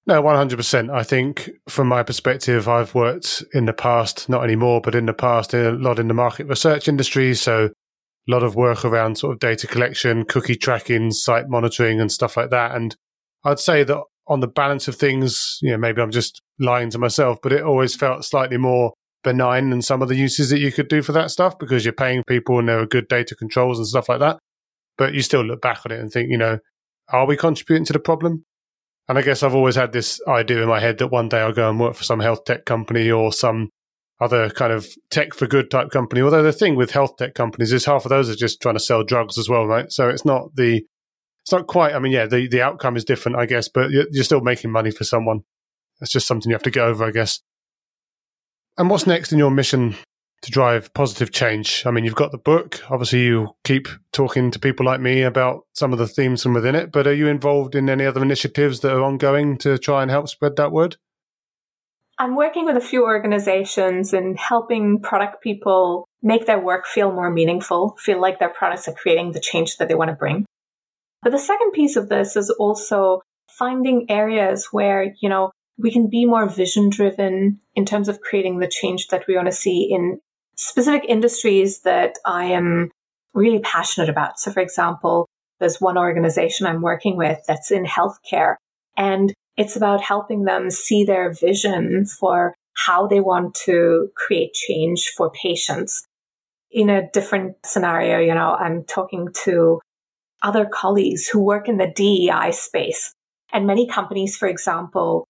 No, 0.06 0.22
100%. 0.22 0.90
I 0.90 1.02
think 1.02 1.50
from 1.68 1.86
my 1.86 2.02
perspective, 2.02 2.68
I've 2.68 2.94
worked 2.94 3.44
in 3.52 3.66
the 3.66 3.72
past, 3.72 4.28
not 4.28 4.42
anymore, 4.42 4.80
but 4.80 4.94
in 4.94 5.06
the 5.06 5.12
past, 5.12 5.54
a 5.54 5.72
lot 5.72 5.98
in 5.98 6.08
the 6.08 6.14
market 6.14 6.46
research 6.46 6.88
industry. 6.88 7.34
So 7.34 7.66
a 7.66 8.30
lot 8.30 8.42
of 8.42 8.56
work 8.56 8.84
around 8.84 9.18
sort 9.18 9.34
of 9.34 9.40
data 9.40 9.66
collection, 9.66 10.24
cookie 10.24 10.56
tracking, 10.56 11.10
site 11.10 11.48
monitoring 11.48 12.00
and 12.00 12.10
stuff 12.10 12.36
like 12.36 12.50
that. 12.50 12.74
And 12.74 12.96
I'd 13.44 13.58
say 13.58 13.84
that 13.84 13.98
on 14.26 14.40
the 14.40 14.48
balance 14.48 14.88
of 14.88 14.96
things, 14.96 15.58
you 15.60 15.70
know, 15.70 15.78
maybe 15.78 16.00
I'm 16.00 16.10
just 16.10 16.40
lying 16.58 16.90
to 16.90 16.98
myself, 16.98 17.38
but 17.42 17.52
it 17.52 17.62
always 17.62 17.94
felt 17.94 18.24
slightly 18.24 18.56
more 18.56 18.92
benign 19.22 19.70
than 19.70 19.82
some 19.82 20.00
of 20.02 20.08
the 20.08 20.16
uses 20.16 20.50
that 20.50 20.60
you 20.60 20.72
could 20.72 20.88
do 20.88 21.02
for 21.02 21.12
that 21.12 21.30
stuff 21.30 21.58
because 21.58 21.84
you're 21.84 21.92
paying 21.92 22.22
people 22.26 22.58
and 22.58 22.68
there 22.68 22.78
are 22.80 22.86
good 22.86 23.08
data 23.08 23.34
controls 23.34 23.78
and 23.78 23.86
stuff 23.86 24.08
like 24.08 24.20
that. 24.20 24.38
But 24.96 25.14
you 25.14 25.22
still 25.22 25.44
look 25.44 25.60
back 25.60 25.80
on 25.84 25.92
it 25.92 26.00
and 26.00 26.10
think, 26.10 26.30
you 26.30 26.38
know, 26.38 26.58
are 27.12 27.26
we 27.26 27.36
contributing 27.36 27.84
to 27.86 27.92
the 27.92 27.98
problem? 27.98 28.44
And 29.10 29.18
I 29.18 29.22
guess 29.22 29.42
I've 29.42 29.56
always 29.56 29.74
had 29.74 29.90
this 29.90 30.20
idea 30.28 30.62
in 30.62 30.68
my 30.68 30.78
head 30.78 30.98
that 30.98 31.08
one 31.08 31.28
day 31.28 31.40
I'll 31.40 31.52
go 31.52 31.68
and 31.68 31.80
work 31.80 31.96
for 31.96 32.04
some 32.04 32.20
health 32.20 32.44
tech 32.44 32.64
company 32.64 33.10
or 33.10 33.32
some 33.32 33.70
other 34.20 34.50
kind 34.50 34.72
of 34.72 34.86
tech 35.10 35.34
for 35.34 35.48
good 35.48 35.68
type 35.68 35.90
company. 35.90 36.20
Although 36.22 36.44
the 36.44 36.52
thing 36.52 36.76
with 36.76 36.92
health 36.92 37.16
tech 37.16 37.34
companies 37.34 37.72
is 37.72 37.84
half 37.84 38.04
of 38.04 38.10
those 38.10 38.30
are 38.30 38.36
just 38.36 38.62
trying 38.62 38.76
to 38.76 38.80
sell 38.80 39.02
drugs 39.02 39.36
as 39.36 39.48
well, 39.48 39.66
right? 39.66 39.90
So 39.90 40.08
it's 40.08 40.24
not 40.24 40.54
the, 40.54 40.84
it's 41.42 41.50
not 41.50 41.66
quite, 41.66 41.92
I 41.92 41.98
mean, 41.98 42.12
yeah, 42.12 42.26
the, 42.26 42.46
the 42.46 42.62
outcome 42.62 42.96
is 42.96 43.04
different, 43.04 43.36
I 43.36 43.46
guess, 43.46 43.68
but 43.68 43.90
you're, 43.90 44.06
you're 44.12 44.22
still 44.22 44.42
making 44.42 44.70
money 44.70 44.92
for 44.92 45.02
someone. 45.02 45.40
It's 46.00 46.12
just 46.12 46.28
something 46.28 46.48
you 46.48 46.54
have 46.54 46.62
to 46.62 46.70
get 46.70 46.84
over, 46.84 47.04
I 47.04 47.10
guess. 47.10 47.40
And 48.78 48.88
what's 48.88 49.08
next 49.08 49.32
in 49.32 49.40
your 49.40 49.50
mission 49.50 49.96
to 50.42 50.50
drive 50.50 50.92
positive 50.94 51.32
change? 51.32 51.84
I 51.86 51.90
mean, 51.90 52.04
you've 52.04 52.14
got 52.14 52.32
the 52.32 52.38
book. 52.38 52.80
Obviously, 52.90 53.24
you 53.24 53.54
keep 53.64 53.88
talking 54.12 54.50
to 54.50 54.58
people 54.58 54.86
like 54.86 55.00
me 55.00 55.22
about 55.22 55.66
some 55.74 55.92
of 55.92 55.98
the 55.98 56.08
themes 56.08 56.42
from 56.42 56.54
within 56.54 56.74
it, 56.74 56.92
but 56.92 57.06
are 57.06 57.14
you 57.14 57.28
involved 57.28 57.74
in 57.74 57.90
any 57.90 58.06
other 58.06 58.22
initiatives 58.22 58.80
that 58.80 58.92
are 58.92 59.02
ongoing 59.02 59.58
to 59.58 59.78
try 59.78 60.02
and 60.02 60.10
help 60.10 60.28
spread 60.28 60.56
that 60.56 60.72
word? 60.72 60.96
I'm 62.18 62.36
working 62.36 62.66
with 62.66 62.76
a 62.76 62.82
few 62.82 63.04
organizations 63.04 64.12
and 64.12 64.38
helping 64.38 65.00
product 65.00 65.42
people 65.42 66.06
make 66.22 66.46
their 66.46 66.60
work 66.60 66.86
feel 66.86 67.10
more 67.10 67.30
meaningful, 67.30 67.96
feel 67.98 68.20
like 68.20 68.38
their 68.38 68.50
products 68.50 68.86
are 68.88 68.92
creating 68.92 69.32
the 69.32 69.40
change 69.40 69.78
that 69.78 69.88
they 69.88 69.94
want 69.94 70.10
to 70.10 70.16
bring. 70.16 70.44
But 71.22 71.32
the 71.32 71.38
second 71.38 71.72
piece 71.72 71.96
of 71.96 72.10
this 72.10 72.36
is 72.36 72.50
also 72.50 73.22
finding 73.48 74.10
areas 74.10 74.68
where, 74.70 75.14
you 75.20 75.28
know, 75.28 75.50
we 75.78 75.90
can 75.90 76.08
be 76.10 76.26
more 76.26 76.46
vision 76.46 76.90
driven 76.90 77.60
in 77.74 77.86
terms 77.86 78.08
of 78.08 78.20
creating 78.20 78.58
the 78.58 78.68
change 78.68 79.08
that 79.08 79.26
we 79.26 79.34
want 79.34 79.46
to 79.46 79.52
see 79.52 79.88
in 79.90 80.20
specific 80.60 81.04
industries 81.08 81.80
that 81.80 82.18
I 82.26 82.44
am 82.44 82.90
really 83.32 83.60
passionate 83.60 84.10
about. 84.10 84.38
So, 84.38 84.52
for 84.52 84.60
example, 84.60 85.26
there's 85.58 85.80
one 85.80 85.96
organization 85.96 86.66
I'm 86.66 86.82
working 86.82 87.16
with 87.16 87.38
that's 87.46 87.70
in 87.70 87.84
healthcare, 87.84 88.56
and 88.96 89.32
it's 89.56 89.76
about 89.76 90.02
helping 90.02 90.44
them 90.44 90.70
see 90.70 91.04
their 91.04 91.32
vision 91.32 92.06
for 92.06 92.54
how 92.74 93.06
they 93.06 93.20
want 93.20 93.54
to 93.66 94.10
create 94.16 94.52
change 94.52 95.10
for 95.16 95.30
patients. 95.30 96.04
In 96.70 96.88
a 96.88 97.10
different 97.10 97.56
scenario, 97.64 98.18
you 98.20 98.34
know, 98.34 98.54
I'm 98.54 98.84
talking 98.84 99.28
to 99.44 99.80
other 100.42 100.66
colleagues 100.66 101.26
who 101.26 101.42
work 101.42 101.68
in 101.68 101.78
the 101.78 101.90
DEI 101.94 102.52
space. 102.52 103.12
And 103.52 103.66
many 103.66 103.88
companies, 103.88 104.36
for 104.36 104.46
example, 104.46 105.26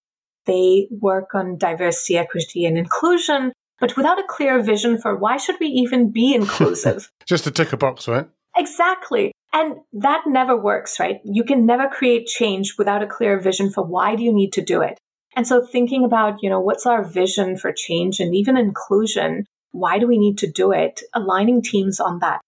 they 0.46 0.88
work 0.90 1.34
on 1.34 1.56
diversity, 1.56 2.18
equity, 2.18 2.66
and 2.66 2.76
inclusion, 2.76 3.52
but 3.80 3.96
without 3.96 4.18
a 4.18 4.26
clear 4.28 4.62
vision 4.62 4.98
for 4.98 5.16
why 5.16 5.36
should 5.36 5.56
we 5.58 5.66
even 5.66 6.12
be 6.12 6.34
inclusive. 6.40 7.10
Just 7.26 7.44
to 7.44 7.50
tick 7.50 7.72
a 7.72 7.76
box, 7.76 8.06
right? 8.06 8.28
Exactly. 8.56 9.32
And 9.52 9.76
that 9.92 10.22
never 10.26 10.56
works, 10.56 11.00
right? 11.00 11.20
You 11.24 11.42
can 11.44 11.66
never 11.66 11.88
create 11.88 12.26
change 12.26 12.74
without 12.78 13.02
a 13.02 13.06
clear 13.06 13.40
vision 13.40 13.70
for 13.70 13.84
why 13.84 14.14
do 14.14 14.22
you 14.22 14.32
need 14.32 14.52
to 14.52 14.62
do 14.62 14.80
it. 14.80 14.98
And 15.36 15.46
so 15.46 15.64
thinking 15.64 16.04
about, 16.04 16.42
you 16.42 16.50
know, 16.50 16.60
what's 16.60 16.86
our 16.86 17.04
vision 17.04 17.56
for 17.56 17.72
change 17.72 18.20
and 18.20 18.34
even 18.34 18.56
inclusion? 18.56 19.46
Why 19.72 19.98
do 19.98 20.06
we 20.06 20.18
need 20.18 20.38
to 20.38 20.50
do 20.50 20.72
it? 20.72 21.02
Aligning 21.14 21.62
teams 21.62 22.00
on 22.00 22.18
that. 22.20 22.40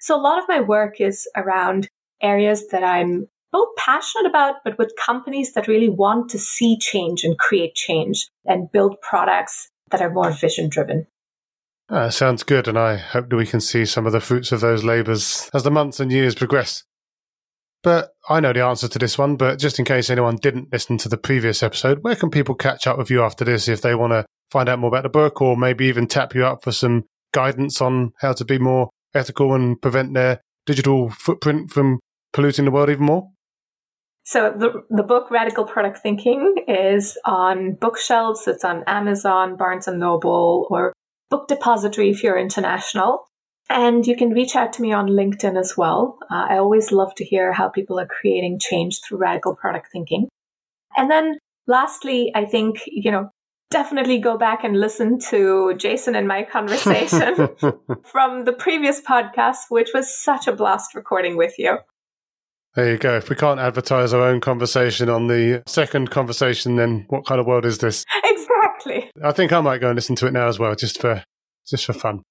So 0.00 0.16
a 0.16 0.22
lot 0.22 0.38
of 0.38 0.48
my 0.48 0.60
work 0.60 1.00
is 1.00 1.28
around 1.36 1.88
areas 2.22 2.68
that 2.68 2.84
I'm 2.84 3.28
both 3.50 3.68
passionate 3.76 4.28
about, 4.28 4.56
but 4.64 4.78
with 4.78 4.92
companies 5.04 5.54
that 5.54 5.68
really 5.68 5.88
want 5.88 6.30
to 6.30 6.38
see 6.38 6.78
change 6.78 7.24
and 7.24 7.38
create 7.38 7.74
change 7.74 8.28
and 8.44 8.70
build 8.70 9.00
products 9.00 9.68
that 9.90 10.00
are 10.00 10.10
more 10.10 10.30
vision 10.30 10.68
driven. 10.68 11.06
Uh, 11.88 12.10
sounds 12.10 12.42
good, 12.42 12.68
and 12.68 12.78
I 12.78 12.96
hope 12.96 13.30
that 13.30 13.36
we 13.36 13.46
can 13.46 13.60
see 13.60 13.86
some 13.86 14.06
of 14.06 14.12
the 14.12 14.20
fruits 14.20 14.52
of 14.52 14.60
those 14.60 14.84
labours 14.84 15.48
as 15.54 15.62
the 15.62 15.70
months 15.70 16.00
and 16.00 16.12
years 16.12 16.34
progress. 16.34 16.84
But 17.82 18.10
I 18.28 18.40
know 18.40 18.52
the 18.52 18.64
answer 18.64 18.88
to 18.88 18.98
this 18.98 19.16
one, 19.16 19.36
but 19.36 19.58
just 19.58 19.78
in 19.78 19.84
case 19.84 20.10
anyone 20.10 20.36
didn't 20.36 20.72
listen 20.72 20.98
to 20.98 21.08
the 21.08 21.16
previous 21.16 21.62
episode, 21.62 22.02
where 22.02 22.16
can 22.16 22.30
people 22.30 22.54
catch 22.54 22.86
up 22.86 22.98
with 22.98 23.10
you 23.10 23.22
after 23.22 23.44
this 23.44 23.68
if 23.68 23.80
they 23.80 23.94
want 23.94 24.12
to 24.12 24.26
find 24.50 24.68
out 24.68 24.80
more 24.80 24.88
about 24.88 25.04
the 25.04 25.08
book 25.08 25.40
or 25.40 25.56
maybe 25.56 25.86
even 25.86 26.06
tap 26.06 26.34
you 26.34 26.44
up 26.44 26.62
for 26.62 26.72
some 26.72 27.04
guidance 27.32 27.80
on 27.80 28.12
how 28.20 28.32
to 28.32 28.44
be 28.44 28.58
more 28.58 28.90
ethical 29.14 29.54
and 29.54 29.80
prevent 29.80 30.14
their 30.14 30.40
digital 30.66 31.08
footprint 31.10 31.70
from 31.70 32.00
polluting 32.32 32.64
the 32.64 32.70
world 32.70 32.90
even 32.90 33.06
more? 33.06 33.30
So 34.28 34.52
the 34.54 34.84
the 34.90 35.02
book 35.02 35.30
Radical 35.30 35.64
Product 35.64 35.96
Thinking 35.96 36.56
is 36.68 37.16
on 37.24 37.72
bookshelves. 37.72 38.46
It's 38.46 38.62
on 38.62 38.84
Amazon, 38.86 39.56
Barnes 39.56 39.88
and 39.88 39.98
Noble, 39.98 40.66
or 40.68 40.92
Book 41.30 41.48
Depository 41.48 42.10
if 42.10 42.22
you're 42.22 42.38
international. 42.38 43.24
And 43.70 44.06
you 44.06 44.14
can 44.18 44.34
reach 44.34 44.54
out 44.54 44.74
to 44.74 44.82
me 44.82 44.92
on 44.92 45.08
LinkedIn 45.08 45.58
as 45.58 45.78
well. 45.78 46.18
Uh, 46.30 46.44
I 46.50 46.58
always 46.58 46.92
love 46.92 47.14
to 47.14 47.24
hear 47.24 47.54
how 47.54 47.70
people 47.70 47.98
are 47.98 48.06
creating 48.06 48.58
change 48.60 49.00
through 49.00 49.16
radical 49.16 49.56
product 49.56 49.86
thinking. 49.90 50.28
And 50.94 51.10
then 51.10 51.38
lastly, 51.66 52.30
I 52.34 52.44
think, 52.44 52.82
you 52.86 53.10
know, 53.10 53.30
definitely 53.70 54.18
go 54.18 54.36
back 54.36 54.62
and 54.62 54.78
listen 54.78 55.18
to 55.30 55.72
Jason 55.78 56.14
and 56.14 56.28
my 56.28 56.42
conversation 56.42 57.48
from 58.04 58.44
the 58.44 58.52
previous 58.52 59.00
podcast, 59.00 59.70
which 59.70 59.88
was 59.94 60.14
such 60.14 60.46
a 60.46 60.52
blast 60.52 60.94
recording 60.94 61.38
with 61.38 61.58
you. 61.58 61.78
There 62.78 62.92
you 62.92 62.96
go. 62.96 63.16
If 63.16 63.28
we 63.28 63.34
can't 63.34 63.58
advertise 63.58 64.12
our 64.12 64.22
own 64.22 64.40
conversation 64.40 65.08
on 65.08 65.26
the 65.26 65.64
second 65.66 66.12
conversation, 66.12 66.76
then 66.76 67.06
what 67.08 67.26
kind 67.26 67.40
of 67.40 67.46
world 67.46 67.64
is 67.64 67.78
this? 67.78 68.04
Exactly. 68.24 69.10
I 69.24 69.32
think 69.32 69.52
I 69.52 69.60
might 69.60 69.80
go 69.80 69.88
and 69.88 69.96
listen 69.96 70.14
to 70.16 70.26
it 70.28 70.32
now 70.32 70.46
as 70.46 70.60
well, 70.60 70.74
just 70.76 71.00
for 71.00 71.24
just 71.68 71.84
for 71.84 71.92
fun. 71.92 72.22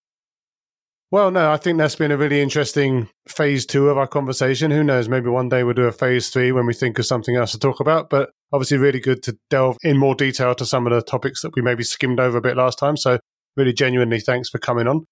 Well, 1.11 1.31
no, 1.31 1.51
I 1.51 1.57
think 1.57 1.77
that's 1.77 1.95
been 1.95 2.11
a 2.11 2.17
really 2.17 2.39
interesting 2.39 3.09
phase 3.27 3.65
two 3.65 3.89
of 3.89 3.97
our 3.97 4.07
conversation. 4.07 4.71
Who 4.71 4.85
knows? 4.85 5.09
Maybe 5.09 5.29
one 5.29 5.49
day 5.49 5.63
we'll 5.63 5.73
do 5.73 5.83
a 5.83 5.91
phase 5.91 6.29
three 6.29 6.53
when 6.53 6.65
we 6.65 6.73
think 6.73 6.97
of 6.97 7.05
something 7.05 7.35
else 7.35 7.51
to 7.51 7.59
talk 7.59 7.81
about. 7.81 8.09
But 8.09 8.29
obviously, 8.53 8.77
really 8.77 9.01
good 9.01 9.21
to 9.23 9.37
delve 9.49 9.75
in 9.83 9.97
more 9.97 10.15
detail 10.15 10.55
to 10.55 10.65
some 10.65 10.87
of 10.87 10.93
the 10.93 11.01
topics 11.01 11.41
that 11.41 11.55
we 11.57 11.61
maybe 11.61 11.83
skimmed 11.83 12.21
over 12.21 12.37
a 12.37 12.41
bit 12.41 12.55
last 12.55 12.79
time. 12.79 12.95
So, 12.95 13.19
really 13.57 13.73
genuinely, 13.73 14.21
thanks 14.21 14.47
for 14.47 14.59
coming 14.59 14.87
on. 14.87 15.05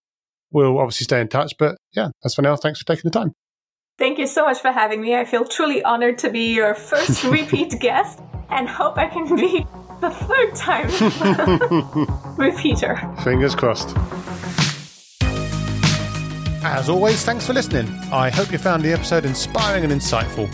We'll 0.51 0.79
obviously 0.79 1.03
stay 1.03 1.19
in 1.19 1.27
touch. 1.27 1.53
But 1.59 1.75
yeah, 1.93 2.07
as 2.23 2.35
for 2.35 2.41
now, 2.41 2.55
thanks 2.55 2.79
for 2.79 2.85
taking 2.85 3.11
the 3.11 3.19
time. 3.19 3.33
Thank 3.97 4.19
you 4.19 4.27
so 4.27 4.43
much 4.43 4.59
for 4.59 4.71
having 4.71 5.01
me. 5.01 5.15
I 5.15 5.23
feel 5.23 5.45
truly 5.45 5.81
honored 5.83 6.17
to 6.19 6.29
be 6.29 6.53
your 6.53 6.75
first 6.75 7.23
repeat 7.37 7.79
guest 7.79 8.19
and 8.49 8.67
hope 8.67 8.97
I 8.97 9.07
can 9.07 9.35
be 9.35 9.65
the 10.01 10.09
third 10.11 10.55
time 10.55 10.87
repeater. 12.37 12.97
Fingers 13.23 13.55
crossed. 13.55 13.95
As 16.63 16.89
always, 16.89 17.23
thanks 17.23 17.45
for 17.45 17.53
listening. 17.53 17.87
I 18.11 18.29
hope 18.29 18.51
you 18.51 18.57
found 18.57 18.83
the 18.83 18.91
episode 18.91 19.23
inspiring 19.23 19.83
and 19.83 19.93
insightful. 19.93 20.49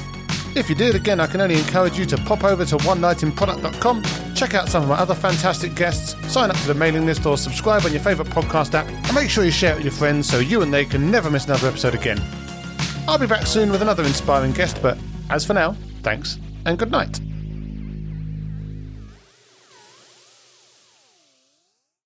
If 0.55 0.69
you 0.69 0.75
did, 0.75 0.93
again, 0.95 1.21
I 1.21 1.27
can 1.27 1.39
only 1.39 1.55
encourage 1.55 1.97
you 1.97 2.05
to 2.07 2.17
pop 2.17 2.43
over 2.43 2.65
to 2.65 2.75
oneknightinproduct.com, 2.75 4.03
check 4.35 4.53
out 4.53 4.67
some 4.67 4.83
of 4.83 4.89
my 4.89 4.95
other 4.95 5.15
fantastic 5.15 5.73
guests, 5.73 6.15
sign 6.31 6.49
up 6.49 6.57
to 6.57 6.67
the 6.67 6.73
mailing 6.73 7.05
list, 7.05 7.25
or 7.25 7.37
subscribe 7.37 7.85
on 7.85 7.93
your 7.93 8.01
favourite 8.01 8.29
podcast 8.31 8.73
app, 8.73 8.85
and 8.87 9.15
make 9.15 9.29
sure 9.29 9.45
you 9.45 9.51
share 9.51 9.71
it 9.71 9.75
with 9.77 9.85
your 9.85 9.93
friends 9.93 10.27
so 10.27 10.39
you 10.39 10.61
and 10.61 10.73
they 10.73 10.83
can 10.83 11.09
never 11.09 11.31
miss 11.31 11.45
another 11.45 11.69
episode 11.69 11.95
again. 11.95 12.21
I'll 13.07 13.17
be 13.17 13.27
back 13.27 13.45
soon 13.47 13.71
with 13.71 13.81
another 13.81 14.03
inspiring 14.03 14.51
guest, 14.53 14.79
but 14.81 14.97
as 15.29 15.45
for 15.45 15.53
now, 15.53 15.75
thanks 16.03 16.39
and 16.65 16.77
good 16.77 16.91
night. 16.91 17.19